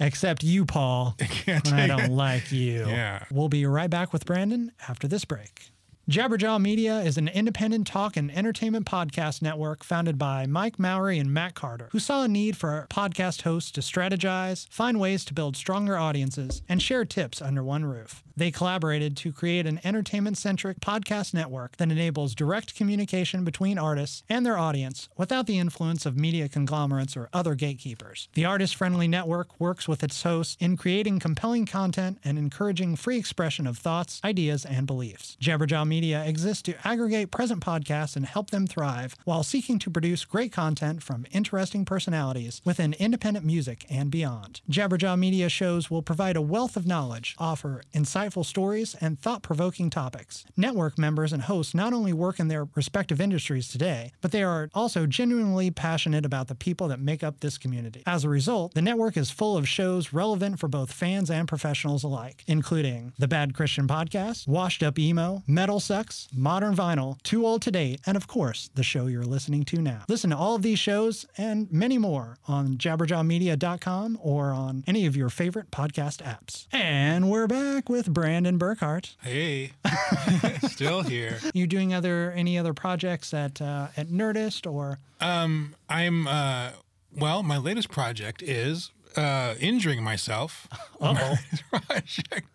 Except 0.00 0.42
you, 0.42 0.64
Paul. 0.64 1.14
Can't 1.18 1.72
I 1.72 1.87
don't 1.87 2.00
it. 2.00 2.11
like 2.11 2.50
you. 2.50 2.87
Yeah. 2.88 3.24
We'll 3.31 3.48
be 3.48 3.64
right 3.66 3.88
back 3.90 4.12
with 4.12 4.26
Brandon 4.26 4.72
after 4.88 5.07
this 5.07 5.24
break. 5.24 5.70
Jabberjaw 6.12 6.61
Media 6.61 7.01
is 7.01 7.16
an 7.16 7.29
independent 7.29 7.87
talk 7.87 8.18
and 8.18 8.31
entertainment 8.37 8.85
podcast 8.85 9.40
network 9.40 9.83
founded 9.83 10.18
by 10.18 10.44
Mike 10.44 10.79
Mowery 10.79 11.18
and 11.18 11.33
Matt 11.33 11.55
Carter, 11.55 11.88
who 11.92 11.98
saw 11.98 12.22
a 12.22 12.29
need 12.29 12.55
for 12.55 12.87
podcast 12.90 13.40
hosts 13.40 13.70
to 13.70 13.81
strategize, 13.81 14.68
find 14.68 15.01
ways 15.01 15.25
to 15.25 15.33
build 15.33 15.57
stronger 15.57 15.96
audiences, 15.96 16.61
and 16.68 16.83
share 16.83 17.07
tips 17.07 17.40
under 17.40 17.64
one 17.64 17.87
roof. 17.87 18.22
They 18.37 18.51
collaborated 18.51 19.16
to 19.18 19.33
create 19.33 19.66
an 19.66 19.81
entertainment 19.85 20.38
centric 20.38 20.81
podcast 20.81 21.35
network 21.35 21.77
that 21.77 21.90
enables 21.90 22.35
direct 22.35 22.75
communication 22.75 23.45
between 23.45 23.79
artists 23.79 24.23
and 24.29 24.45
their 24.45 24.59
audience 24.59 25.09
without 25.16 25.47
the 25.47 25.59
influence 25.59 26.07
of 26.07 26.16
media 26.16 26.49
conglomerates 26.49 27.16
or 27.16 27.29
other 27.33 27.55
gatekeepers. 27.55 28.29
The 28.35 28.45
artist 28.45 28.77
friendly 28.77 29.09
network 29.09 29.61
works 29.61 29.87
with 29.87 30.03
its 30.03 30.23
hosts 30.23 30.57
in 30.61 30.77
creating 30.77 31.18
compelling 31.18 31.66
content 31.66 32.18
and 32.25 32.38
encouraging 32.38 32.97
free 32.97 33.18
expression 33.18 33.66
of 33.66 33.79
thoughts, 33.79 34.21
ideas, 34.25 34.64
and 34.64 34.87
beliefs. 34.87 35.37
Jabberjaw 35.40 35.87
Media 35.87 36.25
exists 36.25 36.62
to 36.62 36.87
aggregate 36.87 37.31
present 37.31 37.61
podcasts 37.61 38.16
and 38.16 38.27
help 38.27 38.51
them 38.51 38.66
thrive 38.66 39.14
while 39.25 39.42
seeking 39.42 39.79
to 39.81 39.90
produce 39.90 40.25
great 40.25 40.53
content 40.53 41.03
from 41.03 41.27
interesting 41.33 41.85
personalities 41.85 42.61
within 42.64 42.95
independent 42.95 43.45
music 43.45 43.85
and 43.90 44.11
beyond. 44.11 44.61
Jabberjaw 44.71 45.18
Media 45.18 45.49
shows 45.49 45.90
will 45.90 46.03
provide 46.03 46.37
a 46.37 46.40
wealth 46.40 46.77
of 46.77 46.87
knowledge, 46.87 47.35
offer 47.38 47.83
insightful 47.95 48.21
stories, 48.30 48.94
and 49.00 49.18
thought 49.18 49.42
provoking 49.42 49.90
topics. 49.90 50.44
Network 50.56 50.98
members 50.98 51.32
and 51.32 51.42
hosts 51.42 51.74
not 51.74 51.92
only 51.92 52.12
work 52.12 52.38
in 52.38 52.48
their 52.48 52.68
respective 52.74 53.20
industries 53.20 53.68
today, 53.68 54.12
but 54.20 54.30
they 54.30 54.42
are 54.42 54.70
also 54.74 55.06
genuinely 55.06 55.70
passionate 55.70 56.24
about 56.24 56.48
the 56.48 56.54
people 56.54 56.88
that 56.88 57.00
make 57.00 57.24
up 57.24 57.40
this 57.40 57.58
community. 57.58 58.02
As 58.06 58.24
a 58.24 58.28
result, 58.28 58.74
the 58.74 58.82
network 58.82 59.16
is 59.16 59.30
full 59.30 59.56
of 59.56 59.68
shows 59.68 60.12
relevant 60.12 60.58
for 60.58 60.68
both 60.68 60.92
fans 60.92 61.30
and 61.30 61.48
professionals 61.48 62.04
alike, 62.04 62.44
including 62.46 63.12
The 63.18 63.28
Bad 63.28 63.54
Christian 63.54 63.88
Podcast, 63.88 64.46
Washed 64.46 64.82
Up 64.82 64.98
Emo, 64.98 65.42
Metal 65.46 65.80
Sucks, 65.80 66.28
Modern 66.32 66.74
Vinyl, 66.74 67.20
Too 67.22 67.44
Old 67.44 67.62
to 67.62 67.70
Date, 67.70 68.00
and 68.06 68.16
of 68.16 68.28
course, 68.28 68.70
the 68.74 68.82
show 68.82 69.06
you're 69.06 69.24
listening 69.24 69.64
to 69.64 69.80
now. 69.80 70.04
Listen 70.08 70.30
to 70.30 70.37
all 70.37 70.54
of 70.54 70.62
these 70.62 70.78
shows 70.78 71.26
and 71.37 71.70
many 71.72 71.98
more 71.98 72.38
on 72.46 72.76
jabberjawmedia.com 72.76 74.18
or 74.22 74.52
on 74.52 74.85
any 74.87 75.06
of 75.06 75.16
your 75.16 75.28
favorite 75.28 75.70
podcast 75.70 76.22
apps. 76.22 76.66
And 76.72 77.30
we're 77.30 77.46
back 77.46 77.88
with 77.88 78.12
Brandon 78.12 78.59
Burkhart. 78.59 79.14
Hey, 79.22 79.72
still 80.68 81.03
here. 81.03 81.38
You 81.55 81.66
doing 81.66 81.92
other 81.94 82.33
any 82.33 82.59
other 82.59 82.75
projects 82.75 83.33
at 83.35 83.61
uh, 83.61 83.88
at 83.96 84.09
Nerdist 84.09 84.70
or 84.70 84.98
Um, 85.20 85.75
I'm 85.88 86.27
uh, 86.29 86.70
well. 87.16 87.42
My 87.42 87.59
latest 87.59 87.90
project 87.90 88.42
is 88.42 88.90
uh, 89.16 89.55
injuring 89.61 90.03
myself. 90.03 90.68
Uh-oh. 91.01 91.37
project. 91.87 92.48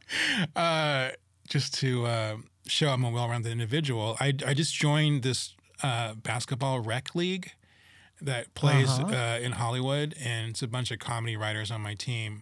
Uh, 0.56 1.10
just 1.48 1.74
to 1.76 2.06
uh, 2.06 2.36
show 2.68 2.90
I'm 2.90 3.04
a 3.04 3.10
well-rounded 3.12 3.52
individual. 3.52 4.18
I 4.20 4.28
I 4.46 4.54
just 4.54 4.74
joined 4.76 5.24
this 5.24 5.56
uh, 5.84 6.14
basketball 6.16 6.80
rec 6.82 7.16
league 7.16 7.52
that 8.22 8.54
plays 8.56 8.90
Uh-huh. 8.90 9.14
uh, 9.16 9.40
in 9.40 9.52
Hollywood, 9.54 10.16
and 10.24 10.50
it's 10.50 10.62
a 10.64 10.68
bunch 10.68 10.90
of 10.92 11.00
comedy 11.00 11.38
writers 11.38 11.70
on 11.72 11.82
my 11.82 11.94
team. 11.94 12.42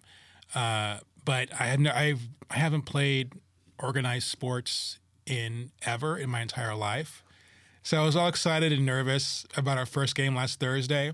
Uh, 0.53 0.99
but 1.25 1.49
I 1.59 1.65
had 1.65 1.79
no, 1.79 1.91
I've 1.91 2.21
I 2.49 2.55
haven't 2.55 2.83
played 2.83 3.33
organized 3.79 4.27
sports 4.27 4.99
in 5.25 5.71
ever 5.85 6.17
in 6.17 6.29
my 6.29 6.41
entire 6.41 6.75
life. 6.75 7.23
So 7.83 8.01
I 8.01 8.05
was 8.05 8.15
all 8.15 8.27
excited 8.27 8.71
and 8.71 8.85
nervous 8.85 9.45
about 9.55 9.77
our 9.77 9.85
first 9.85 10.15
game 10.15 10.35
last 10.35 10.59
Thursday 10.59 11.13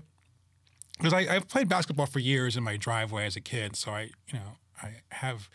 because 0.98 1.12
I, 1.12 1.20
I've 1.34 1.48
played 1.48 1.68
basketball 1.68 2.06
for 2.06 2.18
years 2.18 2.56
in 2.56 2.62
my 2.62 2.76
driveway 2.76 3.26
as 3.26 3.36
a 3.36 3.40
kid. 3.40 3.76
So 3.76 3.90
I, 3.90 4.10
you 4.28 4.34
know, 4.34 4.56
I 4.82 5.00
have 5.10 5.48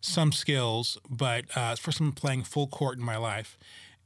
some 0.00 0.32
skills, 0.32 0.98
but 1.08 1.44
uh, 1.56 1.70
it's 1.72 1.80
first 1.80 1.98
time 1.98 2.12
playing 2.12 2.44
full 2.44 2.66
court 2.66 2.98
in 2.98 3.04
my 3.04 3.16
life. 3.16 3.58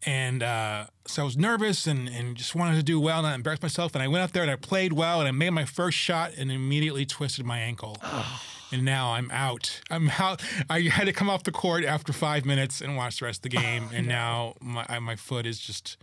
And 0.07 0.43
uh, 0.43 0.87
so 1.07 1.23
I 1.23 1.25
was 1.25 1.37
nervous 1.37 1.87
and, 1.87 2.09
and 2.09 2.37
just 2.37 2.55
wanted 2.55 2.77
to 2.77 2.83
do 2.83 3.01
well, 3.01 3.19
and 3.19 3.27
not 3.27 3.35
embarrass 3.35 3.63
myself. 3.63 3.95
And 3.95 4.03
I 4.03 4.09
went 4.09 4.23
out 4.23 4.33
there 4.33 4.43
and 4.43 4.51
I 4.51 4.57
played 4.57 4.93
well 4.93 5.21
and 5.21 5.29
I 5.29 5.33
made 5.33 5.51
my 5.51 5.65
first 5.65 5.97
shot 5.97 6.33
and 6.37 6.53
immediately 6.53 7.07
twisted 7.07 7.47
my 7.47 7.59
ankle. 7.59 7.97
and 8.75 8.85
now 8.85 9.13
I'm 9.15 9.31
out. 9.31 9.81
I'm 9.91 10.11
out. 10.19 10.43
I 10.69 10.81
had 10.83 11.05
to 11.07 11.13
come 11.13 11.31
off 11.31 11.43
the 11.45 11.53
court 11.53 11.85
after 11.85 12.13
five 12.13 12.45
minutes 12.45 12.81
and 12.81 12.97
watch 12.97 13.21
the 13.21 13.27
rest 13.27 13.39
of 13.47 13.51
the 13.51 13.57
game. 13.57 13.89
and 13.95 14.07
now 14.07 14.55
my 14.61 14.85
I- 14.89 14.99
my 14.99 15.17
foot 15.17 15.47
is 15.47 15.59
just 15.59 15.97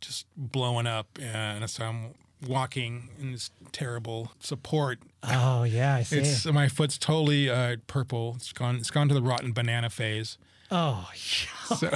just 0.00 0.26
blowing 0.36 0.86
up, 0.86 1.06
and 1.20 1.68
so 1.68 1.84
I'm 1.84 2.14
walking 2.46 3.10
in 3.20 3.32
this 3.32 3.50
terrible 3.72 4.32
support. 4.40 4.98
Oh 5.24 5.64
yeah, 5.64 5.96
I 5.96 6.02
see. 6.04 6.18
It's 6.20 6.46
my 6.46 6.68
foot's 6.68 6.96
totally 6.98 7.50
uh, 7.50 7.76
purple. 7.86 8.34
It's 8.36 8.52
gone. 8.52 8.76
It's 8.76 8.90
gone 8.90 9.08
to 9.08 9.14
the 9.14 9.22
rotten 9.22 9.52
banana 9.52 9.90
phase. 9.90 10.38
Oh, 10.72 11.10
So, 11.14 11.74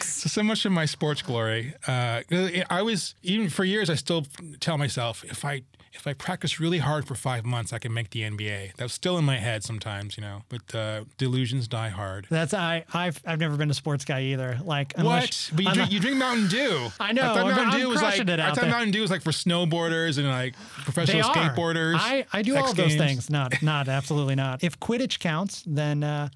so, 0.00 0.28
so 0.28 0.42
much 0.42 0.64
of 0.64 0.72
my 0.72 0.86
sports 0.86 1.20
glory. 1.22 1.74
Uh, 1.86 2.22
I 2.70 2.80
was 2.82 3.14
even 3.22 3.48
for 3.50 3.62
years. 3.64 3.90
I 3.90 3.94
still 3.94 4.26
tell 4.58 4.78
myself 4.78 5.22
if 5.24 5.44
I 5.44 5.62
if 5.94 6.06
I 6.06 6.12
practice 6.12 6.58
really 6.60 6.78
hard 6.78 7.06
for 7.06 7.14
five 7.14 7.44
months, 7.44 7.72
I 7.72 7.78
can 7.78 7.94
make 7.94 8.10
the 8.10 8.22
NBA. 8.22 8.74
That's 8.76 8.92
still 8.92 9.16
in 9.16 9.24
my 9.24 9.36
head 9.36 9.62
sometimes, 9.62 10.16
you 10.16 10.22
know. 10.22 10.42
But 10.48 10.74
uh, 10.74 11.04
delusions 11.18 11.68
die 11.68 11.88
hard. 11.88 12.26
That's 12.30 12.52
I. 12.52 12.84
I've 12.92 13.22
I've 13.24 13.38
never 13.38 13.56
been 13.56 13.70
a 13.70 13.74
sports 13.74 14.04
guy 14.04 14.22
either. 14.22 14.58
Like 14.64 14.92
What? 14.98 15.50
But 15.54 15.64
you 15.64 15.72
drink, 15.72 15.92
you 15.92 16.00
drink 16.00 16.16
Mountain 16.18 16.48
Dew. 16.48 16.88
I 17.00 17.12
know, 17.12 17.22
I 17.22 17.26
thought 17.34 17.46
Mountain 17.46 17.66
I'm 17.66 17.80
Dew 17.80 17.88
was 17.88 18.02
like. 18.02 18.20
I 18.20 18.24
thought 18.24 18.56
there. 18.56 18.70
Mountain 18.70 18.90
Dew 18.90 19.02
was 19.02 19.10
like 19.10 19.22
for 19.22 19.30
snowboarders 19.30 20.18
and 20.18 20.28
like 20.28 20.54
professional 20.84 21.22
skateboarders. 21.22 21.96
I, 21.98 22.26
I 22.32 22.42
do 22.42 22.56
all 22.56 22.62
X 22.62 22.72
of 22.72 22.76
those 22.76 22.96
things. 22.96 23.30
Not 23.30 23.62
not 23.62 23.88
absolutely 23.94 24.34
not. 24.34 24.64
If 24.64 24.80
Quidditch 24.80 25.20
counts, 25.20 25.62
then 25.66 26.02
uh, 26.02 26.28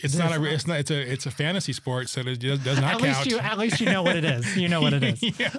It's 0.00 0.14
not 0.16 0.30
a. 0.36 0.44
It's 0.44 0.66
not. 0.66 0.78
It's 0.78 0.90
a. 0.90 1.00
It's 1.12 1.26
a 1.26 1.30
fantasy 1.30 1.72
sport, 1.72 2.08
so 2.08 2.20
it 2.20 2.38
does, 2.38 2.60
does 2.60 2.80
not 2.80 2.94
at 2.94 3.00
count. 3.00 3.02
least 3.02 3.26
you 3.26 3.38
at 3.38 3.58
least 3.58 3.80
you 3.80 3.86
know 3.90 4.02
what 4.02 4.16
it 4.16 4.24
is. 4.24 4.56
You 4.56 4.68
know 4.68 4.80
what 4.80 4.92
it 4.92 5.02
is. 5.02 5.22
yeah. 5.40 5.50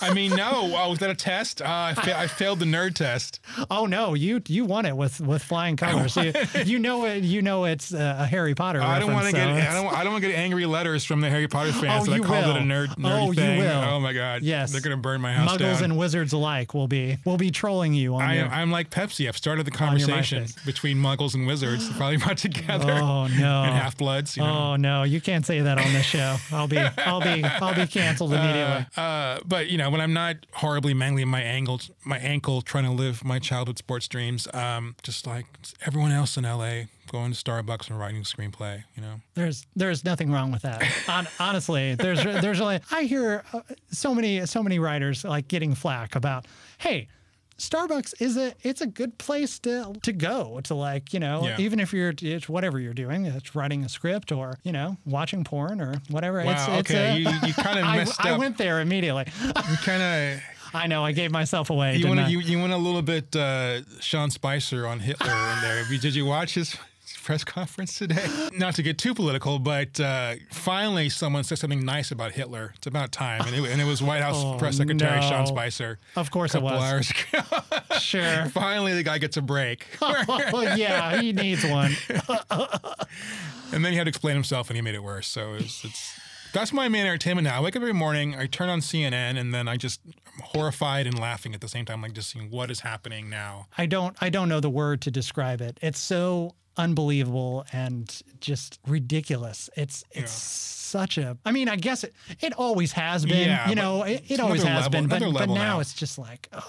I 0.00 0.12
mean, 0.12 0.34
no. 0.34 0.72
Oh, 0.76 0.90
was 0.90 0.98
that 0.98 1.10
a 1.10 1.14
test? 1.14 1.62
Uh, 1.62 1.66
I, 1.68 1.94
fa- 1.94 2.18
I 2.18 2.26
failed 2.26 2.58
the 2.58 2.64
nerd 2.64 2.94
test. 2.94 3.40
Oh 3.70 3.86
no, 3.86 4.14
you 4.14 4.42
you 4.48 4.64
won 4.64 4.84
it 4.84 4.96
with 4.96 5.20
with 5.20 5.42
flying 5.42 5.76
colors. 5.76 6.16
you, 6.16 6.32
you 6.64 6.78
know 6.78 7.04
it. 7.06 7.22
You 7.22 7.40
know 7.42 7.64
it's 7.64 7.94
uh, 7.94 8.16
a 8.18 8.26
Harry 8.26 8.54
Potter. 8.54 8.82
I 8.82 8.98
don't 8.98 9.12
want 9.12 9.26
to 9.26 9.32
get. 9.32 9.46
I 9.48 9.72
don't. 9.74 9.92
I 9.92 10.02
don't 10.02 10.12
want 10.12 10.24
to 10.24 10.28
get 10.30 10.36
angry 10.36 10.66
letters 10.66 11.04
from 11.04 11.20
the 11.20 11.30
Harry 11.30 11.46
Potter 11.48 11.72
fans 11.72 12.08
Oh, 12.08 12.12
that 12.12 12.20
I 12.22 12.24
called 12.26 12.44
it 12.46 12.50
a 12.50 12.60
will. 12.60 12.66
nerd 12.66 12.88
nerdy 12.96 13.28
Oh, 13.28 13.30
you 13.32 13.58
will. 13.60 13.82
Oh 13.84 14.00
my 14.00 14.12
god. 14.12 14.42
Yes, 14.42 14.72
They're 14.72 14.80
gonna 14.80 14.96
burn 14.96 15.20
my 15.20 15.32
house 15.32 15.52
Muggles 15.52 15.58
down. 15.76 15.84
and 15.84 15.98
wizards 15.98 16.32
alike 16.32 16.74
will 16.74 16.88
be 16.88 17.18
will 17.24 17.36
be 17.38 17.50
trolling 17.50 17.94
you 17.94 18.16
on 18.16 18.22
I 18.22 18.36
am, 18.36 18.50
I'm 18.50 18.70
like 18.70 18.90
Pepsi. 18.90 19.28
I've 19.28 19.36
started 19.36 19.64
the 19.66 19.70
conversation 19.70 20.46
between 20.64 20.96
Muggles 20.98 21.34
and 21.34 21.46
wizards. 21.46 21.88
They're 21.88 21.96
probably 21.96 22.16
brought 22.24 22.38
together. 22.38 22.92
Oh 22.92 23.26
no! 23.28 23.35
And 23.44 23.74
half 23.74 23.96
bloods. 23.96 24.36
You 24.36 24.42
know. 24.42 24.72
Oh 24.72 24.76
no! 24.76 25.02
You 25.02 25.20
can't 25.20 25.44
say 25.44 25.60
that 25.60 25.78
on 25.78 25.92
this 25.92 26.06
show. 26.06 26.36
I'll 26.52 26.68
be 26.68 26.78
I'll 26.78 27.20
be 27.20 27.44
I'll 27.44 27.74
be 27.74 27.86
canceled 27.86 28.32
immediately. 28.32 28.86
Uh, 28.96 29.38
but 29.44 29.68
you 29.68 29.78
know, 29.78 29.90
when 29.90 30.00
I'm 30.00 30.12
not 30.12 30.36
horribly 30.52 30.94
mangling 30.94 31.28
my 31.28 31.42
ankle, 31.42 31.80
my 32.04 32.18
ankle, 32.18 32.62
trying 32.62 32.84
to 32.84 32.90
live 32.90 33.24
my 33.24 33.38
childhood 33.38 33.78
sports 33.78 34.08
dreams, 34.08 34.48
um, 34.54 34.96
just 35.02 35.26
like 35.26 35.46
everyone 35.86 36.12
else 36.12 36.36
in 36.36 36.44
LA, 36.44 36.82
going 37.10 37.32
to 37.32 37.44
Starbucks 37.44 37.88
and 37.90 37.98
writing 37.98 38.20
a 38.20 38.24
screenplay. 38.24 38.84
You 38.94 39.02
know, 39.02 39.14
There's 39.34 39.66
there's 39.76 40.04
nothing 40.04 40.30
wrong 40.30 40.52
with 40.52 40.62
that. 40.62 40.82
Hon- 41.06 41.28
honestly, 41.38 41.94
there's 41.94 42.22
there's 42.22 42.60
only 42.60 42.80
I 42.90 43.02
hear 43.04 43.44
uh, 43.52 43.60
so 43.90 44.14
many 44.14 44.44
so 44.46 44.62
many 44.62 44.78
writers 44.78 45.24
like 45.24 45.48
getting 45.48 45.74
flack 45.74 46.16
about 46.16 46.46
hey. 46.78 47.08
Starbucks 47.58 48.20
is 48.20 48.36
a 48.36 48.52
it's 48.62 48.80
a 48.82 48.86
good 48.86 49.16
place 49.18 49.58
to 49.60 49.94
to 50.02 50.12
go 50.12 50.60
to 50.64 50.74
like 50.74 51.14
you 51.14 51.20
know 51.20 51.44
Yeah. 51.46 51.56
even 51.58 51.80
if 51.80 51.92
you're 51.92 52.12
it's 52.20 52.48
whatever 52.48 52.78
you're 52.78 52.92
doing 52.92 53.24
it's 53.26 53.54
writing 53.54 53.82
a 53.82 53.88
script 53.88 54.30
or 54.30 54.58
you 54.62 54.72
know 54.72 54.98
watching 55.06 55.42
porn 55.42 55.80
or 55.80 55.94
whatever 56.10 56.40
it's, 56.40 56.46
Wow, 56.68 56.78
it's 56.78 56.90
okay, 56.90 57.12
a- 57.12 57.16
you- 57.18 57.30
you 57.48 57.54
kinda 57.54 57.80
I- 57.84 57.96
messed 57.96 58.24
I, 58.24 58.32
up. 58.32 58.38
went 58.38 58.58
there 58.58 58.80
immediately 58.80 59.24
you 59.42 59.76
kind 59.78 60.02
of. 60.02 60.40
I 60.74 60.88
know 60.88 61.02
I 61.04 61.12
gave 61.12 61.30
myself 61.30 61.70
away 61.70 61.96
You 61.96 62.08
went, 62.08 62.28
you, 62.28 62.40
you 62.40 62.58
went 62.58 62.72
a 62.72 62.76
little 62.76 63.00
bit 63.00 63.34
uh, 63.34 63.80
Sean 64.00 64.30
Spicer 64.30 64.86
on 64.86 64.98
Hitler 65.00 65.30
in 65.32 65.60
there. 65.62 65.84
Did 65.98 66.14
you 66.14 66.26
watch 66.26 66.52
his 66.54 66.76
press 67.26 67.44
conference 67.44 67.98
today? 67.98 68.24
Not 68.56 68.76
to 68.76 68.82
get 68.82 68.96
too 68.98 69.12
political, 69.12 69.58
but 69.58 69.98
uh, 69.98 70.36
finally 70.52 71.08
someone 71.08 71.44
said 71.44 71.58
something 71.58 71.84
nice 71.84 72.12
about 72.12 72.32
Hitler. 72.32 72.72
It's 72.76 72.86
about 72.86 73.10
time, 73.12 73.42
and 73.42 73.54
it, 73.54 73.70
and 73.70 73.80
it 73.80 73.84
was 73.84 74.00
White 74.00 74.22
House 74.22 74.36
Oh, 74.38 74.56
Press 74.58 74.76
Secretary 74.76 75.20
no. 75.20 75.28
Sean 75.28 75.46
Spicer. 75.46 75.98
Of 76.14 76.30
course 76.30 76.54
a 76.54 76.58
it 76.58 76.62
was. 76.62 77.12
sure 78.00 78.46
finally, 78.52 78.94
the 78.94 79.02
guy 79.02 79.18
gets 79.18 79.36
a 79.36 79.42
break, 79.42 79.86
oh 80.00 80.74
yeah 80.76 81.20
he 81.20 81.32
needs 81.32 81.64
one 81.64 81.96
and 83.72 83.84
then 83.84 83.92
he 83.92 83.98
had 83.98 84.04
to 84.04 84.08
explain 84.08 84.34
himself, 84.34 84.70
and 84.70 84.76
he 84.76 84.82
made 84.82 84.94
it 84.94 85.02
worse. 85.02 85.26
So 85.26 85.54
it's. 85.54 85.84
it's 85.84 86.20
that's 86.52 86.72
my 86.72 86.88
main 86.88 87.04
entertainment 87.04 87.44
now. 87.44 87.58
I 87.58 87.60
wake 87.60 87.76
up 87.76 87.82
every 87.82 87.92
morning, 87.92 88.34
I 88.34 88.46
turn 88.46 88.70
on 88.70 88.80
CNN, 88.80 89.36
and 89.38 89.52
then 89.52 89.68
I 89.68 89.76
just 89.76 90.00
am 90.06 90.14
horrified 90.42 91.06
and 91.06 91.18
laughing 91.18 91.54
at 91.54 91.60
the 91.60 91.68
same 91.68 91.84
time, 91.84 92.00
like 92.00 92.14
just 92.14 92.30
seeing 92.30 92.50
what 92.50 92.70
is 92.70 92.80
happening 92.80 93.28
now. 93.28 93.66
I 93.76 93.84
don't 93.84 94.16
I 94.22 94.30
don't 94.30 94.48
know 94.48 94.60
the 94.60 94.70
word 94.70 95.02
to 95.02 95.10
describe 95.10 95.60
it. 95.60 95.78
It's 95.82 95.98
so 95.98 96.54
unbelievable 96.76 97.64
and 97.72 98.22
just 98.40 98.78
ridiculous. 98.86 99.68
It's 99.76 100.04
it's 100.10 100.32
such 100.32 101.18
a 101.18 101.36
I 101.44 101.52
mean, 101.52 101.68
I 101.68 101.76
guess 101.76 102.04
it 102.04 102.14
it 102.40 102.52
always 102.54 102.92
has 102.92 103.24
been, 103.24 103.48
Yeah, 103.48 103.68
you 103.68 103.74
know, 103.74 104.02
it, 104.04 104.24
it 104.28 104.40
always 104.40 104.62
has 104.62 104.84
level- 104.84 104.90
been, 104.90 105.08
but, 105.08 105.20
but 105.32 105.48
now, 105.48 105.54
now. 105.54 105.80
it's 105.80 105.94
just 105.94 106.18
like 106.18 106.48
ugh, 106.52 106.62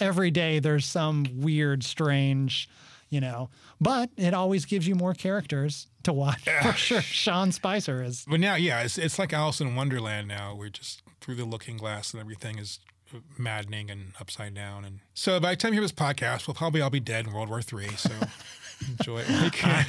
every 0.00 0.30
day 0.30 0.58
there's 0.58 0.86
some 0.86 1.24
weird 1.34 1.82
strange, 1.82 2.68
you 3.10 3.20
know, 3.20 3.48
but 3.80 4.10
it 4.16 4.34
always 4.34 4.64
gives 4.64 4.86
you 4.86 4.94
more 4.94 5.14
characters 5.14 5.86
to 6.02 6.12
watch. 6.12 6.44
For 6.62 6.72
sure. 6.72 7.00
Sean 7.00 7.52
Spicer 7.52 8.02
is 8.02 8.24
But 8.28 8.40
now, 8.40 8.56
yeah, 8.56 8.82
it's, 8.82 8.98
it's 8.98 9.18
like 9.18 9.32
Alice 9.32 9.60
in 9.60 9.74
Wonderland 9.74 10.28
now. 10.28 10.54
We're 10.54 10.68
just 10.68 11.02
through 11.20 11.36
the 11.36 11.44
looking 11.46 11.78
glass 11.78 12.12
and 12.12 12.20
everything 12.20 12.58
is 12.58 12.80
maddening 13.38 13.90
and 13.90 14.12
upside 14.20 14.52
down. 14.54 14.84
And 14.84 14.98
so 15.14 15.40
by 15.40 15.50
the 15.52 15.56
time 15.56 15.72
you 15.72 15.80
hear 15.80 15.82
this 15.82 15.92
podcast, 15.92 16.46
we'll 16.46 16.54
probably 16.54 16.80
all 16.82 16.90
be 16.90 17.00
dead 17.00 17.26
in 17.26 17.32
World 17.32 17.48
War 17.48 17.62
Three. 17.62 17.88
So 17.96 18.10
enjoy 18.98 19.18
it. 19.20 19.28
while 19.28 19.44
you 19.44 19.50
can. 19.50 19.86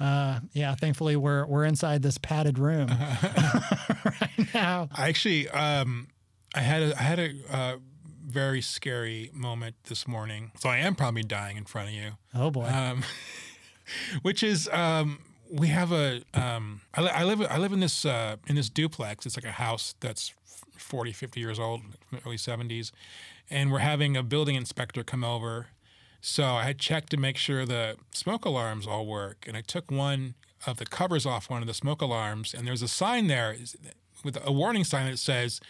uh, 0.00 0.40
yeah, 0.52 0.74
thankfully 0.74 1.16
we're 1.16 1.46
we're 1.46 1.64
inside 1.64 2.02
this 2.02 2.18
padded 2.18 2.58
room 2.58 2.88
right 4.04 4.54
now. 4.54 4.88
I 4.94 5.08
actually, 5.08 5.48
um, 5.50 6.08
I 6.54 6.60
had 6.60 6.82
a, 6.82 6.98
I 6.98 7.02
had 7.02 7.18
a 7.18 7.32
uh, 7.50 7.76
very 8.26 8.60
scary 8.60 9.30
moment 9.32 9.76
this 9.84 10.06
morning. 10.08 10.52
So 10.58 10.68
I 10.68 10.78
am 10.78 10.94
probably 10.94 11.22
dying 11.22 11.56
in 11.56 11.64
front 11.64 11.88
of 11.88 11.94
you. 11.94 12.12
Oh 12.34 12.50
boy. 12.50 12.64
um, 12.66 13.02
which 14.22 14.42
is 14.42 14.68
um, 14.72 15.18
we 15.50 15.68
have 15.68 15.92
a 15.92 16.22
um, 16.34 16.80
I, 16.94 17.06
I 17.06 17.24
live 17.24 17.42
I 17.48 17.58
live 17.58 17.72
in 17.72 17.80
this 17.80 18.04
uh, 18.04 18.36
in 18.46 18.56
this 18.56 18.68
duplex. 18.70 19.26
It's 19.26 19.36
like 19.36 19.44
a 19.44 19.52
house 19.52 19.94
that's 20.00 20.32
40, 20.76 21.12
50 21.12 21.40
years 21.40 21.58
old, 21.60 21.82
early 22.26 22.36
70s, 22.36 22.90
and 23.50 23.70
we're 23.70 23.78
having 23.78 24.16
a 24.16 24.22
building 24.22 24.54
inspector 24.56 25.04
come 25.04 25.24
over. 25.24 25.68
So 26.24 26.44
I 26.44 26.62
had 26.62 26.78
checked 26.78 27.10
to 27.10 27.16
make 27.16 27.36
sure 27.36 27.66
the 27.66 27.96
smoke 28.12 28.44
alarms 28.44 28.86
all 28.86 29.04
work, 29.06 29.44
and 29.48 29.56
I 29.56 29.60
took 29.60 29.90
one 29.90 30.34
of 30.66 30.76
the 30.76 30.86
covers 30.86 31.26
off 31.26 31.50
one 31.50 31.62
of 31.62 31.66
the 31.66 31.74
smoke 31.74 32.00
alarms, 32.00 32.54
and 32.54 32.64
there's 32.66 32.80
a 32.82 32.86
sign 32.88 33.26
there 33.26 33.56
with 34.24 34.38
a 34.46 34.52
warning 34.52 34.84
sign 34.84 35.10
that 35.10 35.18
says. 35.18 35.60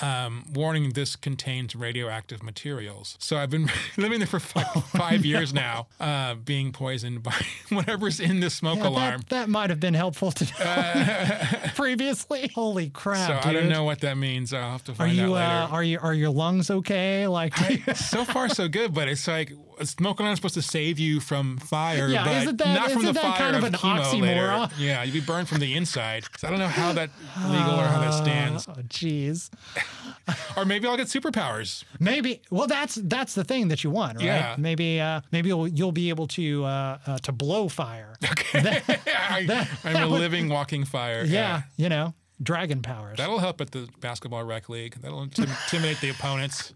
Um, 0.00 0.44
warning: 0.54 0.90
This 0.92 1.16
contains 1.16 1.74
radioactive 1.74 2.40
materials. 2.40 3.16
So 3.18 3.36
I've 3.36 3.50
been 3.50 3.68
living 3.96 4.20
there 4.20 4.28
for 4.28 4.38
five, 4.54 4.84
five 4.90 5.24
years 5.24 5.52
now, 5.52 5.88
uh, 5.98 6.36
being 6.36 6.70
poisoned 6.70 7.24
by 7.24 7.34
whatever's 7.70 8.20
in 8.20 8.38
the 8.38 8.48
smoke 8.48 8.78
Yeah, 8.78 8.88
alarm. 8.90 9.20
That, 9.22 9.28
that 9.30 9.48
might 9.48 9.70
have 9.70 9.80
been 9.80 9.94
helpful 9.94 10.30
to 10.30 10.44
know 10.44 11.70
previously. 11.74 12.48
Holy 12.54 12.90
crap! 12.90 13.42
so 13.42 13.48
I 13.48 13.52
don't 13.52 13.68
know 13.68 13.82
what 13.82 14.00
that 14.02 14.16
means. 14.16 14.52
I'll 14.54 14.70
have 14.70 14.84
to 14.84 14.92
Are 14.92 14.94
find 14.94 15.16
you 15.16 15.34
out 15.36 15.62
uh, 15.62 15.62
later. 15.64 15.74
are 15.74 15.82
you 15.82 15.98
are 16.00 16.14
your 16.14 16.30
lungs 16.30 16.70
okay? 16.70 17.26
Like, 17.26 17.56
so 17.96 18.24
far, 18.24 18.48
so 18.48 18.68
good, 18.68 18.94
but 18.94 19.08
it's 19.08 19.26
like 19.26 19.50
smoke 19.84 20.20
alarm 20.20 20.32
is 20.32 20.38
supposed 20.38 20.54
to 20.54 20.62
save 20.62 20.98
you 20.98 21.20
from 21.20 21.58
fire, 21.58 22.08
Yeah, 22.08 22.24
but 22.24 22.36
isn't 22.42 22.56
that- 22.58 22.74
not 22.74 22.90
from 22.90 23.02
the 23.02 23.10
isn't 23.10 23.14
that 23.14 23.22
fire 23.36 23.52
kind 23.52 23.56
of 23.56 23.64
an 23.64 23.72
chemo 23.74 24.20
later. 24.20 24.68
Yeah, 24.78 25.02
you'd 25.02 25.12
be 25.12 25.20
burned 25.20 25.48
from 25.48 25.58
the 25.60 25.74
inside. 25.74 26.24
So 26.36 26.48
I 26.48 26.50
don't 26.50 26.60
know 26.60 26.68
how 26.68 26.92
that 26.92 27.10
legal 27.46 27.78
or 27.80 27.84
how 27.84 28.00
that 28.00 28.14
stands. 28.24 28.66
oh, 28.68 28.72
jeez. 28.88 29.50
Or 30.56 30.64
maybe 30.64 30.86
I'll 30.86 30.96
get 30.96 31.06
superpowers. 31.06 31.84
Maybe. 31.98 32.42
Well, 32.50 32.66
that's 32.66 32.96
that's 32.96 33.34
the 33.34 33.44
thing 33.44 33.68
that 33.68 33.82
you 33.82 33.90
want, 33.90 34.18
right? 34.18 34.24
Yeah. 34.26 34.56
Maybe 34.58 35.00
uh, 35.00 35.22
maybe 35.32 35.48
you'll, 35.48 35.68
you'll 35.68 35.92
be 35.92 36.10
able 36.10 36.26
to 36.28 36.64
uh, 36.64 36.98
uh, 37.06 37.18
to 37.18 37.32
blow 37.32 37.68
fire. 37.68 38.14
I, 38.54 39.66
I'm 39.84 39.96
a 39.96 40.06
living, 40.06 40.48
walking 40.48 40.84
fire. 40.84 41.24
Yeah, 41.24 41.62
you 41.76 41.88
know, 41.88 42.14
dragon 42.42 42.82
powers. 42.82 43.18
That'll 43.18 43.38
help 43.38 43.60
at 43.60 43.70
the 43.70 43.88
basketball 44.00 44.44
rec 44.44 44.68
league. 44.68 44.94
That'll 45.00 45.22
intimidate 45.22 46.00
the 46.00 46.10
opponents. 46.10 46.72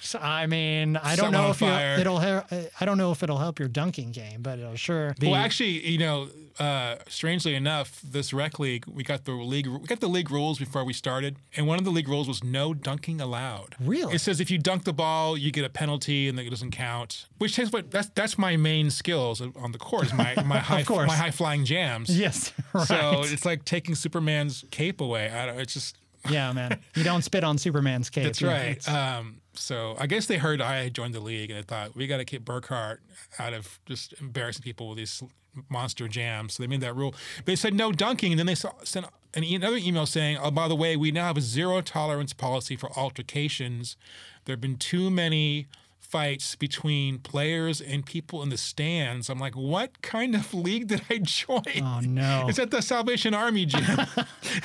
So, 0.00 0.18
I 0.18 0.46
mean, 0.46 0.96
I 0.96 1.16
don't 1.16 1.32
Someone 1.32 1.44
know 1.44 1.50
if 1.50 1.60
you, 1.60 1.68
it'll. 1.68 2.18
I 2.18 2.84
don't 2.84 2.98
know 2.98 3.12
if 3.12 3.22
it'll 3.22 3.38
help 3.38 3.58
your 3.58 3.68
dunking 3.68 4.12
game, 4.12 4.42
but 4.42 4.58
it'll 4.58 4.76
sure. 4.76 5.14
Be, 5.18 5.28
Well, 5.28 5.36
actually, 5.36 5.86
you 5.88 5.98
know, 5.98 6.28
uh, 6.58 6.96
strangely 7.08 7.54
enough, 7.54 8.00
this 8.02 8.32
rec 8.32 8.58
league, 8.58 8.84
we 8.86 9.02
got 9.02 9.24
the 9.24 9.32
league, 9.32 9.66
we 9.66 9.86
got 9.86 10.00
the 10.00 10.08
league 10.08 10.30
rules 10.30 10.58
before 10.58 10.84
we 10.84 10.92
started, 10.92 11.36
and 11.56 11.66
one 11.66 11.78
of 11.78 11.84
the 11.84 11.90
league 11.90 12.08
rules 12.08 12.28
was 12.28 12.42
no 12.44 12.74
dunking 12.74 13.20
allowed. 13.20 13.74
Really? 13.80 14.14
It 14.14 14.20
says 14.20 14.40
if 14.40 14.50
you 14.50 14.58
dunk 14.58 14.84
the 14.84 14.92
ball, 14.92 15.36
you 15.36 15.50
get 15.50 15.64
a 15.64 15.68
penalty, 15.68 16.28
and 16.28 16.38
it 16.38 16.50
doesn't 16.50 16.70
count. 16.72 17.26
Which 17.38 17.58
is 17.58 17.72
what 17.72 17.90
that's 17.90 18.08
that's 18.14 18.38
my 18.38 18.56
main 18.56 18.90
skills 18.90 19.40
on 19.40 19.72
the 19.72 19.78
court 19.78 20.06
is 20.06 20.14
my 20.14 20.34
my 20.44 20.58
high 20.58 20.84
course. 20.84 21.08
my 21.08 21.16
high 21.16 21.30
flying 21.30 21.64
jams. 21.64 22.08
yes, 22.16 22.52
right. 22.72 22.86
So 22.86 23.22
it's 23.24 23.44
like 23.44 23.64
taking 23.64 23.94
Superman's 23.94 24.64
cape 24.70 25.00
away. 25.00 25.30
I 25.30 25.46
don't. 25.46 25.58
It's 25.60 25.74
just 25.74 25.96
yeah, 26.30 26.52
man, 26.52 26.78
you 26.94 27.04
don't 27.04 27.22
spit 27.22 27.44
on 27.44 27.58
Superman's 27.58 28.10
cape. 28.10 28.24
that's 28.24 28.42
right. 28.42 28.88
Um, 28.88 29.41
so 29.54 29.96
I 29.98 30.06
guess 30.06 30.26
they 30.26 30.38
heard 30.38 30.60
I 30.60 30.84
had 30.84 30.94
joined 30.94 31.14
the 31.14 31.20
league, 31.20 31.50
and 31.50 31.58
they 31.58 31.62
thought 31.62 31.94
we 31.94 32.06
got 32.06 32.18
to 32.18 32.24
keep 32.24 32.44
Burkhart 32.44 32.98
out 33.38 33.52
of 33.52 33.78
just 33.86 34.14
embarrassing 34.20 34.62
people 34.62 34.88
with 34.88 34.98
these 34.98 35.22
monster 35.68 36.08
jams. 36.08 36.54
So 36.54 36.62
they 36.62 36.66
made 36.66 36.80
that 36.80 36.96
rule. 36.96 37.14
They 37.44 37.56
said 37.56 37.74
no 37.74 37.92
dunking, 37.92 38.32
and 38.32 38.38
then 38.38 38.46
they 38.46 38.54
sent 38.54 39.06
an, 39.34 39.44
another 39.44 39.76
email 39.76 40.06
saying, 40.06 40.38
"Oh, 40.38 40.50
by 40.50 40.68
the 40.68 40.76
way, 40.76 40.96
we 40.96 41.10
now 41.10 41.26
have 41.26 41.36
a 41.36 41.42
zero 41.42 41.80
tolerance 41.80 42.32
policy 42.32 42.76
for 42.76 42.90
altercations. 42.98 43.96
There 44.44 44.54
have 44.54 44.60
been 44.60 44.76
too 44.76 45.10
many." 45.10 45.68
Fights 46.12 46.54
between 46.56 47.18
players 47.18 47.80
and 47.80 48.04
people 48.04 48.42
in 48.42 48.50
the 48.50 48.58
stands. 48.58 49.30
I'm 49.30 49.38
like, 49.38 49.54
what 49.56 50.02
kind 50.02 50.34
of 50.34 50.52
league 50.52 50.86
did 50.88 51.00
I 51.08 51.18
join? 51.22 51.62
Oh 51.82 52.00
no. 52.00 52.46
It's 52.48 52.58
at 52.58 52.70
the 52.70 52.82
Salvation 52.82 53.32
Army 53.34 53.64
gym. 53.64 53.82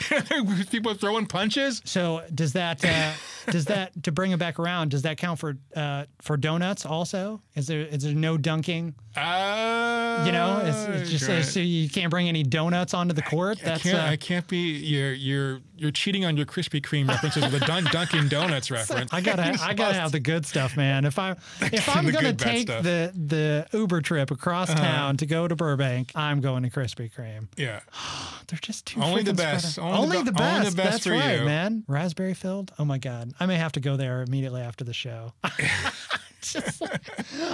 people 0.70 0.94
throwing 0.94 1.26
punches. 1.26 1.82
So 1.86 2.22
does 2.36 2.54
that 2.54 2.84
uh, 2.84 3.14
does 3.50 3.66
that 3.66 4.04
to 4.04 4.12
bring 4.12 4.32
it 4.32 4.40
back 4.40 4.60
around? 4.60 4.92
Does 4.92 5.04
that 5.04 5.18
count 5.18 5.40
for 5.40 5.58
uh, 5.76 6.06
for 6.22 6.38
donuts 6.38 6.86
also? 6.86 7.42
Is 7.56 7.68
there 7.68 7.82
is 7.82 8.04
there 8.04 8.14
no 8.14 8.38
dunking? 8.38 8.96
Uh, 9.16 10.24
You 10.28 10.32
know, 10.32 10.62
it's, 10.64 11.02
it's 11.02 11.10
just 11.10 11.26
great. 11.26 11.44
so 11.46 11.60
you 11.60 11.90
can't 11.90 12.12
bring 12.12 12.28
any 12.28 12.44
donuts 12.44 12.94
onto 12.94 13.14
the 13.16 13.24
court. 13.24 13.58
I 13.64 13.66
That's 13.70 13.84
can't. 13.84 13.98
uh, 13.98 14.02
I 14.12 14.16
can't 14.16 14.48
be. 14.48 14.74
You're 14.74 15.14
you're 15.14 15.60
you're 15.76 15.92
cheating 15.92 16.26
on 16.26 16.38
your 16.38 16.46
Krispy 16.46 16.82
Kreme 16.82 17.08
references 17.08 17.44
with 17.44 17.62
a 17.62 17.66
Dun- 17.66 17.86
Dunkin' 17.86 18.28
Donuts 18.28 18.70
reference. 18.72 19.14
I 19.14 19.22
gotta, 19.22 19.58
I 19.62 19.74
gotta 19.76 19.94
have 19.94 20.12
the 20.12 20.20
good 20.20 20.46
stuff, 20.46 20.76
man. 20.76 21.06
If 21.06 21.20
I, 21.20 21.36
if 21.62 21.88
I'm 21.96 22.10
gonna 22.10 22.34
take. 22.34 22.70
Uh-huh. 22.70 22.82
the 22.82 23.14
the 23.16 23.68
Uber 23.78 24.02
trip 24.02 24.32
across 24.32 24.74
town 24.74 25.18
to 25.18 25.26
go 25.26 25.48
to 25.48 25.56
Burbank, 25.56 26.12
I'm 26.16 26.42
going 26.42 26.64
to 26.64 26.70
Krispy 26.70 27.12
Kreme. 27.12 27.48
Yeah. 27.58 27.80
They're 28.48 28.60
just 28.62 28.86
too 28.88 29.02
Only 29.02 29.24
the 29.24 29.34
best. 29.34 29.78
Only 29.78 29.98
Only 29.98 30.18
the 30.20 30.24
the 30.26 30.32
be- 30.34 30.44
only 30.44 30.60
best. 30.64 30.76
the 30.76 30.82
best 30.84 30.92
That's 30.92 31.04
for 31.06 31.12
right, 31.12 31.40
you. 31.40 31.46
man. 31.46 31.84
Raspberry 31.88 32.34
filled. 32.34 32.72
Oh 32.80 32.86
my 32.86 32.98
god, 32.98 33.34
I 33.40 33.46
may 33.46 33.56
have 33.58 33.74
to 33.74 33.80
go 33.80 33.98
there 33.98 34.22
immediately 34.22 34.62
after 34.62 34.84
the 34.84 34.94
show. 34.94 35.34
Just 36.42 36.82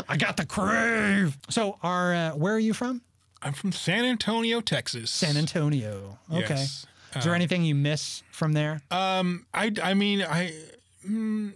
I 0.07 0.17
got 0.17 0.38
the 0.38 0.45
crave. 0.45 1.38
So, 1.49 1.77
are 1.81 2.13
uh, 2.13 2.31
where 2.31 2.53
are 2.53 2.59
you 2.59 2.73
from? 2.73 3.01
I'm 3.41 3.53
from 3.53 3.71
San 3.71 4.05
Antonio, 4.05 4.61
Texas. 4.61 5.09
San 5.11 5.36
Antonio. 5.38 6.17
Okay. 6.31 6.45
Yes. 6.55 6.86
Is 7.15 7.23
there 7.25 7.36
anything 7.36 7.63
you 7.63 7.75
miss 7.75 8.23
from 8.31 8.53
there? 8.53 8.81
Um, 8.89 9.45
I, 9.53 9.71
I 9.84 9.93
mean, 9.93 10.23
I, 10.23 10.51
mm, 11.07 11.53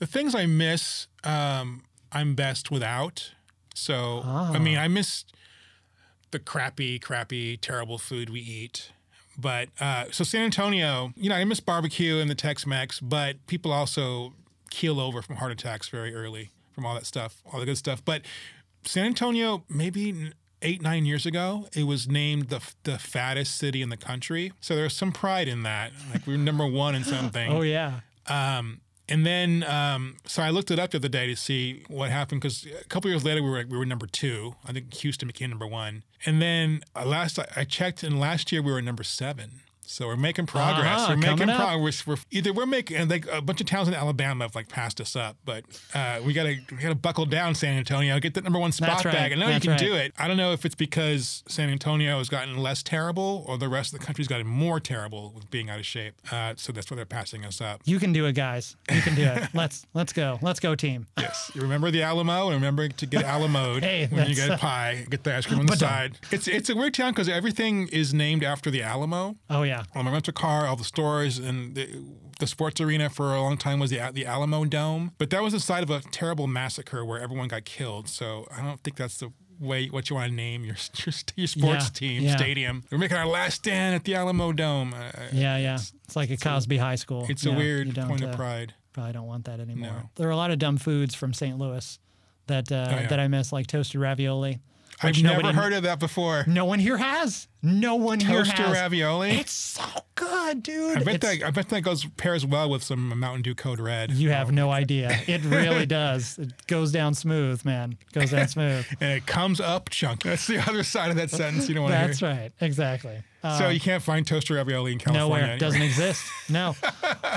the 0.00 0.06
things 0.06 0.34
I 0.34 0.46
miss, 0.46 1.06
um, 1.22 1.82
I'm 2.10 2.34
best 2.34 2.70
without. 2.72 3.30
So, 3.74 4.22
I 4.24 4.58
mean, 4.58 4.76
Ah. 4.76 4.82
I 4.82 4.88
miss 4.88 5.24
the 6.32 6.38
crappy, 6.40 6.98
crappy, 6.98 7.56
terrible 7.56 7.98
food 7.98 8.28
we 8.30 8.40
eat. 8.40 8.90
But 9.38 9.68
uh, 9.80 10.06
so 10.10 10.24
San 10.24 10.42
Antonio, 10.42 11.12
you 11.16 11.28
know, 11.30 11.36
I 11.36 11.44
miss 11.44 11.60
barbecue 11.60 12.18
and 12.18 12.28
the 12.28 12.34
Tex-Mex, 12.34 13.00
but 13.00 13.46
people 13.46 13.72
also 13.72 14.34
keel 14.70 15.00
over 15.00 15.22
from 15.22 15.36
heart 15.36 15.52
attacks 15.52 15.88
very 15.88 16.14
early 16.14 16.50
from 16.72 16.84
all 16.84 16.94
that 16.94 17.06
stuff, 17.06 17.42
all 17.50 17.60
the 17.60 17.66
good 17.66 17.78
stuff. 17.78 18.04
But 18.04 18.22
San 18.84 19.06
Antonio, 19.06 19.64
maybe 19.68 20.32
eight, 20.62 20.82
nine 20.82 21.06
years 21.06 21.24
ago, 21.26 21.68
it 21.74 21.84
was 21.84 22.06
named 22.06 22.48
the 22.48 22.60
the 22.84 22.98
fattest 22.98 23.56
city 23.56 23.80
in 23.82 23.88
the 23.88 23.96
country. 23.96 24.52
So 24.60 24.74
there's 24.76 24.94
some 24.96 25.10
pride 25.12 25.48
in 25.48 25.62
that. 25.62 25.92
Like 26.12 26.26
we 26.26 26.34
are 26.34 26.38
number 26.38 26.66
one 26.66 26.94
in 26.94 27.04
something. 27.04 27.50
oh 27.56 27.62
yeah. 27.62 28.00
Um, 28.26 28.80
and 29.10 29.26
then, 29.26 29.64
um, 29.64 30.16
so 30.24 30.42
I 30.42 30.50
looked 30.50 30.70
it 30.70 30.78
up 30.78 30.90
the 30.92 30.98
other 30.98 31.08
day 31.08 31.26
to 31.26 31.36
see 31.36 31.84
what 31.88 32.10
happened 32.10 32.40
because 32.40 32.66
a 32.80 32.84
couple 32.84 33.10
years 33.10 33.24
later 33.24 33.42
we 33.42 33.50
were 33.50 33.64
we 33.68 33.76
were 33.76 33.86
number 33.86 34.06
two. 34.06 34.54
I 34.64 34.72
think 34.72 34.94
Houston 34.94 35.26
became 35.26 35.50
number 35.50 35.66
one. 35.66 36.04
And 36.24 36.40
then 36.40 36.82
uh, 36.94 37.04
last 37.04 37.38
I 37.38 37.46
I 37.56 37.64
checked, 37.64 38.02
and 38.02 38.20
last 38.20 38.52
year 38.52 38.62
we 38.62 38.72
were 38.72 38.80
number 38.80 39.02
seven. 39.02 39.60
So 39.90 40.06
we're 40.06 40.16
making 40.16 40.46
progress. 40.46 41.00
Ah, 41.00 41.06
we're 41.10 41.16
making 41.16 41.48
progress. 41.48 42.06
We're 42.06 42.16
either 42.30 42.52
we're 42.52 42.64
making 42.64 42.96
and 42.96 43.10
like 43.10 43.26
a 43.26 43.42
bunch 43.42 43.60
of 43.60 43.66
towns 43.66 43.88
in 43.88 43.94
Alabama 43.94 44.44
have 44.44 44.54
like 44.54 44.68
passed 44.68 45.00
us 45.00 45.16
up, 45.16 45.36
but 45.44 45.64
uh, 45.94 46.20
we 46.24 46.32
gotta 46.32 46.58
we 46.70 46.76
gotta 46.76 46.94
buckle 46.94 47.26
down, 47.26 47.56
San 47.56 47.76
Antonio, 47.76 48.20
get 48.20 48.34
that 48.34 48.44
number 48.44 48.60
one 48.60 48.70
spot 48.70 49.04
right. 49.04 49.12
back. 49.12 49.32
I 49.32 49.34
know 49.34 49.48
you 49.48 49.58
can 49.58 49.72
right. 49.72 49.80
do 49.80 49.94
it. 49.94 50.12
I 50.16 50.28
don't 50.28 50.36
know 50.36 50.52
if 50.52 50.64
it's 50.64 50.76
because 50.76 51.42
San 51.48 51.70
Antonio 51.70 52.18
has 52.18 52.28
gotten 52.28 52.56
less 52.56 52.84
terrible 52.84 53.44
or 53.48 53.58
the 53.58 53.68
rest 53.68 53.92
of 53.92 53.98
the 53.98 54.06
country's 54.06 54.28
gotten 54.28 54.46
more 54.46 54.78
terrible 54.78 55.32
with 55.34 55.50
being 55.50 55.68
out 55.68 55.80
of 55.80 55.86
shape. 55.86 56.14
Uh, 56.30 56.54
so 56.56 56.72
that's 56.72 56.88
why 56.88 56.94
they're 56.94 57.04
passing 57.04 57.44
us 57.44 57.60
up. 57.60 57.80
You 57.84 57.98
can 57.98 58.12
do 58.12 58.26
it, 58.26 58.34
guys. 58.34 58.76
You 58.92 59.02
can 59.02 59.16
do 59.16 59.24
it. 59.24 59.48
let's 59.54 59.86
let's 59.92 60.12
go. 60.12 60.38
Let's 60.40 60.60
go, 60.60 60.76
team. 60.76 61.08
Yes. 61.18 61.50
You 61.52 61.62
remember 61.62 61.90
the 61.90 62.02
Alamo 62.02 62.46
and 62.46 62.54
remember 62.54 62.86
to 62.86 63.06
get 63.06 63.24
Alamoed 63.24 63.80
Hey, 63.82 64.06
when 64.06 64.28
you 64.28 64.36
get 64.36 64.50
uh, 64.50 64.56
pie, 64.56 65.04
get 65.10 65.24
the 65.24 65.34
ice 65.34 65.46
cream 65.46 65.58
on 65.58 65.66
the 65.66 65.76
side. 65.76 66.16
It's 66.30 66.46
it's 66.46 66.70
a 66.70 66.76
weird 66.76 66.94
town 66.94 67.10
because 67.10 67.28
everything 67.28 67.88
is 67.88 68.14
named 68.14 68.44
after 68.44 68.70
the 68.70 68.82
Alamo. 68.82 69.36
Oh 69.48 69.64
yeah. 69.64 69.79
All 69.94 70.02
my 70.02 70.10
rental 70.12 70.32
car, 70.32 70.66
all 70.66 70.76
the 70.76 70.84
stores, 70.84 71.38
and 71.38 71.74
the, 71.74 71.88
the 72.38 72.46
sports 72.46 72.80
arena 72.80 73.10
for 73.10 73.34
a 73.34 73.40
long 73.40 73.56
time 73.56 73.78
was 73.80 73.90
the 73.90 74.00
the 74.12 74.26
Alamo 74.26 74.64
Dome. 74.64 75.12
But 75.18 75.30
that 75.30 75.42
was 75.42 75.52
the 75.52 75.60
site 75.60 75.82
of 75.82 75.90
a 75.90 76.00
terrible 76.10 76.46
massacre 76.46 77.04
where 77.04 77.20
everyone 77.20 77.48
got 77.48 77.64
killed. 77.64 78.08
So 78.08 78.46
I 78.56 78.62
don't 78.62 78.80
think 78.82 78.96
that's 78.96 79.18
the 79.18 79.32
way 79.58 79.88
what 79.88 80.08
you 80.08 80.16
want 80.16 80.30
to 80.30 80.34
name 80.34 80.64
your 80.64 80.76
your, 81.06 81.14
your 81.36 81.46
sports 81.46 81.84
Yeah, 81.84 81.90
team 81.92 82.22
yeah. 82.22 82.36
stadium. 82.36 82.82
We're 82.90 82.98
making 82.98 83.16
our 83.18 83.26
last 83.26 83.56
stand 83.56 83.94
at 83.94 84.04
the 84.04 84.14
Alamo 84.14 84.52
Dome. 84.52 84.94
Uh, 84.94 85.10
Yeah, 85.32 85.56
yeah. 85.58 85.74
It's 85.74 86.16
like 86.16 86.30
a 86.30 86.36
Cosby 86.36 86.78
High 86.78 86.94
School. 86.96 87.26
It's 87.28 87.44
Yeah, 87.44 87.54
a 87.54 87.56
weird 87.56 87.94
point 87.94 88.22
uh, 88.22 88.28
of 88.28 88.36
pride. 88.36 88.74
Probably 88.92 89.12
don't 89.12 89.26
want 89.26 89.44
that 89.44 89.60
anymore. 89.60 89.90
No. 89.90 90.10
There 90.16 90.26
are 90.28 90.32
a 90.32 90.36
lot 90.36 90.50
of 90.50 90.58
dumb 90.58 90.76
foods 90.78 91.14
from 91.14 91.32
St. 91.34 91.56
Louis 91.58 91.98
that 92.46 92.72
uh, 92.72 92.86
Oh, 92.90 93.00
yeah. 93.02 93.06
that 93.08 93.20
I 93.20 93.28
miss, 93.28 93.52
like 93.52 93.66
toasted 93.66 94.00
ravioli. 94.00 94.60
I've 95.02 95.22
never 95.22 95.36
nobody- 95.42 95.56
heard 95.58 95.72
of 95.72 95.82
that 95.84 95.98
before. 95.98 96.44
No 96.46 96.64
one 96.64 96.78
here 96.78 96.96
has. 96.98 97.46
No 97.62 97.94
one 97.96 98.20
here 98.20 98.38
Toaster 98.44 98.62
has. 98.64 98.72
ravioli. 98.72 99.30
It's 99.32 99.52
so 99.52 99.82
good, 100.14 100.62
dude. 100.62 100.98
I 100.98 101.02
bet 101.04 101.14
It's- 101.16 101.38
that 101.38 101.46
I 101.46 101.50
bet 101.50 101.68
that 101.70 101.82
goes 101.82 102.06
pairs 102.16 102.44
well 102.46 102.70
with 102.70 102.82
some 102.82 103.18
Mountain 103.18 103.42
Dew 103.42 103.54
Code 103.54 103.80
Red. 103.80 104.12
You 104.12 104.30
have 104.30 104.50
no 104.52 104.70
idea. 104.82 105.18
It 105.26 105.42
really 105.44 105.84
does. 105.86 106.38
It 106.38 106.66
goes 106.66 106.90
down 106.92 107.14
smooth, 107.14 107.64
man. 107.64 107.96
Goes 108.12 108.30
down 108.30 108.48
smooth. 108.48 108.86
and 109.00 109.12
it 109.12 109.26
comes 109.26 109.60
up 109.60 109.90
chunky. 109.90 110.28
That's 110.30 110.46
the 110.46 110.58
other 110.58 110.82
side 110.82 111.10
of 111.10 111.16
that 111.16 111.30
sentence 111.30 111.68
you 111.68 111.74
don't 111.74 111.84
want 111.84 111.92
to 111.94 111.98
hear. 111.98 112.06
That's 112.08 112.22
right. 112.22 112.52
Exactly. 112.60 113.22
Uh, 113.42 113.58
So 113.58 113.68
you 113.68 113.80
can't 113.80 114.02
find 114.02 114.26
toaster 114.26 114.54
ravioli 114.54 114.92
in 114.92 114.98
California. 114.98 115.26
nowhere. 115.28 115.40
anywhere. 115.42 115.58
Doesn't 115.58 115.82
exist. 115.82 116.22
No. 116.48 116.74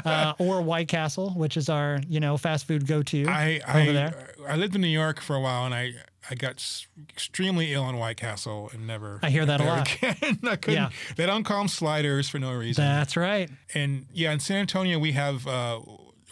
Uh, 0.05 0.34
or 0.39 0.61
White 0.61 0.88
Castle, 0.89 1.30
which 1.32 1.55
is 1.55 1.70
our, 1.70 1.99
you 2.09 2.20
know, 2.20 2.36
fast 2.36 2.66
food 2.68 2.86
go-to 2.88 3.26
I 3.28 3.61
over 3.68 3.80
I, 3.80 3.86
there. 3.93 4.34
I 4.49 4.55
lived 4.57 4.76
in 4.76 4.82
New 4.82 4.88
York 4.88 5.22
for 5.22 5.36
a 5.36 5.39
while, 5.39 5.66
and 5.66 5.74
I 5.74 5.93
I 6.30 6.36
got 6.36 6.53
s- 6.55 6.88
extremely 7.09 7.74
ill 7.74 7.84
on 7.84 7.97
White 7.97 8.17
Castle 8.17 8.69
and 8.74 8.88
never. 8.88 9.19
I 9.21 9.30
hear 9.30 9.45
that 9.45 9.59
a 9.61 9.63
lot. 9.63 9.93
Again. 10.03 10.39
I 10.43 10.55
couldn't. 10.55 10.74
Yeah. 10.82 10.89
They 11.17 11.26
don't 11.26 11.43
call 11.43 11.59
them 11.59 11.67
sliders 11.67 12.30
for 12.30 12.39
no 12.39 12.53
reason. 12.53 12.84
That's 12.84 13.15
right. 13.17 13.49
and 13.74 14.05
yeah, 14.13 14.32
in 14.32 14.39
San 14.39 14.57
Antonio 14.57 14.99
we 14.99 15.11
have. 15.13 15.47
Uh, 15.47 15.80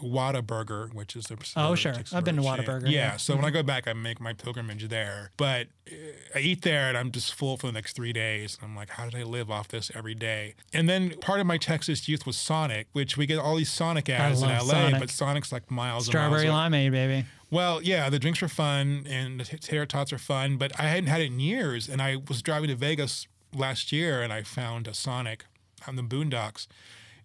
Whataburger, 0.02 0.94
which 0.94 1.16
is 1.16 1.26
the 1.26 1.38
Oh, 1.56 1.76
sure. 1.76 1.94
I've 2.14 2.24
been 2.24 2.38
to 2.38 2.42
burger. 2.42 2.64
Whataburger, 2.64 2.84
Yeah, 2.86 2.90
yeah. 2.90 3.08
Mm-hmm. 3.10 3.18
so 3.20 3.36
when 3.36 3.46
I 3.46 3.50
go 3.52 3.64
back, 3.64 3.88
I 3.88 3.94
make 3.94 4.20
my 4.20 4.34
pilgrimage 4.34 4.88
there. 4.90 5.32
But 5.38 5.68
uh, 5.92 5.94
I 6.36 6.40
eat 6.40 6.64
there, 6.64 6.90
and 6.90 6.98
I'm 6.98 7.12
just 7.12 7.34
full 7.34 7.58
for 7.58 7.68
the 7.68 7.74
next 7.74 7.94
three 7.96 8.12
days. 8.14 8.58
And 8.60 8.70
I'm 8.72 8.76
like, 8.76 8.90
how 8.90 9.06
did 9.10 9.16
I 9.20 9.24
live 9.24 9.52
off 9.52 9.68
this 9.68 9.92
every 9.96 10.16
day? 10.16 10.56
And 10.74 10.90
then 10.90 11.12
part 11.20 11.40
of 11.40 11.46
my 11.46 11.58
Texas 11.58 12.08
youth 12.10 12.26
was 12.26 12.36
Sonic, 12.38 12.88
which 12.94 13.18
we 13.18 13.26
get 13.26 13.40
all 13.40 13.56
these 13.56 13.72
Sonic 13.72 14.10
ads 14.10 14.42
in 14.42 14.50
LA, 14.50 14.60
Sonic. 14.60 15.00
but 15.02 15.10
Sonic's 15.12 15.52
like 15.52 15.70
miles. 15.70 16.08
Strawberry 16.08 16.48
and 16.48 16.52
miles 16.52 16.72
limeade, 16.74 16.92
baby. 16.92 17.26
Well, 17.52 17.82
yeah, 17.84 18.10
the 18.10 18.18
drinks 18.18 18.42
were 18.42 18.48
fun 18.48 19.06
and 19.10 19.42
the 19.42 19.44
tater 19.58 19.86
tots 19.86 20.12
are 20.14 20.18
fun, 20.18 20.58
but 20.58 20.72
I 20.80 20.84
hadn't 20.84 21.08
had 21.10 21.22
it 21.22 21.26
in 21.26 21.40
years. 21.40 21.88
And 21.90 22.02
I 22.02 22.16
was 22.28 22.42
driving 22.42 22.70
to 22.70 22.76
Vegas 22.76 23.28
last 23.54 23.92
year 23.92 24.22
and 24.24 24.32
I 24.32 24.42
found 24.44 24.88
a 24.88 24.94
Sonic 24.94 25.46
on 25.88 25.98
the 25.98 26.02
Boondocks. 26.02 26.68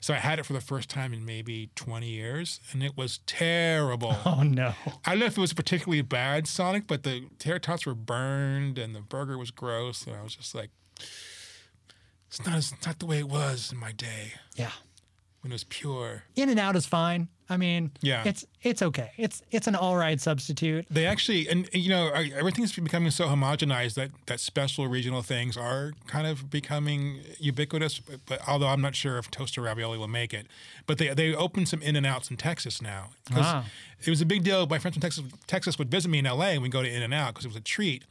So 0.00 0.12
I 0.14 0.18
had 0.18 0.38
it 0.38 0.44
for 0.44 0.52
the 0.52 0.60
first 0.60 0.90
time 0.90 1.12
in 1.14 1.24
maybe 1.24 1.70
20 1.74 2.06
years, 2.08 2.60
and 2.70 2.82
it 2.82 2.96
was 2.96 3.20
terrible. 3.26 4.14
Oh 4.26 4.42
no. 4.42 4.74
I 5.04 5.10
don't 5.12 5.20
know 5.20 5.26
if 5.26 5.38
it 5.38 5.40
was 5.40 5.52
a 5.52 5.54
particularly 5.54 6.02
bad 6.02 6.46
Sonic, 6.46 6.86
but 6.86 7.02
the 7.02 7.26
tater 7.38 7.58
tots 7.58 7.86
were 7.86 7.94
burned 7.94 8.78
and 8.78 8.94
the 8.94 9.00
burger 9.00 9.38
was 9.38 9.50
gross, 9.50 10.06
and 10.06 10.14
I 10.14 10.22
was 10.22 10.36
just 10.36 10.54
like, 10.54 10.70
it's 12.28 12.44
not, 12.44 12.58
it's 12.58 12.74
not 12.86 12.98
the 12.98 13.06
way 13.06 13.18
it 13.18 13.28
was 13.28 13.72
in 13.72 13.78
my 13.78 13.92
day 13.92 14.32
Yeah. 14.54 14.72
when 15.40 15.50
it 15.50 15.54
was 15.54 15.64
pure. 15.64 16.24
In 16.36 16.50
and 16.50 16.60
out 16.60 16.76
is 16.76 16.84
fine. 16.86 17.28
I 17.48 17.56
mean, 17.56 17.92
Yeah. 18.00 18.22
it's 18.24 18.44
it's 18.62 18.82
okay. 18.82 19.12
It's 19.16 19.42
it's 19.52 19.66
an 19.68 19.76
all 19.76 19.96
right 19.96 20.20
substitute. 20.20 20.86
They 20.90 21.06
actually, 21.06 21.48
and 21.48 21.68
you 21.72 21.88
know, 21.88 22.08
everything's 22.12 22.72
becoming 22.74 23.10
so 23.12 23.26
homogenized 23.28 23.94
that 23.94 24.10
that 24.26 24.40
special 24.40 24.88
regional 24.88 25.22
things 25.22 25.56
are 25.56 25.92
kind 26.08 26.26
of 26.26 26.50
becoming 26.50 27.20
ubiquitous. 27.38 28.00
But, 28.00 28.20
but 28.26 28.48
although 28.48 28.66
I'm 28.68 28.80
not 28.80 28.96
sure 28.96 29.18
if 29.18 29.30
toaster 29.30 29.62
ravioli 29.62 29.96
will 29.98 30.08
make 30.08 30.34
it, 30.34 30.46
but 30.86 30.98
they 30.98 31.14
they 31.14 31.34
opened 31.34 31.68
some 31.68 31.82
In 31.82 31.94
and 31.94 32.04
Outs 32.06 32.30
in 32.30 32.36
Texas 32.36 32.82
now. 32.82 33.10
Ah. 33.32 33.64
It 34.04 34.10
was 34.10 34.20
a 34.20 34.26
big 34.26 34.42
deal. 34.42 34.66
My 34.66 34.78
friends 34.78 34.96
from 34.96 35.02
Texas 35.02 35.24
Texas 35.46 35.78
would 35.78 35.90
visit 35.90 36.08
me 36.08 36.18
in 36.18 36.24
LA, 36.24 36.46
and 36.54 36.62
we'd 36.62 36.72
go 36.72 36.82
to 36.82 36.92
In 36.92 37.02
and 37.02 37.14
Out 37.14 37.34
because 37.34 37.44
it 37.44 37.48
was 37.48 37.56
a 37.56 37.60
treat. 37.60 38.04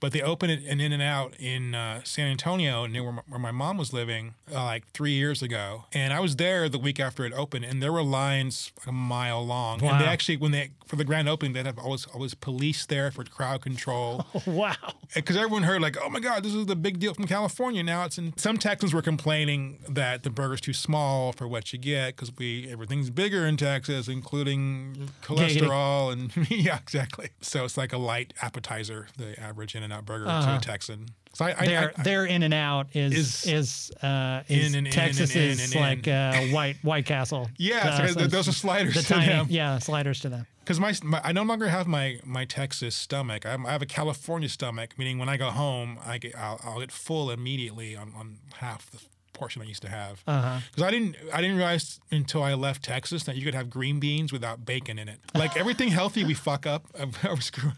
But 0.00 0.12
they 0.12 0.22
opened 0.22 0.52
it 0.52 0.64
an 0.66 0.80
In 0.80 0.92
and 0.92 1.02
Out 1.02 1.34
in 1.38 1.74
uh, 1.74 2.00
San 2.04 2.28
Antonio, 2.28 2.86
near 2.86 3.02
where 3.02 3.12
my, 3.12 3.22
where 3.28 3.38
my 3.38 3.50
mom 3.50 3.76
was 3.76 3.92
living, 3.92 4.34
uh, 4.50 4.64
like 4.64 4.90
three 4.92 5.12
years 5.12 5.42
ago. 5.42 5.84
And 5.92 6.12
I 6.12 6.20
was 6.20 6.36
there 6.36 6.68
the 6.68 6.78
week 6.78 6.98
after 6.98 7.24
it 7.24 7.32
opened, 7.34 7.64
and 7.64 7.82
there 7.82 7.92
were 7.92 8.02
lines 8.02 8.72
a 8.86 8.92
mile 8.92 9.44
long. 9.44 9.80
Wow. 9.80 9.92
And 9.92 10.00
they 10.00 10.06
actually, 10.06 10.38
when 10.38 10.52
they 10.52 10.70
for 10.90 10.96
the 10.96 11.04
grand 11.04 11.28
opening, 11.28 11.52
they'd 11.52 11.66
have 11.66 11.78
always 11.78 12.06
always 12.06 12.34
police 12.34 12.84
there 12.84 13.12
for 13.12 13.22
crowd 13.22 13.62
control. 13.62 14.26
wow. 14.46 14.74
Because 15.14 15.36
everyone 15.36 15.62
heard 15.62 15.80
like, 15.80 15.96
oh 16.02 16.08
my 16.08 16.18
God, 16.18 16.42
this 16.42 16.52
is 16.52 16.66
the 16.66 16.74
big 16.74 16.98
deal 16.98 17.14
from 17.14 17.26
California. 17.26 17.82
Now 17.82 18.04
it's 18.04 18.18
in. 18.18 18.36
Some 18.36 18.58
Texans 18.58 18.92
were 18.92 19.02
complaining 19.02 19.78
that 19.88 20.24
the 20.24 20.30
burger's 20.30 20.60
too 20.60 20.72
small 20.72 21.32
for 21.32 21.46
what 21.46 21.72
you 21.72 21.78
get 21.78 22.16
because 22.16 22.32
we 22.36 22.68
everything's 22.70 23.10
bigger 23.10 23.46
in 23.46 23.56
Texas, 23.56 24.08
including 24.08 25.10
cholesterol 25.22 26.12
and 26.12 26.50
yeah, 26.50 26.78
exactly. 26.78 27.28
So 27.40 27.64
it's 27.64 27.76
like 27.76 27.92
a 27.92 27.98
light 27.98 28.34
appetizer, 28.42 29.06
the 29.16 29.38
average 29.40 29.76
In 29.76 29.84
and 29.84 29.89
In-N-Out 29.90 30.06
burger 30.06 30.28
Uh-huh. 30.28 30.52
to 30.52 30.56
a 30.56 30.60
Texan. 30.60 31.06
So 31.32 31.44
I, 31.44 31.54
I, 31.58 31.66
their 31.66 31.92
I, 31.96 32.02
their 32.02 32.26
In 32.26 32.42
and 32.42 32.52
Out 32.54 32.88
is 32.94 33.44
Is 33.46 33.46
is 33.46 33.90
uh, 34.02 34.42
is 34.48 34.58
in 34.58 34.64
and 34.66 34.74
in 34.74 34.86
and 34.86 34.92
Texas 34.92 35.34
in 35.36 35.42
is 35.42 35.64
and 35.64 35.74
in. 35.74 35.80
like 35.80 36.08
uh, 36.08 36.52
White 36.54 36.76
White 36.82 37.06
Castle. 37.06 37.48
Yeah, 37.56 37.78
Uh, 37.88 38.06
so 38.08 38.14
th- 38.14 38.30
those 38.30 38.48
are 38.48 38.52
sliders 38.52 38.94
The 38.94 39.02
to 39.02 39.06
tiny, 39.14 39.26
them. 39.26 39.46
yeah, 39.48 39.78
sliders 39.78 40.20
to 40.20 40.28
them. 40.28 40.46
because 40.60 40.80
my, 40.80 40.92
my 41.04 41.20
I 41.22 41.30
no 41.32 41.42
longer 41.44 41.68
have 41.68 41.86
my 41.86 42.18
my 42.24 42.44
Texas 42.46 42.96
stomach. 42.96 43.46
I, 43.46 43.54
I 43.64 43.70
have 43.72 43.82
a 43.82 43.86
California 43.86 44.48
stomach, 44.48 44.98
meaning 44.98 45.18
when 45.20 45.28
I 45.28 45.36
go 45.36 45.50
home, 45.50 45.98
I 46.04 46.18
get 46.18 46.36
I'll, 46.36 46.60
I'll 46.64 46.80
get 46.80 46.90
full 46.90 47.30
immediately 47.30 47.94
on, 47.96 48.12
on 48.16 48.38
half 48.54 48.90
the 48.90 48.98
portion 49.40 49.62
I 49.62 49.64
used 49.64 49.80
to 49.82 49.88
have. 49.88 50.22
Uh-huh. 50.26 50.60
Because 50.70 50.82
I 50.86 50.90
didn't 50.90 51.16
I 51.32 51.40
didn't 51.40 51.56
realize 51.56 51.98
until 52.10 52.42
I 52.42 52.52
left 52.54 52.84
Texas 52.84 53.24
that 53.24 53.36
you 53.36 53.44
could 53.44 53.54
have 53.54 53.70
green 53.70 53.98
beans 53.98 54.32
without 54.32 54.66
bacon 54.66 54.98
in 54.98 55.08
it. 55.08 55.18
Like 55.34 55.56
everything 55.62 55.88
healthy 55.88 56.24
we 56.24 56.34
fuck 56.34 56.66
up. 56.66 56.86
I 57.24 57.30
was 57.32 57.46
screw- 57.46 57.72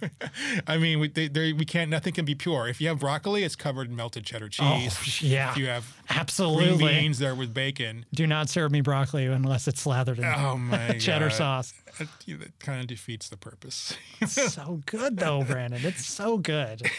I 0.67 0.77
mean, 0.77 0.99
we 0.99 1.09
they, 1.09 1.29
they, 1.29 1.53
we 1.53 1.65
can't. 1.65 1.89
Nothing 1.91 2.13
can 2.15 2.25
be 2.25 2.35
pure. 2.35 2.67
If 2.67 2.81
you 2.81 2.89
have 2.89 2.99
broccoli, 2.99 3.45
it's 3.45 3.55
covered 3.57 3.89
in 3.89 3.95
melted 3.97 4.25
cheddar 4.25 4.49
cheese. 4.49 4.97
Oh, 4.99 5.27
yeah. 5.27 5.53
If 5.53 5.57
you 5.57 5.67
have 5.67 5.87
Absolutely. 6.11 6.79
green 6.79 7.03
beans, 7.03 7.19
there 7.21 7.35
with 7.37 7.55
bacon. 7.55 8.05
Do 8.13 8.27
not 8.27 8.49
serve 8.49 8.73
me 8.73 8.81
broccoli 8.81 9.27
unless 9.27 9.69
it's 9.69 9.81
slathered 9.81 10.19
in 10.19 10.25
Oh 10.25 10.57
my 10.59 10.99
cheddar 10.99 11.29
God. 11.29 11.35
sauce. 11.37 11.75
That, 11.99 12.09
that 12.41 12.59
kind 12.59 12.81
of 12.81 12.87
defeats 12.89 13.29
the 13.29 13.37
purpose. 13.37 13.97
It's 14.21 14.53
so 14.55 14.81
good 14.87 15.17
though, 15.19 15.45
Brandon. 15.49 15.81
It's 15.85 16.07
so 16.07 16.39
good. 16.39 16.91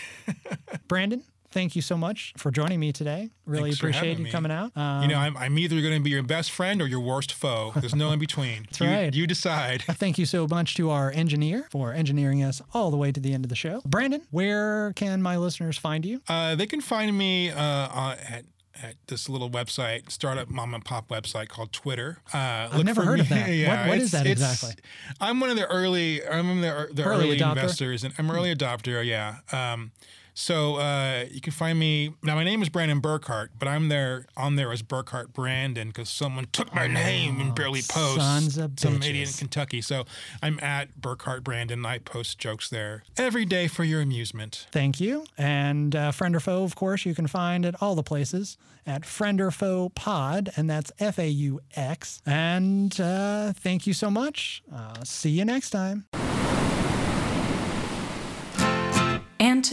Brandon, 0.88 1.24
thank 1.54 1.76
you 1.76 1.82
so 1.82 1.96
much 1.96 2.34
for 2.38 2.52
joining 2.52 2.80
me 2.80 2.92
today. 2.92 3.30
Really 3.46 3.70
Thanks 3.70 3.78
appreciate 3.80 4.18
you 4.18 4.26
me. 4.26 4.32
coming 4.32 4.52
out. 4.52 4.76
Um, 4.76 5.04
you 5.04 5.08
know, 5.10 5.18
I'm, 5.18 5.38
I'm 5.38 5.58
either 5.60 5.80
going 5.82 5.94
to 5.94 6.00
be 6.00 6.10
your 6.10 6.24
best 6.24 6.52
friend 6.52 6.82
or 6.82 6.88
your 6.88 7.00
worst 7.00 7.34
foe. 7.34 7.72
There's 7.76 7.96
no 7.96 8.12
in 8.12 8.20
between. 8.20 8.64
That's 8.64 8.80
you, 8.82 8.88
right. 8.88 9.14
You 9.14 9.28
decide. 9.28 9.84
Thank 9.84 10.18
you 10.18 10.26
so 10.26 10.48
much 10.48 10.76
to 10.76 10.90
our 10.90 11.12
engineer 11.12 11.68
for 11.72 11.94
engineering 11.94 12.44
us 12.44 12.62
all 12.74 12.92
the 12.92 12.98
way 12.98 13.12
to 13.12 13.20
the 13.20 13.34
end 13.34 13.46
of 13.46 13.50
the 13.50 13.56
show. 13.56 13.82
Brandon, 13.86 14.22
where 14.32 14.92
can 14.94 15.22
my 15.22 15.38
listeners 15.38 15.78
find 15.78 16.06
you? 16.06 16.22
Uh, 16.28 16.56
they 16.56 16.66
can 16.66 16.82
find 16.82 17.18
me 17.18 17.52
uh, 17.52 17.62
on, 17.62 18.18
at 18.30 18.46
at 18.82 18.96
this 19.08 19.30
little 19.30 19.52
website, 19.52 20.12
startup 20.12 20.50
mom 20.50 20.74
and 20.74 20.84
pop 20.84 21.08
website 21.10 21.48
called 21.48 21.72
Twitter. 21.72 22.18
Uh, 22.34 22.68
I've 22.72 22.84
never 22.84 23.04
heard 23.04 23.20
of 23.20 23.30
that. 23.30 23.48
What- 23.68 23.88
what 23.88 23.98
is 24.00 24.12
that 24.12 24.26
exactly? 24.26 24.74
I'm 25.22 25.40
one 25.40 25.52
of 25.52 25.56
the 25.56 25.68
early. 25.68 26.26
I'm 26.26 26.60
the, 26.62 26.90
the 26.92 27.04
Early 27.04 27.26
early, 27.26 27.40
investors, 27.40 28.04
and 28.04 28.14
I'm 28.18 28.30
an 28.30 28.36
early 28.36 28.54
adopter. 28.54 29.06
Yeah. 29.06 29.38
Um, 29.52 29.92
so 30.34 30.76
uh, 30.76 31.26
you 31.30 31.42
can 31.42 31.54
find 31.54 31.78
me 31.78 32.14
now. 32.22 32.36
My 32.36 32.44
name 32.44 32.62
is 32.62 32.70
Brandon 32.70 33.02
Burkhart, 33.02 33.50
but 33.58 33.68
I'm 33.68 33.90
there 33.90 34.26
on 34.36 34.56
there 34.56 34.72
as 34.72 34.82
Burkhart 34.82 35.34
Brandon 35.34 35.90
because 35.90 36.10
someone 36.10 36.48
took 36.52 36.74
my 36.74 36.88
name 36.88 37.40
and 37.40 37.54
barely 37.54 37.82
post. 37.82 37.98
Oh, 37.98 38.18
sons 38.18 38.58
of 38.58 38.80
some 38.80 39.02
idiot 39.04 39.30
in. 39.30 39.34
Kentucky. 39.34 39.82
So 39.82 40.06
I'm 40.42 40.60
at 40.62 41.00
Burkhart 41.00 41.44
Brandon. 41.44 41.86
I 41.86 42.00
post 42.00 42.40
jokes 42.40 42.70
there 42.70 43.04
every 43.18 43.46
day 43.46 43.68
for 43.68 43.84
your 43.84 44.02
amusement. 44.02 44.68
Thank 44.72 45.00
you. 45.00 45.26
And 45.38 45.96
uh, 45.96 46.12
Friend 46.12 46.36
or 46.36 46.40
Foe, 46.40 46.64
of 46.64 46.76
course, 46.76 47.06
you 47.06 47.16
can 47.16 47.28
find 47.28 47.66
at 47.66 47.82
all 47.82 47.96
the 47.96 48.04
places 48.04 48.58
at 48.86 49.06
Friend 49.06 49.40
or 49.40 49.52
Foe 49.52 49.90
Pod, 49.90 50.52
and 50.58 50.70
that's 50.70 50.92
F 51.00 51.20
A 51.20 51.28
U 51.28 51.62
X. 51.76 52.22
And 52.26 53.00
uh, 53.00 53.54
thank 53.54 53.88
you 53.88 53.94
so 53.94 54.10
much. 54.10 54.64
Uh, 54.74 55.04
see 55.04 55.30
you 55.30 55.46
next 55.46 55.70
time. 55.70 56.06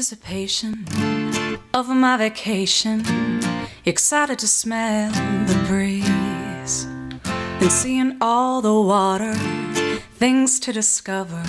Anticipation 0.01 0.87
of 1.75 1.91
my 1.91 2.17
vacation, 2.17 3.05
excited 3.85 4.39
to 4.39 4.49
smell 4.49 5.13
the 5.45 5.63
breeze 5.69 6.87
and 7.61 7.71
seeing 7.71 8.17
all 8.19 8.63
the 8.63 8.73
water, 8.73 9.35
things 10.15 10.59
to 10.61 10.73
discover. 10.73 11.43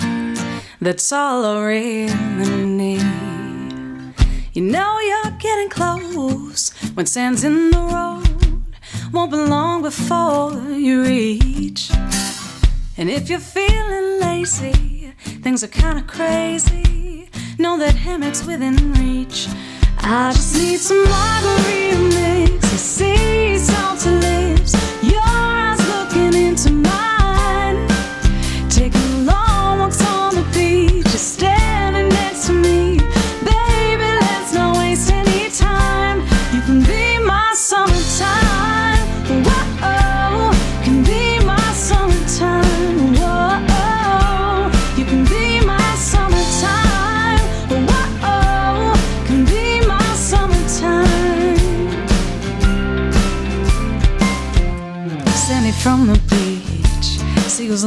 That's 0.82 1.10
all 1.12 1.46
I 1.46 1.64
really 1.64 2.66
need. 2.66 4.14
You 4.52 4.60
know 4.60 5.00
you're 5.00 5.38
getting 5.38 5.70
close 5.70 6.74
when 6.92 7.06
sand's 7.06 7.44
in 7.44 7.70
the 7.70 7.78
road. 7.78 8.62
Won't 9.14 9.30
be 9.30 9.38
long 9.38 9.80
before 9.80 10.52
you 10.70 11.04
reach. 11.04 11.90
And 12.98 13.08
if 13.08 13.30
you're 13.30 13.40
feeling 13.40 14.20
lazy, 14.20 15.14
things 15.42 15.64
are 15.64 15.68
kinda 15.68 16.02
crazy. 16.02 17.11
Know 17.58 17.78
that 17.78 17.94
hammock's 17.94 18.44
within 18.46 18.92
reach. 18.94 19.48
I 19.98 20.32
just 20.32 20.56
need 20.56 20.78
some 20.78 21.04
margarita 21.04 21.98
mix 22.16 22.66
sea 22.68 23.58
salt 23.58 24.00
to 24.00 24.10
lips. 24.10 24.74
Your 25.02 25.20
eyes 25.24 25.80
looking 25.88 26.34
into 26.34 26.70
mine. 26.70 27.11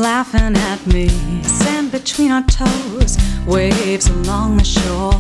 Laughing 0.06 0.56
at 0.56 0.86
me. 0.86 1.10
Sand 1.42 1.92
between 1.92 2.30
our 2.30 2.44
toes, 2.44 3.18
waves 3.48 4.08
along 4.08 4.56
the 4.58 4.64
shore. 4.64 5.20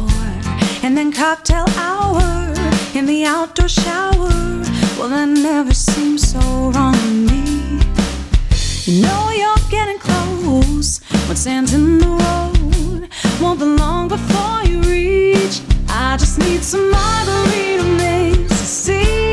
And 0.83 0.95
then 0.95 1.11
cocktail 1.11 1.65
hour 1.75 2.21
in 2.93 3.07
the 3.07 3.25
outdoor 3.25 3.67
shower. 3.67 4.35
Well, 4.97 5.09
that 5.09 5.27
never 5.27 5.73
seems 5.73 6.21
so 6.31 6.39
wrong 6.75 6.93
to 6.93 7.11
me. 7.29 7.41
You 8.85 9.01
know 9.01 9.21
you're 9.41 9.65
getting 9.71 9.97
close 9.97 10.99
when 11.27 11.35
sand's 11.35 11.73
in 11.73 11.97
the 11.97 12.11
road. 12.23 13.09
Won't 13.41 13.59
be 13.59 13.65
long 13.65 14.07
before 14.07 14.59
you 14.69 14.81
reach. 14.81 15.61
I 15.89 16.15
just 16.15 16.37
need 16.37 16.61
some 16.63 16.91
margarita 16.91 17.85
mix, 18.01 18.53
sea 18.53 19.05
salty 19.05 19.24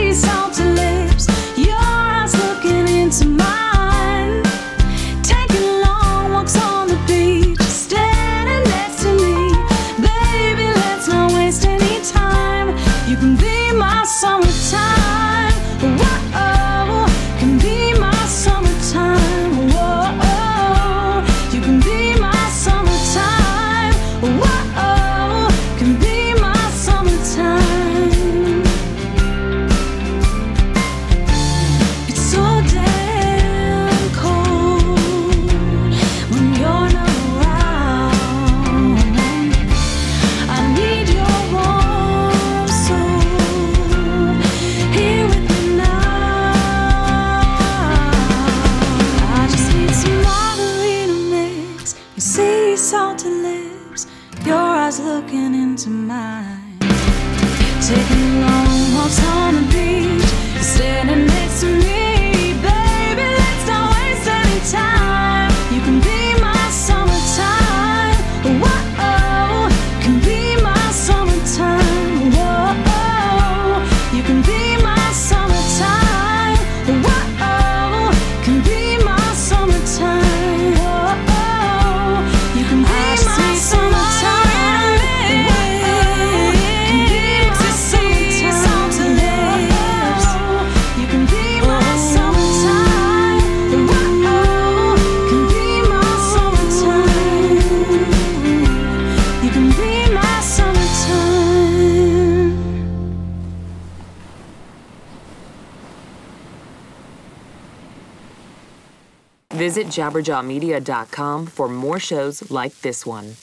jabberjawmedia.com 109.93 111.47
for 111.47 111.69
more 111.69 112.01
shows 112.01 112.51
like 112.51 112.81
this 112.81 113.07
one. 113.07 113.37